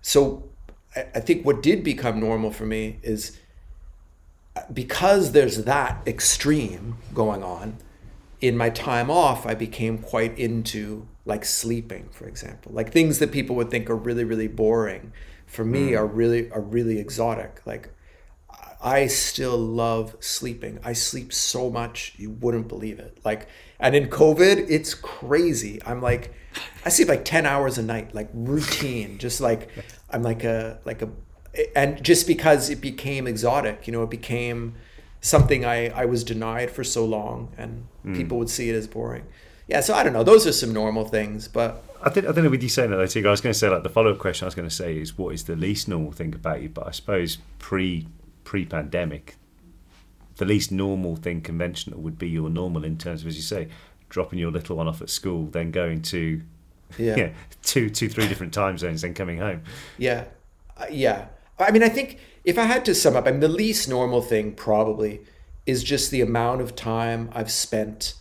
So 0.01 0.49
I, 0.95 1.07
I 1.15 1.19
think 1.19 1.45
what 1.45 1.61
did 1.61 1.83
become 1.83 2.19
normal 2.19 2.51
for 2.51 2.65
me 2.65 2.99
is 3.03 3.37
because 4.71 5.31
there's 5.31 5.63
that 5.63 6.01
extreme 6.07 6.97
going 7.13 7.43
on. 7.43 7.77
In 8.41 8.57
my 8.57 8.69
time 8.69 9.09
off, 9.09 9.45
I 9.45 9.55
became 9.55 9.97
quite 9.97 10.37
into 10.37 11.07
like 11.25 11.45
sleeping, 11.45 12.09
for 12.11 12.27
example, 12.27 12.71
like 12.73 12.91
things 12.91 13.19
that 13.19 13.31
people 13.31 13.55
would 13.55 13.71
think 13.71 13.89
are 13.89 13.95
really, 13.95 14.23
really 14.23 14.47
boring. 14.47 15.11
For 15.47 15.63
me, 15.63 15.89
hmm. 15.89 15.97
are 15.97 16.05
really 16.05 16.51
are 16.51 16.61
really 16.61 16.99
exotic. 16.99 17.61
Like 17.65 17.89
I 18.85 19.07
still 19.07 19.57
love 19.57 20.15
sleeping. 20.19 20.79
I 20.83 20.93
sleep 20.93 21.33
so 21.33 21.71
much, 21.71 22.13
you 22.17 22.29
wouldn't 22.29 22.67
believe 22.67 22.99
it. 22.99 23.19
Like, 23.25 23.47
and 23.79 23.95
in 23.95 24.09
COVID, 24.09 24.67
it's 24.69 24.93
crazy. 24.93 25.81
I'm 25.83 26.03
like, 26.03 26.35
I 26.85 26.89
sleep 26.89 27.07
like 27.07 27.25
10 27.25 27.47
hours 27.47 27.79
a 27.79 27.81
night, 27.81 28.13
like 28.13 28.29
routine, 28.31 29.17
just 29.17 29.41
like, 29.41 29.69
I'm 30.11 30.21
like 30.21 30.43
a, 30.43 30.79
like 30.85 31.01
a, 31.01 31.09
and 31.75 32.03
just 32.03 32.27
because 32.27 32.69
it 32.69 32.81
became 32.81 33.27
exotic, 33.27 33.87
you 33.87 33.93
know, 33.93 34.03
it 34.03 34.09
became 34.09 34.75
something 35.21 35.65
I, 35.65 35.89
I 35.89 36.05
was 36.05 36.23
denied 36.23 36.69
for 36.69 36.83
so 36.83 37.03
long 37.05 37.51
and 37.57 37.87
people 38.15 38.37
would 38.37 38.49
see 38.49 38.69
it 38.69 38.75
as 38.75 38.87
boring. 38.87 39.23
Yeah. 39.67 39.81
So 39.81 39.95
I 39.95 40.03
don't 40.03 40.13
know. 40.13 40.23
Those 40.23 40.45
are 40.45 40.51
some 40.51 40.73
normal 40.73 41.05
things, 41.05 41.47
but 41.47 41.83
I 42.03 42.09
think 42.09 42.27
I 42.27 42.31
don't 42.31 42.43
know 42.43 42.51
with 42.51 42.61
you 42.61 42.69
saying 42.69 42.91
that. 42.91 42.99
I 42.99 43.07
think 43.07 43.25
I 43.25 43.31
was 43.31 43.41
going 43.41 43.53
to 43.53 43.57
say 43.57 43.67
like 43.67 43.81
the 43.81 43.89
follow 43.89 44.11
up 44.11 44.19
question 44.19 44.45
I 44.45 44.47
was 44.47 44.55
going 44.55 44.69
to 44.69 44.75
say 44.75 44.97
is 44.97 45.17
what 45.17 45.33
is 45.33 45.45
the 45.45 45.55
least 45.55 45.87
normal 45.87 46.11
thing 46.11 46.35
about 46.35 46.61
you? 46.61 46.69
But 46.69 46.87
I 46.87 46.91
suppose 46.91 47.39
pre 47.57 48.07
pre 48.43 48.65
pandemic, 48.65 49.35
the 50.37 50.45
least 50.45 50.71
normal 50.71 51.15
thing 51.15 51.41
conventional 51.41 51.99
would 52.01 52.19
be 52.19 52.29
your 52.29 52.49
normal 52.49 52.83
in 52.83 52.97
terms 52.97 53.21
of 53.21 53.27
as 53.27 53.35
you 53.35 53.41
say, 53.41 53.69
dropping 54.09 54.37
your 54.37 54.51
little 54.51 54.75
one 54.75 54.87
off 54.87 55.01
at 55.01 55.09
school, 55.09 55.47
then 55.47 55.71
going 55.71 56.03
to 56.03 56.41
yeah. 56.99 57.15
yeah 57.17 57.29
two 57.63 57.89
two 57.89 58.07
three 58.07 58.27
different 58.27 58.53
time 58.53 58.77
zones, 58.77 59.01
then 59.01 59.15
coming 59.15 59.39
home. 59.39 59.63
Yeah. 59.97 60.25
Uh, 60.77 60.85
yeah. 60.91 61.27
I 61.59 61.71
mean, 61.71 61.83
I 61.83 61.89
think 61.89 62.19
if 62.43 62.57
I 62.57 62.63
had 62.63 62.85
to 62.85 62.95
sum 62.95 63.15
up, 63.15 63.27
I 63.27 63.31
mean, 63.31 63.39
the 63.39 63.47
least 63.47 63.87
normal 63.87 64.21
thing 64.21 64.53
probably 64.53 65.21
is 65.65 65.83
just 65.83 66.11
the 66.11 66.21
amount 66.21 66.61
of 66.61 66.75
time 66.75 67.29
I've 67.33 67.51
spent 67.51 68.15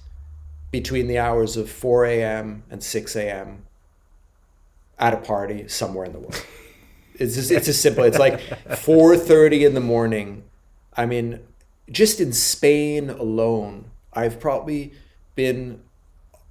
between 0.70 1.07
the 1.07 1.18
hours 1.18 1.57
of 1.57 1.70
4 1.70 2.05
a.m. 2.07 2.64
and 2.70 2.82
6 2.82 3.16
a.m. 3.16 3.66
at 4.99 5.14
a 5.14 5.18
party 5.18 5.68
somewhere 5.68 6.05
in 6.05 6.12
the 6.12 6.18
world. 6.18 6.45
It's 7.16 7.37
just, 7.37 7.51
it's 7.51 7.68
as 7.68 7.80
simple. 7.80 8.05
It's 8.05 8.18
like 8.18 8.41
4:30 8.68 9.66
in 9.66 9.74
the 9.74 9.80
morning. 9.80 10.45
I 10.97 11.07
mean, 11.07 11.41
just 11.91 12.20
in 12.20 12.32
Spain 12.32 13.11
alone, 13.11 13.91
I've 14.12 14.41
probably 14.41 14.93
been 15.37 15.80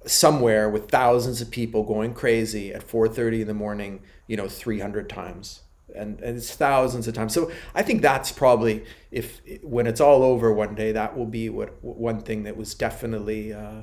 somewhere 0.06 0.68
with 0.70 0.90
thousands 0.90 1.40
of 1.40 1.50
people 1.50 1.82
going 1.82 2.14
crazy 2.14 2.72
at 2.72 2.86
4:30 2.86 3.42
in 3.42 3.46
the 3.46 3.54
morning, 3.54 4.00
you 4.26 4.36
know, 4.36 4.48
300 4.48 5.08
times. 5.08 5.63
And, 5.94 6.20
and 6.20 6.36
it's 6.36 6.54
thousands 6.54 7.06
of 7.06 7.14
times. 7.14 7.32
So 7.32 7.50
I 7.74 7.82
think 7.82 8.02
that's 8.02 8.32
probably 8.32 8.84
if 9.10 9.40
when 9.62 9.86
it's 9.86 10.00
all 10.00 10.22
over 10.22 10.52
one 10.52 10.74
day, 10.74 10.92
that 10.92 11.16
will 11.16 11.26
be 11.26 11.48
what 11.48 11.82
one 11.82 12.20
thing 12.20 12.42
that 12.44 12.56
was 12.56 12.74
definitely, 12.74 13.52
uh, 13.52 13.82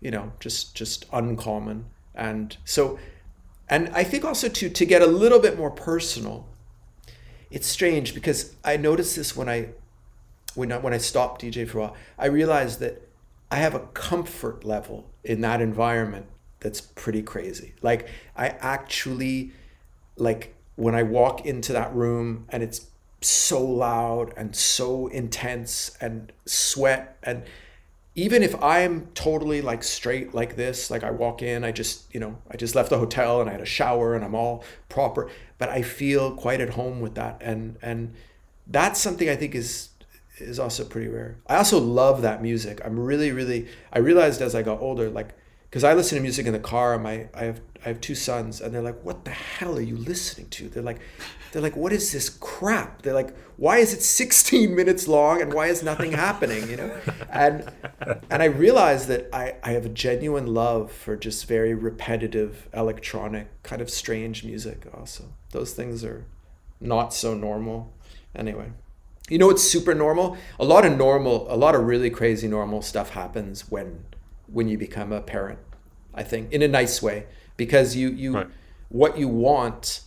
you 0.00 0.10
know, 0.10 0.32
just 0.40 0.74
just 0.74 1.06
uncommon. 1.12 1.86
And 2.14 2.56
so, 2.64 2.98
and 3.68 3.88
I 3.90 4.04
think 4.04 4.24
also 4.24 4.48
to 4.48 4.70
to 4.70 4.84
get 4.86 5.02
a 5.02 5.06
little 5.06 5.38
bit 5.38 5.58
more 5.58 5.70
personal, 5.70 6.48
it's 7.50 7.66
strange 7.66 8.14
because 8.14 8.54
I 8.64 8.76
noticed 8.76 9.16
this 9.16 9.36
when 9.36 9.48
I 9.48 9.68
when 10.54 10.72
I, 10.72 10.78
when 10.78 10.94
I 10.94 10.98
stopped 10.98 11.42
DJ 11.42 11.68
for 11.68 11.78
a 11.78 11.80
while, 11.82 11.96
I 12.18 12.26
realized 12.26 12.80
that 12.80 13.08
I 13.50 13.56
have 13.56 13.74
a 13.74 13.80
comfort 13.80 14.64
level 14.64 15.10
in 15.24 15.40
that 15.42 15.60
environment 15.60 16.26
that's 16.60 16.80
pretty 16.80 17.22
crazy. 17.22 17.74
Like 17.82 18.08
I 18.36 18.48
actually 18.48 19.52
like 20.16 20.54
when 20.76 20.94
I 20.94 21.02
walk 21.02 21.44
into 21.46 21.72
that 21.72 21.94
room 21.94 22.46
and 22.48 22.62
it's 22.62 22.86
so 23.20 23.62
loud 23.64 24.32
and 24.36 24.54
so 24.56 25.06
intense 25.08 25.96
and 26.00 26.32
sweat 26.44 27.18
and 27.22 27.44
even 28.14 28.42
if 28.42 28.60
I'm 28.62 29.06
totally 29.14 29.62
like 29.62 29.82
straight 29.82 30.34
like 30.34 30.56
this, 30.56 30.90
like 30.90 31.02
I 31.02 31.10
walk 31.10 31.40
in, 31.40 31.64
I 31.64 31.72
just, 31.72 32.12
you 32.14 32.20
know, 32.20 32.36
I 32.50 32.56
just 32.56 32.74
left 32.74 32.90
the 32.90 32.98
hotel 32.98 33.40
and 33.40 33.48
I 33.48 33.52
had 33.52 33.62
a 33.62 33.66
shower 33.66 34.14
and 34.14 34.24
I'm 34.24 34.34
all 34.34 34.64
proper, 34.88 35.30
but 35.58 35.70
I 35.70 35.82
feel 35.82 36.32
quite 36.32 36.60
at 36.60 36.70
home 36.70 37.00
with 37.00 37.14
that. 37.14 37.38
And 37.40 37.78
and 37.80 38.14
that's 38.66 39.00
something 39.00 39.28
I 39.28 39.36
think 39.36 39.54
is 39.54 39.90
is 40.36 40.58
also 40.58 40.84
pretty 40.84 41.08
rare. 41.08 41.38
I 41.46 41.56
also 41.56 41.78
love 41.78 42.22
that 42.22 42.42
music. 42.42 42.80
I'm 42.84 42.98
really, 43.00 43.32
really 43.32 43.68
I 43.92 44.00
realized 44.00 44.42
as 44.42 44.54
I 44.54 44.62
got 44.62 44.80
older, 44.80 45.08
like 45.08 45.30
because 45.72 45.84
I 45.84 45.94
listen 45.94 46.16
to 46.16 46.22
music 46.22 46.44
in 46.44 46.52
the 46.52 46.58
car. 46.58 46.98
My 46.98 47.28
I 47.32 47.44
have 47.44 47.62
I 47.82 47.88
have 47.88 48.00
two 48.02 48.14
sons, 48.14 48.60
and 48.60 48.74
they're 48.74 48.82
like, 48.82 49.02
"What 49.02 49.24
the 49.24 49.30
hell 49.30 49.78
are 49.78 49.80
you 49.80 49.96
listening 49.96 50.50
to?" 50.50 50.68
They're 50.68 50.82
like, 50.82 51.00
"They're 51.50 51.62
like, 51.62 51.76
what 51.76 51.94
is 51.94 52.12
this 52.12 52.28
crap?" 52.28 53.00
They're 53.00 53.14
like, 53.14 53.34
"Why 53.56 53.78
is 53.78 53.94
it 53.94 54.02
16 54.02 54.74
minutes 54.80 55.08
long 55.08 55.40
and 55.40 55.54
why 55.54 55.68
is 55.68 55.82
nothing 55.82 56.12
happening?" 56.12 56.68
You 56.68 56.76
know, 56.76 57.00
and 57.30 57.72
and 58.30 58.42
I 58.42 58.46
realized 58.46 59.08
that 59.08 59.30
I 59.32 59.54
I 59.62 59.70
have 59.70 59.86
a 59.86 59.88
genuine 59.88 60.52
love 60.52 60.92
for 60.92 61.16
just 61.16 61.46
very 61.46 61.72
repetitive 61.72 62.68
electronic 62.74 63.62
kind 63.62 63.80
of 63.80 63.88
strange 63.88 64.44
music. 64.44 64.86
Also, 64.92 65.24
those 65.52 65.72
things 65.72 66.04
are 66.04 66.26
not 66.80 67.14
so 67.14 67.32
normal. 67.34 67.94
Anyway. 68.36 68.72
You 69.30 69.38
know 69.38 69.46
what's 69.46 69.62
super 69.62 69.94
normal? 69.94 70.36
A 70.60 70.64
lot 70.64 70.84
of 70.84 70.98
normal, 70.98 71.46
a 71.48 71.56
lot 71.56 71.74
of 71.74 71.84
really 71.84 72.10
crazy 72.10 72.48
normal 72.48 72.82
stuff 72.82 73.10
happens 73.10 73.70
when 73.70 74.04
when 74.52 74.68
you 74.68 74.78
become 74.78 75.12
a 75.12 75.20
parent. 75.20 75.58
I 76.14 76.22
think 76.22 76.52
in 76.52 76.62
a 76.62 76.68
nice 76.68 77.02
way 77.02 77.26
because 77.56 77.96
you 77.96 78.10
you 78.10 78.34
Right. 78.34 78.48
what 78.88 79.18
you 79.18 79.28
want 79.28 80.02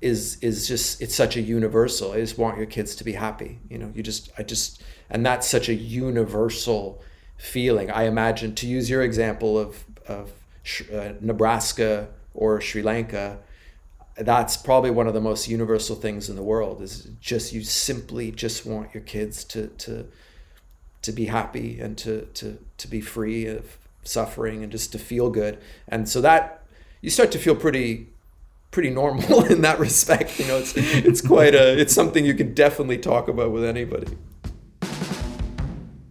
is 0.00 0.38
is 0.40 0.68
just 0.68 1.00
it's 1.00 1.14
such 1.14 1.36
a 1.36 1.40
universal. 1.40 2.12
I 2.12 2.16
just 2.16 2.38
want 2.38 2.56
your 2.56 2.66
kids 2.66 2.94
to 2.96 3.04
be 3.04 3.12
happy. 3.12 3.58
You 3.68 3.78
know, 3.78 3.92
you 3.94 4.02
just 4.02 4.30
I 4.38 4.42
just 4.42 4.82
and 5.08 5.24
that's 5.24 5.46
such 5.46 5.68
a 5.68 5.74
universal 5.74 7.02
feeling. 7.36 7.90
I 7.90 8.04
imagine 8.04 8.54
to 8.56 8.66
use 8.66 8.90
your 8.90 9.02
example 9.02 9.58
of 9.58 9.84
of 10.06 10.32
uh, 10.92 11.12
Nebraska 11.20 12.08
or 12.34 12.60
Sri 12.60 12.82
Lanka, 12.82 13.38
that's 14.16 14.56
probably 14.56 14.90
one 14.90 15.06
of 15.06 15.14
the 15.14 15.20
most 15.20 15.48
universal 15.48 15.96
things 15.96 16.28
in 16.28 16.36
the 16.36 16.42
world 16.42 16.82
is 16.82 17.08
just 17.20 17.52
you 17.52 17.62
simply 17.62 18.30
just 18.30 18.66
want 18.66 18.92
your 18.94 19.02
kids 19.02 19.44
to 19.44 19.68
to 19.68 20.06
to 21.02 21.12
be 21.12 21.26
happy 21.26 21.80
and 21.80 21.96
to 21.98 22.22
to 22.34 22.58
to 22.76 22.88
be 22.88 23.00
free 23.00 23.46
of 23.46 23.78
suffering 24.02 24.62
and 24.62 24.72
just 24.72 24.92
to 24.92 24.98
feel 24.98 25.30
good 25.30 25.58
and 25.88 26.08
so 26.08 26.20
that 26.20 26.62
you 27.00 27.10
start 27.10 27.30
to 27.30 27.38
feel 27.38 27.54
pretty 27.54 28.08
pretty 28.70 28.90
normal 28.90 29.44
in 29.52 29.60
that 29.62 29.78
respect 29.78 30.38
you 30.38 30.46
know 30.46 30.56
it's 30.58 30.74
it's 30.76 31.20
quite 31.20 31.54
a 31.54 31.78
it's 31.78 31.92
something 31.94 32.24
you 32.24 32.34
can 32.34 32.54
definitely 32.54 32.98
talk 32.98 33.28
about 33.28 33.50
with 33.50 33.64
anybody 33.64 34.16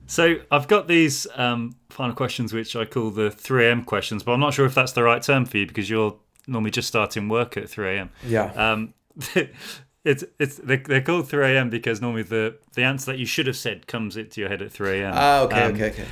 So 0.07 0.37
I've 0.49 0.67
got 0.67 0.87
these 0.87 1.27
um, 1.35 1.75
final 1.89 2.15
questions, 2.15 2.51
which 2.51 2.75
I 2.75 2.85
call 2.85 3.11
the 3.11 3.29
3 3.29 3.67
a.m. 3.67 3.83
questions, 3.83 4.23
but 4.23 4.31
I'm 4.31 4.39
not 4.39 4.55
sure 4.55 4.65
if 4.65 4.73
that's 4.73 4.93
the 4.93 5.03
right 5.03 5.21
term 5.21 5.45
for 5.45 5.57
you 5.57 5.67
because 5.67 5.87
you're 5.87 6.17
normally 6.47 6.71
just 6.71 6.87
starting 6.87 7.29
work 7.29 7.57
at 7.57 7.69
3 7.69 7.95
a.m. 7.97 8.09
yeah 8.25 8.51
Um, 8.55 8.93
it's 10.05 10.23
it's 10.39 10.55
they, 10.57 10.77
they're 10.77 11.01
called 11.01 11.27
3 11.29 11.55
a.m. 11.55 11.69
because 11.69 12.01
normally 12.01 12.23
the 12.23 12.55
the 12.73 12.83
answer 12.83 13.11
that 13.11 13.19
you 13.19 13.25
should 13.25 13.47
have 13.47 13.57
said 13.57 13.85
comes 13.87 14.15
into 14.17 14.39
your 14.41 14.49
head 14.49 14.61
at 14.61 14.71
3 14.71 14.99
a.m. 15.01 15.13
ah 15.15 15.41
okay 15.41 15.63
Um, 15.63 15.73
okay 15.73 15.89
okay 15.89 16.05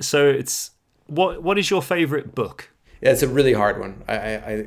So 0.00 0.28
it's 0.28 0.72
what 1.06 1.42
what 1.42 1.58
is 1.58 1.70
your 1.70 1.82
favorite 1.82 2.34
book? 2.34 2.70
Yeah, 3.00 3.12
it's 3.12 3.22
a 3.22 3.28
really 3.28 3.52
hard 3.52 3.78
one. 3.78 4.02
I 4.08 4.14
I 4.16 4.32
I 4.52 4.66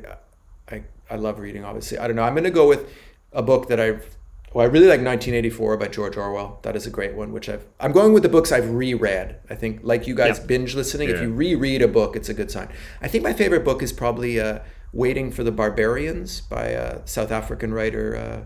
I, 0.70 0.82
I 1.10 1.16
love 1.16 1.38
reading. 1.40 1.64
Obviously, 1.64 1.98
I 1.98 2.06
don't 2.06 2.16
know. 2.16 2.22
I'm 2.22 2.34
going 2.34 2.44
to 2.44 2.50
go 2.50 2.68
with 2.68 2.88
a 3.32 3.42
book 3.42 3.68
that 3.68 3.80
I've. 3.80 4.16
Well, 4.54 4.66
I 4.66 4.68
really 4.68 4.86
like 4.86 5.00
1984 5.00 5.76
by 5.76 5.88
George 5.88 6.16
Orwell. 6.16 6.58
That 6.62 6.74
is 6.74 6.86
a 6.86 6.90
great 6.90 7.14
one. 7.14 7.32
Which 7.32 7.48
I've. 7.48 7.66
I'm 7.80 7.92
going 7.92 8.12
with 8.12 8.22
the 8.22 8.28
books 8.28 8.50
I've 8.50 8.70
reread. 8.70 9.36
I 9.50 9.54
think, 9.54 9.80
like 9.82 10.06
you 10.06 10.14
guys, 10.14 10.38
Yeah. 10.38 10.46
binge 10.46 10.74
listening. 10.74 11.10
If 11.10 11.20
you 11.20 11.32
reread 11.32 11.82
a 11.82 11.88
book, 11.88 12.16
it's 12.16 12.28
a 12.28 12.34
good 12.34 12.50
sign. 12.50 12.68
I 13.02 13.08
think 13.08 13.22
my 13.24 13.32
favorite 13.32 13.64
book 13.64 13.82
is 13.82 13.92
probably 13.92 14.40
uh, 14.40 14.60
"Waiting 14.92 15.30
for 15.30 15.44
the 15.44 15.52
Barbarians" 15.52 16.40
by 16.40 16.74
uh, 16.74 17.00
South 17.04 17.30
African 17.30 17.74
writer 17.74 18.16
uh, 18.16 18.44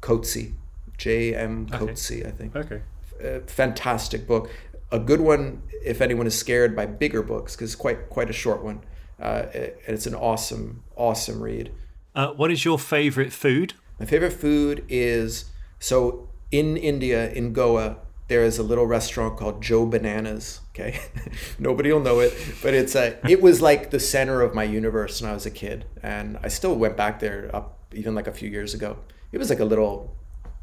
Coetzee, 0.00 0.54
J. 0.96 1.34
M. 1.34 1.66
Coetzee, 1.68 2.26
I 2.26 2.30
think 2.30 2.56
Okay. 2.56 2.80
a 3.20 3.40
fantastic 3.40 4.26
book. 4.26 4.48
A 4.90 4.98
good 4.98 5.20
one 5.20 5.62
if 5.84 6.00
anyone 6.00 6.26
is 6.26 6.36
scared 6.38 6.74
by 6.76 6.86
bigger 6.86 7.22
books 7.22 7.54
because 7.56 7.72
it's 7.72 7.80
quite 7.80 8.08
quite 8.10 8.30
a 8.30 8.32
short 8.34 8.62
one. 8.64 8.80
Uh, 9.20 9.46
and 9.54 9.72
it's 9.94 10.06
an 10.06 10.14
awesome 10.14 10.82
awesome 10.96 11.40
read. 11.42 11.70
Uh, 12.14 12.28
what 12.32 12.50
is 12.50 12.64
your 12.64 12.78
favorite 12.78 13.32
food? 13.32 13.74
My 14.02 14.06
favorite 14.06 14.32
food 14.32 14.84
is 14.88 15.44
so 15.78 16.28
in 16.50 16.76
India, 16.76 17.30
in 17.30 17.52
Goa, 17.52 17.98
there 18.26 18.42
is 18.42 18.58
a 18.58 18.64
little 18.64 18.84
restaurant 18.84 19.38
called 19.38 19.62
Joe 19.62 19.86
Bananas. 19.86 20.60
Okay, 20.70 20.98
nobody 21.60 21.92
will 21.92 22.00
know 22.00 22.18
it, 22.18 22.34
but 22.64 22.74
it's 22.74 22.96
a. 22.96 23.16
It 23.30 23.40
was 23.40 23.62
like 23.62 23.92
the 23.92 24.00
center 24.00 24.42
of 24.42 24.56
my 24.56 24.64
universe 24.64 25.22
when 25.22 25.30
I 25.30 25.34
was 25.34 25.46
a 25.46 25.52
kid, 25.52 25.84
and 26.02 26.36
I 26.42 26.48
still 26.48 26.74
went 26.74 26.96
back 26.96 27.20
there 27.20 27.48
up 27.54 27.78
even 27.92 28.16
like 28.16 28.26
a 28.26 28.32
few 28.32 28.50
years 28.50 28.74
ago. 28.74 28.98
It 29.30 29.38
was 29.38 29.50
like 29.50 29.60
a 29.60 29.64
little 29.64 30.16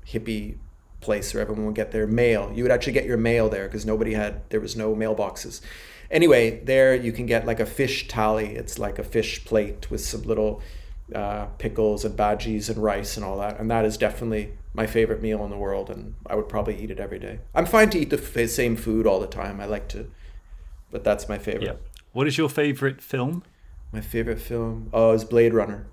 hippie 0.05 0.57
place 0.99 1.33
where 1.33 1.39
everyone 1.39 1.65
would 1.65 1.75
get 1.75 1.93
their 1.93 2.07
mail. 2.07 2.51
You 2.53 2.63
would 2.63 2.73
actually 2.73 2.91
get 2.91 3.05
your 3.05 3.15
mail 3.15 3.47
there 3.47 3.67
because 3.67 3.85
nobody 3.85 4.15
had. 4.15 4.49
There 4.49 4.59
was 4.59 4.75
no 4.75 4.93
mailboxes. 4.93 5.61
Anyway, 6.11 6.61
there 6.65 6.93
you 6.93 7.13
can 7.13 7.25
get 7.25 7.45
like 7.45 7.61
a 7.61 7.65
fish 7.65 8.09
thali. 8.09 8.49
It's 8.49 8.77
like 8.77 8.99
a 8.99 9.03
fish 9.05 9.45
plate 9.45 9.89
with 9.89 10.01
some 10.01 10.23
little 10.23 10.61
uh, 11.14 11.47
pickles 11.57 12.05
and 12.05 12.18
bhajis 12.18 12.70
and 12.70 12.78
rice 12.82 13.18
and 13.18 13.26
all 13.26 13.38
that, 13.39 13.60
and 13.60 13.70
that 13.72 13.86
is 13.86 13.97
definitely 13.97 14.53
my 14.74 14.86
favorite 14.86 15.22
meal 15.22 15.43
in 15.43 15.49
the 15.49 15.57
world, 15.57 15.89
and 15.89 16.16
I 16.26 16.36
would 16.36 16.49
probably 16.49 16.82
eat 16.82 16.91
it 16.91 16.99
every 16.99 17.20
day. 17.20 17.39
I'm 17.55 17.66
fine 17.66 17.89
to 17.91 17.99
eat 17.99 18.10
the 18.10 18.18
f- 18.18 18.49
same 18.49 18.76
food 18.76 19.07
all 19.07 19.20
the 19.20 19.28
time. 19.28 19.60
I 19.60 19.66
like 19.66 19.88
to, 19.89 20.10
but 20.91 21.03
that's 21.03 21.28
my 21.28 21.38
favorite. 21.38 21.64
Yeah. 21.64 21.74
What 22.12 22.28
is 22.28 22.38
your 22.38 22.49
favorite 22.49 23.01
film? 23.01 23.43
My 23.91 24.01
favorite 24.01 24.39
film 24.39 24.89
oh 24.93 25.12
is 25.12 25.24
Blade 25.24 25.53
Runner. 25.53 25.88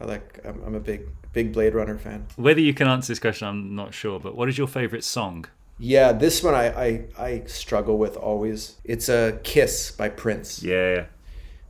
I 0.00 0.04
like. 0.04 0.40
I'm, 0.44 0.62
I'm 0.64 0.74
a 0.74 0.80
big 0.80 1.08
big 1.32 1.52
Blade 1.52 1.74
Runner 1.74 1.98
fan. 1.98 2.26
Whether 2.36 2.60
you 2.60 2.74
can 2.74 2.88
answer 2.88 3.10
this 3.12 3.18
question, 3.18 3.48
I'm 3.48 3.74
not 3.74 3.94
sure. 3.94 4.20
But 4.20 4.36
what 4.36 4.48
is 4.48 4.58
your 4.58 4.68
favorite 4.68 5.04
song? 5.04 5.46
Yeah, 5.78 6.12
this 6.12 6.42
one 6.42 6.54
I 6.54 6.66
I, 6.66 7.04
I 7.18 7.42
struggle 7.46 7.98
with 7.98 8.16
always. 8.16 8.76
It's 8.84 9.08
a 9.08 9.40
Kiss 9.42 9.90
by 9.90 10.08
Prince. 10.08 10.62
Yeah. 10.62 11.06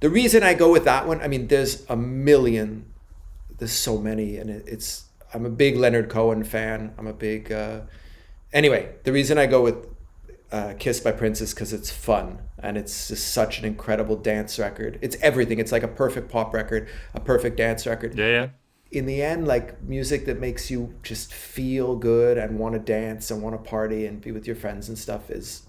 The 0.04 0.10
reason 0.10 0.42
I 0.42 0.52
go 0.52 0.70
with 0.70 0.84
that 0.84 1.08
one, 1.08 1.22
I 1.22 1.28
mean, 1.28 1.46
there's 1.46 1.82
a 1.88 1.96
million. 1.96 2.92
There's 3.56 3.72
so 3.72 3.96
many, 3.96 4.36
and 4.36 4.50
it, 4.50 4.64
it's. 4.66 5.06
I'm 5.32 5.46
a 5.46 5.48
big 5.48 5.78
Leonard 5.78 6.10
Cohen 6.10 6.44
fan. 6.44 6.92
I'm 6.98 7.06
a 7.06 7.14
big. 7.14 7.50
Uh, 7.50 7.80
anyway, 8.52 8.96
the 9.04 9.12
reason 9.12 9.38
I 9.38 9.46
go 9.46 9.62
with 9.62 9.86
uh, 10.52 10.74
Kiss 10.78 11.00
by 11.00 11.12
Prince 11.12 11.40
is 11.40 11.54
because 11.54 11.72
it's 11.72 11.90
fun 11.90 12.40
and 12.58 12.76
it's 12.76 13.08
just 13.08 13.32
such 13.32 13.58
an 13.58 13.64
incredible 13.64 14.14
dance 14.14 14.58
record. 14.58 14.98
It's 15.00 15.16
everything. 15.22 15.58
It's 15.58 15.72
like 15.72 15.82
a 15.82 15.88
perfect 15.88 16.30
pop 16.30 16.52
record, 16.52 16.86
a 17.14 17.20
perfect 17.20 17.56
dance 17.56 17.86
record. 17.86 18.14
Yeah, 18.14 18.26
yeah. 18.26 18.48
In 18.90 19.06
the 19.06 19.22
end, 19.22 19.48
like 19.48 19.82
music 19.82 20.26
that 20.26 20.38
makes 20.38 20.70
you 20.70 20.92
just 21.02 21.32
feel 21.32 21.96
good 21.96 22.36
and 22.36 22.58
want 22.58 22.74
to 22.74 22.78
dance 22.78 23.30
and 23.30 23.40
want 23.40 23.54
to 23.56 23.70
party 23.70 24.04
and 24.04 24.20
be 24.20 24.32
with 24.32 24.46
your 24.46 24.56
friends 24.56 24.86
and 24.90 24.98
stuff 24.98 25.30
is 25.30 25.62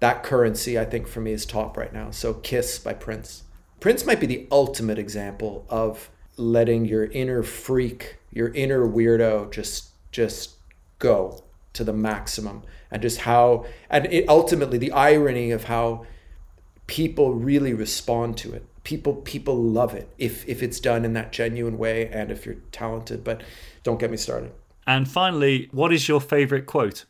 that 0.00 0.22
currency. 0.22 0.78
I 0.78 0.86
think 0.86 1.06
for 1.06 1.20
me 1.20 1.32
is 1.32 1.44
top 1.44 1.76
right 1.76 1.92
now. 1.92 2.10
So 2.12 2.32
Kiss 2.32 2.78
by 2.78 2.94
Prince. 2.94 3.43
Prince 3.84 4.06
might 4.06 4.18
be 4.18 4.26
the 4.26 4.48
ultimate 4.50 4.98
example 4.98 5.66
of 5.68 6.08
letting 6.38 6.86
your 6.86 7.04
inner 7.04 7.42
freak, 7.42 8.16
your 8.30 8.48
inner 8.54 8.88
weirdo, 8.88 9.52
just 9.52 9.90
just 10.10 10.54
go 10.98 11.44
to 11.74 11.84
the 11.84 11.92
maximum 11.92 12.62
and 12.90 13.02
just 13.02 13.18
how 13.18 13.66
and 13.90 14.06
it 14.06 14.26
ultimately 14.26 14.78
the 14.78 14.90
irony 14.92 15.50
of 15.50 15.64
how 15.64 16.06
people 16.86 17.34
really 17.34 17.74
respond 17.74 18.38
to 18.38 18.54
it 18.54 18.64
people 18.84 19.16
people 19.16 19.54
love 19.54 19.92
it 19.92 20.08
if 20.16 20.48
if 20.48 20.62
it's 20.62 20.80
done 20.80 21.04
in 21.04 21.12
that 21.12 21.30
genuine 21.30 21.76
way 21.76 22.08
and 22.08 22.30
if 22.30 22.46
you're 22.46 22.62
talented 22.72 23.22
but 23.22 23.42
don't 23.82 24.00
get 24.00 24.10
me 24.10 24.16
started 24.16 24.50
And 24.86 25.06
finally, 25.06 25.68
what 25.72 25.92
is 25.92 26.08
your 26.08 26.22
favorite 26.22 26.64
quote? 26.64 27.04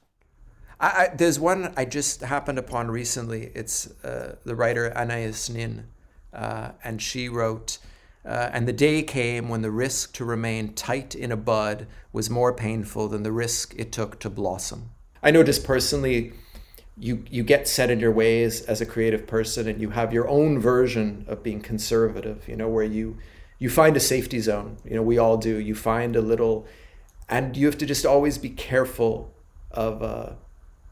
I, 0.81 0.89
I, 0.89 1.15
there's 1.15 1.39
one 1.39 1.73
I 1.77 1.85
just 1.85 2.23
happened 2.23 2.59
upon 2.59 2.91
recently. 2.91 3.53
It's 3.55 3.87
uh, 4.03 4.37
the 4.45 4.57
writer 4.57 4.93
Anais 4.97 5.49
Nin, 5.53 5.87
uh, 6.35 6.73
and 6.83 7.01
she 7.01 7.29
wrote, 7.29 7.79
uh, 8.25 8.51
"And 8.53 8.67
the 8.67 8.73
day 8.73 9.03
came 9.03 9.49
when 9.49 9.63
the 9.63 9.71
risk 9.71 10.13
to 10.15 10.25
remain 10.25 10.75
tight 10.75 11.15
in 11.15 11.33
a 11.33 11.37
bud 11.37 11.87
was 12.13 12.29
more 12.29 12.53
painful 12.53 13.09
than 13.09 13.23
the 13.23 13.33
risk 13.33 13.75
it 13.77 13.93
took 13.93 14.19
to 14.21 14.31
blossom." 14.31 14.91
I 15.23 15.31
know 15.31 15.43
just 15.43 15.65
personally, 15.65 16.33
you 16.99 17.25
you 17.31 17.43
get 17.43 17.69
set 17.69 17.91
in 17.91 18.01
your 18.01 18.13
ways 18.13 18.63
as 18.63 18.81
a 18.81 18.87
creative 18.87 19.27
person, 19.27 19.69
and 19.69 19.81
you 19.81 19.91
have 19.91 20.13
your 20.13 20.29
own 20.29 20.59
version 20.59 21.25
of 21.29 21.43
being 21.43 21.61
conservative. 21.61 22.49
You 22.49 22.57
know 22.57 22.69
where 22.69 22.85
you 22.85 23.17
you 23.59 23.71
find 23.71 23.97
a 23.97 24.01
safety 24.01 24.41
zone. 24.41 24.77
You 24.85 24.97
know 24.97 25.03
we 25.03 25.19
all 25.19 25.37
do. 25.37 25.57
You 25.57 25.75
find 25.75 26.17
a 26.17 26.21
little, 26.21 26.67
and 27.29 27.57
you 27.57 27.67
have 27.67 27.79
to 27.79 27.87
just 27.87 28.05
always 28.05 28.39
be 28.39 28.51
careful 28.51 29.33
of. 29.71 30.03
Uh, 30.03 30.33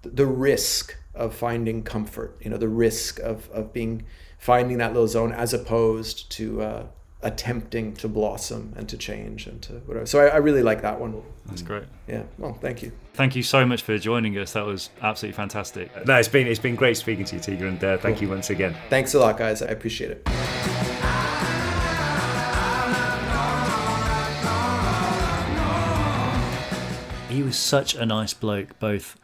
the 0.04 0.26
risk 0.26 0.96
of 1.14 1.34
finding 1.34 1.82
comfort 1.82 2.36
you 2.40 2.50
know 2.50 2.56
the 2.56 2.68
risk 2.68 3.18
of, 3.20 3.48
of 3.50 3.72
being 3.72 4.04
finding 4.42 4.78
that 4.78 4.92
little 4.92 5.06
zone 5.06 5.30
as 5.32 5.54
opposed 5.54 6.28
to 6.32 6.60
uh, 6.60 6.84
attempting 7.22 7.94
to 7.94 8.08
blossom 8.08 8.72
and 8.76 8.88
to 8.88 8.96
change 8.96 9.46
and 9.46 9.62
to 9.62 9.74
whatever 9.86 10.04
so 10.04 10.18
I, 10.18 10.30
I 10.30 10.36
really 10.38 10.64
like 10.64 10.82
that 10.82 10.98
one 10.98 11.22
That's 11.46 11.62
great. 11.62 11.84
yeah 12.08 12.24
well 12.38 12.54
thank 12.54 12.82
you 12.82 12.90
Thank 13.14 13.36
you 13.36 13.42
so 13.44 13.64
much 13.66 13.82
for 13.82 13.98
joining 13.98 14.38
us. 14.38 14.54
That 14.54 14.64
was 14.64 14.88
absolutely 15.02 15.36
fantastic. 15.36 15.90
No, 16.06 16.16
it's 16.16 16.28
been 16.28 16.46
it's 16.46 16.58
been 16.58 16.74
great 16.76 16.96
speaking 16.96 17.26
to 17.26 17.36
you, 17.36 17.42
Tiga, 17.42 17.68
and 17.68 17.84
uh, 17.84 17.98
thank 17.98 18.20
you 18.22 18.28
once 18.28 18.48
again. 18.50 18.74
thanks 18.90 19.14
a 19.14 19.18
lot 19.20 19.36
guys 19.36 19.62
i 19.62 19.66
appreciate 19.66 20.10
it 20.10 20.26
He 27.28 27.42
was 27.42 27.56
such 27.56 27.94
a 27.94 28.04
nice 28.04 28.34
bloke, 28.34 28.78
both 28.78 29.18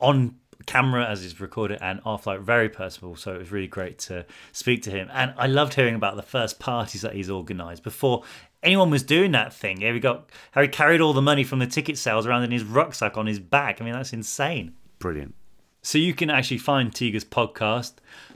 on 0.00 0.34
camera 0.66 1.08
as 1.08 1.22
he's 1.22 1.40
recorded 1.40 1.78
and 1.80 2.00
off, 2.04 2.26
like 2.26 2.40
very 2.40 2.68
personable. 2.68 3.16
So 3.16 3.34
it 3.34 3.38
was 3.38 3.52
really 3.52 3.66
great 3.66 3.98
to 4.00 4.26
speak 4.52 4.82
to 4.82 4.90
him. 4.90 5.08
And 5.12 5.34
I 5.36 5.46
loved 5.46 5.74
hearing 5.74 5.94
about 5.94 6.16
the 6.16 6.22
first 6.22 6.58
parties 6.58 7.02
that 7.02 7.14
he's 7.14 7.30
organised 7.30 7.82
before 7.82 8.24
anyone 8.62 8.90
was 8.90 9.02
doing 9.02 9.32
that 9.32 9.52
thing. 9.52 9.80
Yeah, 9.80 9.92
we 9.92 10.00
got 10.00 10.30
how 10.52 10.62
he 10.62 10.68
carried 10.68 11.00
all 11.00 11.12
the 11.12 11.22
money 11.22 11.44
from 11.44 11.58
the 11.58 11.66
ticket 11.66 11.98
sales 11.98 12.26
around 12.26 12.42
in 12.42 12.50
his 12.50 12.64
rucksack 12.64 13.16
on 13.16 13.26
his 13.26 13.38
back. 13.38 13.80
I 13.80 13.84
mean, 13.84 13.94
that's 13.94 14.12
insane. 14.12 14.74
Brilliant. 14.98 15.34
So 15.82 15.98
you 15.98 16.14
can 16.14 16.30
actually 16.30 16.58
find 16.58 16.90
Tiga's 16.90 17.26
podcast, 17.26 17.94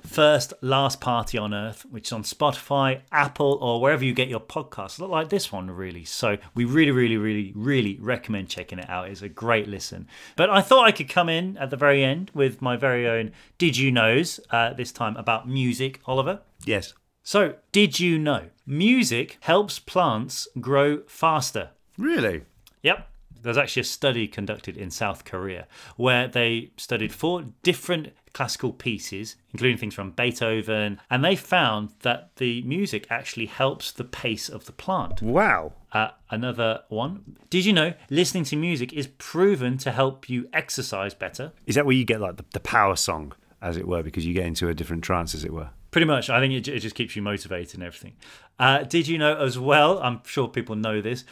First 0.09 0.55
Last 0.63 1.01
Party 1.01 1.37
on 1.37 1.53
Earth, 1.53 1.85
which 1.91 2.09
is 2.09 2.13
on 2.13 2.23
Spotify, 2.23 3.03
Apple, 3.13 3.59
or 3.61 3.81
wherever 3.81 4.05
you 4.05 4.15
get 4.15 4.29
your 4.29 4.41
podcasts. 4.41 4.99
Look 4.99 5.11
like 5.11 5.29
this 5.29 5.53
one, 5.53 5.71
really. 5.71 6.05
So 6.05 6.39
we 6.55 6.65
really, 6.65 6.91
really, 6.91 7.19
really, 7.19 7.53
really 7.55 7.99
recommend 8.01 8.49
checking 8.49 8.79
it 8.79 8.89
out. 8.89 9.09
It's 9.09 9.23
a 9.23 9.29
great 9.29 9.69
listen. 9.69 10.09
But 10.35 10.49
I 10.49 10.63
thought 10.63 10.87
I 10.87 10.93
could 10.93 11.11
come 11.11 11.29
in 11.29 11.59
at 11.59 11.69
the 11.71 11.77
very 11.77 12.03
end 12.03 12.31
with 12.33 12.63
my 12.63 12.77
very 12.77 13.07
own 13.07 13.33
Did 13.59 13.77
You 13.77 13.93
Knows, 13.93 14.41
uh, 14.51 14.73
this 14.73 14.93
time 14.93 15.17
about 15.17 15.47
music, 15.47 16.01
Oliver. 16.07 16.41
Yes. 16.65 16.95
So, 17.23 17.57
did 17.73 18.01
you 18.01 18.19
know 18.19 18.47
music 18.67 19.37
helps 19.41 19.79
plants 19.79 20.49
grow 20.59 21.03
faster? 21.07 21.71
Really? 21.99 22.43
Yep. 22.83 23.07
There's 23.43 23.59
actually 23.59 23.81
a 23.81 23.85
study 23.85 24.29
conducted 24.29 24.77
in 24.77 24.91
South 24.91 25.25
Korea 25.25 25.67
where 25.97 26.29
they 26.29 26.73
studied 26.77 27.13
four 27.13 27.45
different 27.63 28.13
classical 28.33 28.73
pieces, 28.73 29.37
including 29.53 29.79
things 29.79 29.95
from 29.95 30.13
Beethoven, 30.13 31.01
and 31.11 31.25
they 31.25 31.35
found 31.35 31.91
that 32.01 32.37
the 32.37 32.63
music 32.63 33.07
actually 33.11 33.47
helps 33.47 33.91
the 33.91 34.05
pace 34.05 34.49
of 34.49 34.67
the 34.67 34.73
plant. 34.73 35.23
Wow. 35.23 35.73
Uh, 35.93 36.11
another 36.31 36.83
one. 36.89 37.37
Did 37.51 37.65
you 37.65 37.73
know 37.73 37.95
listening 38.11 38.45
to 38.45 38.57
music 38.57 38.93
is 38.93 39.09
proven 39.19 39.79
to 39.79 39.91
help 39.91 40.29
you 40.29 40.49
exercise 40.53 41.15
better? 41.15 41.53
Is 41.67 41.75
that 41.75 41.87
where 41.87 41.97
you 41.97 42.05
get 42.05 42.21
like 42.21 42.37
the, 42.37 42.45
the 42.53 42.61
power 42.61 42.97
song, 42.97 43.33
as 43.63 43.77
it 43.77 43.89
were, 43.89 44.03
because 44.03 44.27
you 44.27 44.35
get 44.35 44.47
into 44.47 44.69
a 44.69 44.75
different 44.75 45.03
trance, 45.03 45.35
as 45.35 45.45
it 45.45 45.53
were? 45.53 45.71
Pretty 45.91 46.07
much. 46.07 46.29
I 46.29 46.39
think 46.39 46.53
it, 46.53 46.69
it 46.69 46.81
just 46.81 46.95
keeps 46.95 47.17
you 47.17 47.23
motivated 47.23 47.75
and 47.75 47.83
everything. 47.83 48.17
Uh, 48.59 48.83
did 48.83 49.09
you 49.09 49.19
know 49.19 49.37
as 49.37 49.59
well? 49.59 49.99
I'm 50.01 50.21
sure 50.25 50.47
people 50.47 50.77
know 50.77 51.01
this. 51.01 51.25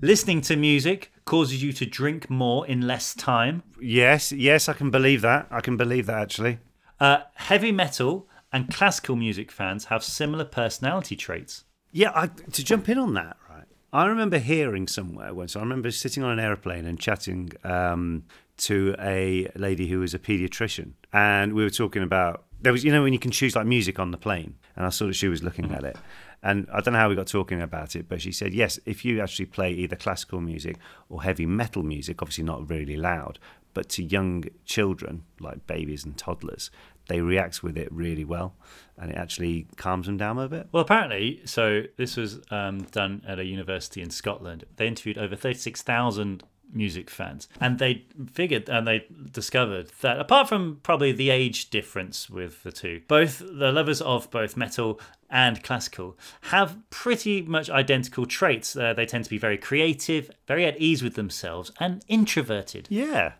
Listening 0.00 0.40
to 0.42 0.54
music 0.54 1.12
causes 1.28 1.62
you 1.62 1.74
to 1.74 1.84
drink 1.84 2.30
more 2.30 2.66
in 2.66 2.86
less 2.86 3.14
time. 3.14 3.62
Yes, 3.78 4.32
yes, 4.32 4.66
I 4.66 4.72
can 4.72 4.90
believe 4.90 5.20
that. 5.20 5.46
I 5.50 5.60
can 5.60 5.76
believe 5.76 6.06
that 6.06 6.22
actually. 6.22 6.58
Uh, 6.98 7.18
heavy 7.34 7.70
metal 7.70 8.26
and 8.50 8.72
classical 8.72 9.14
music 9.14 9.52
fans 9.52 9.84
have 9.84 10.02
similar 10.02 10.46
personality 10.46 11.16
traits. 11.16 11.64
Yeah, 11.92 12.12
I, 12.14 12.28
to 12.28 12.64
jump 12.64 12.88
in 12.88 12.96
on 12.96 13.12
that, 13.12 13.36
right? 13.50 13.64
I 13.92 14.06
remember 14.06 14.38
hearing 14.38 14.88
somewhere 14.88 15.34
once. 15.34 15.54
I 15.54 15.60
remember 15.60 15.90
sitting 15.90 16.22
on 16.22 16.30
an 16.30 16.40
aeroplane 16.40 16.86
and 16.86 16.98
chatting 16.98 17.50
um, 17.62 18.24
to 18.58 18.94
a 18.98 19.48
lady 19.54 19.86
who 19.88 20.00
was 20.00 20.14
a 20.14 20.18
paediatrician, 20.18 20.92
and 21.12 21.52
we 21.52 21.62
were 21.62 21.70
talking 21.70 22.02
about 22.02 22.46
there 22.60 22.72
was 22.72 22.84
you 22.84 22.90
know 22.90 23.02
when 23.02 23.12
you 23.12 23.18
can 23.18 23.30
choose 23.30 23.54
like 23.54 23.66
music 23.66 23.98
on 23.98 24.12
the 24.12 24.18
plane, 24.18 24.54
and 24.76 24.86
I 24.86 24.88
saw 24.88 25.06
that 25.06 25.14
she 25.14 25.28
was 25.28 25.42
looking 25.42 25.72
at 25.72 25.84
it, 25.84 25.96
and 26.42 26.68
I 26.72 26.80
don't 26.80 26.94
know 26.94 27.00
how 27.00 27.08
we 27.08 27.14
got 27.14 27.26
talking 27.26 27.60
about 27.60 27.96
it, 27.96 28.08
but 28.08 28.22
she 28.22 28.32
said 28.32 28.54
yes, 28.54 28.78
if 28.86 29.04
you 29.04 29.20
actually 29.20 29.46
play 29.46 29.72
either 29.72 29.96
classical 29.96 30.40
music 30.40 30.76
or 31.08 31.22
heavy 31.22 31.46
metal 31.46 31.82
music, 31.82 32.22
obviously 32.22 32.44
not 32.44 32.68
really 32.68 32.96
loud, 32.96 33.38
but 33.74 33.88
to 33.90 34.02
young 34.02 34.44
children 34.64 35.24
like 35.40 35.66
babies 35.66 36.04
and 36.04 36.16
toddlers, 36.16 36.70
they 37.08 37.20
react 37.20 37.62
with 37.62 37.76
it 37.76 37.90
really 37.90 38.24
well, 38.24 38.54
and 38.96 39.10
it 39.10 39.16
actually 39.16 39.66
calms 39.76 40.06
them 40.06 40.16
down 40.16 40.38
a 40.38 40.48
bit. 40.48 40.68
Well, 40.72 40.82
apparently, 40.82 41.40
so 41.44 41.84
this 41.96 42.16
was 42.16 42.40
um, 42.50 42.82
done 42.82 43.22
at 43.26 43.38
a 43.38 43.44
university 43.44 44.02
in 44.02 44.10
Scotland. 44.10 44.64
They 44.76 44.86
interviewed 44.86 45.18
over 45.18 45.34
36,000 45.34 46.44
music 46.72 47.10
fans, 47.10 47.48
and 47.60 47.78
they 47.78 48.04
figured 48.32 48.68
and 48.68 48.86
they 48.86 49.04
discovered 49.30 49.90
that 50.00 50.18
apart 50.18 50.48
from 50.48 50.80
probably 50.82 51.12
the 51.12 51.30
age 51.30 51.70
difference 51.70 52.28
with 52.28 52.62
the 52.62 52.72
two, 52.72 53.00
both 53.08 53.38
the 53.38 53.72
lovers 53.72 54.00
of 54.02 54.30
both 54.30 54.56
metal 54.56 55.00
and 55.30 55.62
classical 55.62 56.16
have 56.42 56.78
pretty 56.90 57.42
much 57.42 57.68
identical 57.68 58.26
traits. 58.26 58.76
Uh, 58.76 58.94
they 58.94 59.06
tend 59.06 59.24
to 59.24 59.30
be 59.30 59.38
very 59.38 59.58
creative, 59.58 60.30
very 60.46 60.64
at 60.64 60.78
ease 60.80 61.02
with 61.02 61.14
themselves, 61.14 61.70
and 61.80 62.04
introverted. 62.08 62.86
Yeah, 62.90 63.32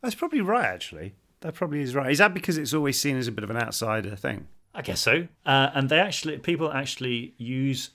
that's 0.00 0.14
probably 0.14 0.40
right. 0.40 0.66
Actually, 0.66 1.14
that 1.40 1.54
probably 1.54 1.80
is 1.80 1.94
right. 1.94 2.10
Is 2.10 2.18
that 2.18 2.34
because 2.34 2.58
it's 2.58 2.74
always 2.74 2.98
seen 2.98 3.16
as 3.16 3.28
a 3.28 3.32
bit 3.32 3.44
of 3.44 3.50
an 3.50 3.56
outsider 3.56 4.16
thing? 4.16 4.48
I 4.74 4.82
guess 4.82 5.00
so. 5.00 5.28
Uh, 5.46 5.70
and 5.74 5.88
they 5.88 6.00
actually, 6.00 6.38
people 6.38 6.72
actually 6.72 7.34
use 7.38 7.90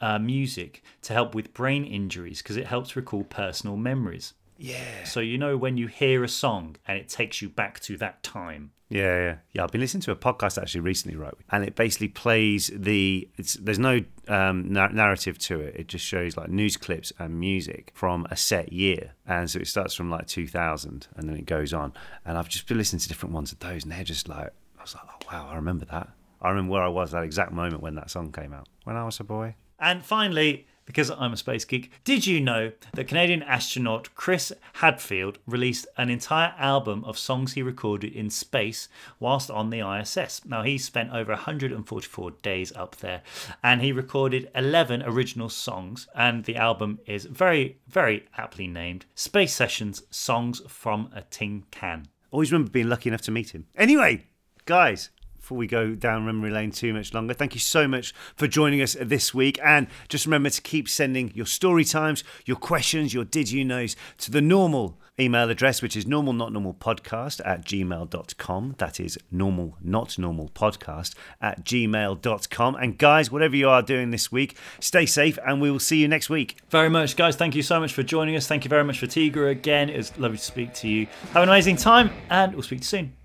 uh, 0.00 0.18
music 0.18 0.82
to 1.02 1.12
help 1.12 1.34
with 1.34 1.54
brain 1.54 1.84
injuries 1.84 2.42
because 2.42 2.56
it 2.56 2.66
helps 2.66 2.96
recall 2.96 3.24
personal 3.24 3.76
memories. 3.76 4.34
Yeah. 4.58 5.04
So 5.04 5.20
you 5.20 5.38
know 5.38 5.56
when 5.56 5.76
you 5.76 5.86
hear 5.86 6.24
a 6.24 6.28
song 6.28 6.76
and 6.86 6.98
it 6.98 7.08
takes 7.08 7.42
you 7.42 7.48
back 7.48 7.80
to 7.80 7.96
that 7.98 8.22
time. 8.22 8.72
Yeah, 8.88 9.16
yeah, 9.18 9.36
yeah. 9.52 9.64
I've 9.64 9.72
been 9.72 9.80
listening 9.80 10.02
to 10.02 10.12
a 10.12 10.16
podcast 10.16 10.62
actually 10.62 10.82
recently, 10.82 11.16
right? 11.16 11.34
And 11.50 11.64
it 11.64 11.74
basically 11.74 12.06
plays 12.06 12.70
the. 12.72 13.28
It's, 13.36 13.54
there's 13.54 13.80
no 13.80 14.04
um, 14.28 14.72
nar- 14.72 14.92
narrative 14.92 15.38
to 15.38 15.60
it. 15.60 15.74
It 15.74 15.88
just 15.88 16.04
shows 16.04 16.36
like 16.36 16.50
news 16.50 16.76
clips 16.76 17.12
and 17.18 17.40
music 17.40 17.90
from 17.94 18.28
a 18.30 18.36
set 18.36 18.72
year, 18.72 19.14
and 19.26 19.50
so 19.50 19.58
it 19.58 19.66
starts 19.66 19.92
from 19.92 20.08
like 20.08 20.28
2000, 20.28 21.08
and 21.16 21.28
then 21.28 21.36
it 21.36 21.46
goes 21.46 21.72
on. 21.72 21.94
And 22.24 22.38
I've 22.38 22.48
just 22.48 22.68
been 22.68 22.78
listening 22.78 23.00
to 23.00 23.08
different 23.08 23.34
ones 23.34 23.50
of 23.50 23.58
those, 23.58 23.82
and 23.82 23.90
they're 23.90 24.04
just 24.04 24.28
like, 24.28 24.52
I 24.78 24.82
was 24.82 24.94
like, 24.94 25.04
oh 25.08 25.32
wow, 25.32 25.48
I 25.50 25.56
remember 25.56 25.84
that. 25.86 26.08
I 26.40 26.50
remember 26.50 26.74
where 26.74 26.82
I 26.82 26.88
was 26.88 27.10
that 27.10 27.24
exact 27.24 27.50
moment 27.50 27.82
when 27.82 27.96
that 27.96 28.08
song 28.08 28.30
came 28.30 28.52
out 28.52 28.68
when 28.84 28.94
I 28.94 29.04
was 29.04 29.18
a 29.18 29.24
boy. 29.24 29.56
And 29.78 30.04
finally, 30.04 30.66
because 30.86 31.10
I'm 31.10 31.32
a 31.32 31.36
space 31.36 31.64
geek, 31.64 31.90
did 32.04 32.26
you 32.26 32.40
know 32.40 32.72
that 32.94 33.08
Canadian 33.08 33.42
astronaut 33.42 34.14
Chris 34.14 34.52
Hadfield 34.74 35.38
released 35.44 35.86
an 35.98 36.08
entire 36.08 36.54
album 36.56 37.04
of 37.04 37.18
songs 37.18 37.52
he 37.52 37.62
recorded 37.62 38.12
in 38.12 38.30
space 38.30 38.88
whilst 39.18 39.50
on 39.50 39.70
the 39.70 39.80
ISS? 39.80 40.44
Now, 40.44 40.62
he 40.62 40.78
spent 40.78 41.12
over 41.12 41.32
144 41.32 42.30
days 42.42 42.72
up 42.76 42.96
there 42.96 43.22
and 43.62 43.82
he 43.82 43.90
recorded 43.90 44.48
11 44.54 45.02
original 45.02 45.48
songs, 45.48 46.06
and 46.14 46.44
the 46.44 46.56
album 46.56 47.00
is 47.04 47.24
very, 47.24 47.78
very 47.88 48.26
aptly 48.38 48.68
named 48.68 49.06
Space 49.16 49.54
Sessions 49.54 50.04
Songs 50.10 50.62
from 50.68 51.10
a 51.12 51.22
Tin 51.22 51.64
Can. 51.72 52.06
Always 52.30 52.52
remember 52.52 52.70
being 52.70 52.88
lucky 52.88 53.08
enough 53.08 53.22
to 53.22 53.32
meet 53.32 53.50
him. 53.50 53.66
Anyway, 53.76 54.26
guys, 54.66 55.10
before 55.46 55.58
we 55.58 55.68
go 55.68 55.94
down 55.94 56.26
memory 56.26 56.50
lane 56.50 56.72
too 56.72 56.92
much 56.92 57.14
longer, 57.14 57.32
thank 57.32 57.54
you 57.54 57.60
so 57.60 57.86
much 57.86 58.12
for 58.34 58.48
joining 58.48 58.82
us 58.82 58.96
this 59.00 59.32
week. 59.32 59.60
And 59.62 59.86
just 60.08 60.26
remember 60.26 60.50
to 60.50 60.60
keep 60.60 60.88
sending 60.88 61.30
your 61.36 61.46
story 61.46 61.84
times, 61.84 62.24
your 62.46 62.56
questions, 62.56 63.14
your 63.14 63.24
did 63.24 63.52
you 63.52 63.64
knows 63.64 63.94
to 64.18 64.32
the 64.32 64.40
normal 64.40 64.98
email 65.20 65.48
address, 65.48 65.82
which 65.82 65.96
is 65.96 66.04
normal 66.04 66.32
not 66.32 66.52
normal 66.52 66.74
podcast 66.74 67.40
at 67.46 67.64
gmail.com. 67.64 68.74
That 68.78 68.98
is 68.98 69.20
normal 69.30 69.76
not 69.80 70.18
normal 70.18 70.48
podcast 70.48 71.14
at 71.40 71.64
gmail.com. 71.64 72.74
And 72.74 72.98
guys, 72.98 73.30
whatever 73.30 73.54
you 73.54 73.68
are 73.68 73.82
doing 73.82 74.10
this 74.10 74.32
week, 74.32 74.58
stay 74.80 75.06
safe 75.06 75.38
and 75.46 75.60
we 75.60 75.70
will 75.70 75.78
see 75.78 75.98
you 75.98 76.08
next 76.08 76.28
week. 76.28 76.58
Very 76.70 76.90
much, 76.90 77.14
guys. 77.14 77.36
Thank 77.36 77.54
you 77.54 77.62
so 77.62 77.78
much 77.78 77.92
for 77.92 78.02
joining 78.02 78.34
us. 78.34 78.48
Thank 78.48 78.64
you 78.64 78.68
very 78.68 78.82
much 78.82 78.98
for 78.98 79.06
Tiga 79.06 79.48
again. 79.48 79.90
It 79.90 79.96
was 79.96 80.18
lovely 80.18 80.38
to 80.38 80.44
speak 80.44 80.74
to 80.74 80.88
you. 80.88 81.06
Have 81.34 81.44
an 81.44 81.50
amazing 81.50 81.76
time, 81.76 82.10
and 82.30 82.52
we'll 82.52 82.64
speak 82.64 82.80
to 82.80 82.82
you 82.82 83.04
soon. 83.04 83.15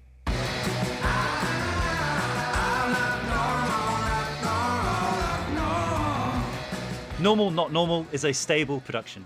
Normal 7.22 7.52
Not 7.52 7.72
Normal 7.72 8.08
is 8.12 8.26
a 8.26 8.34
stable 8.34 8.80
production. 8.80 9.26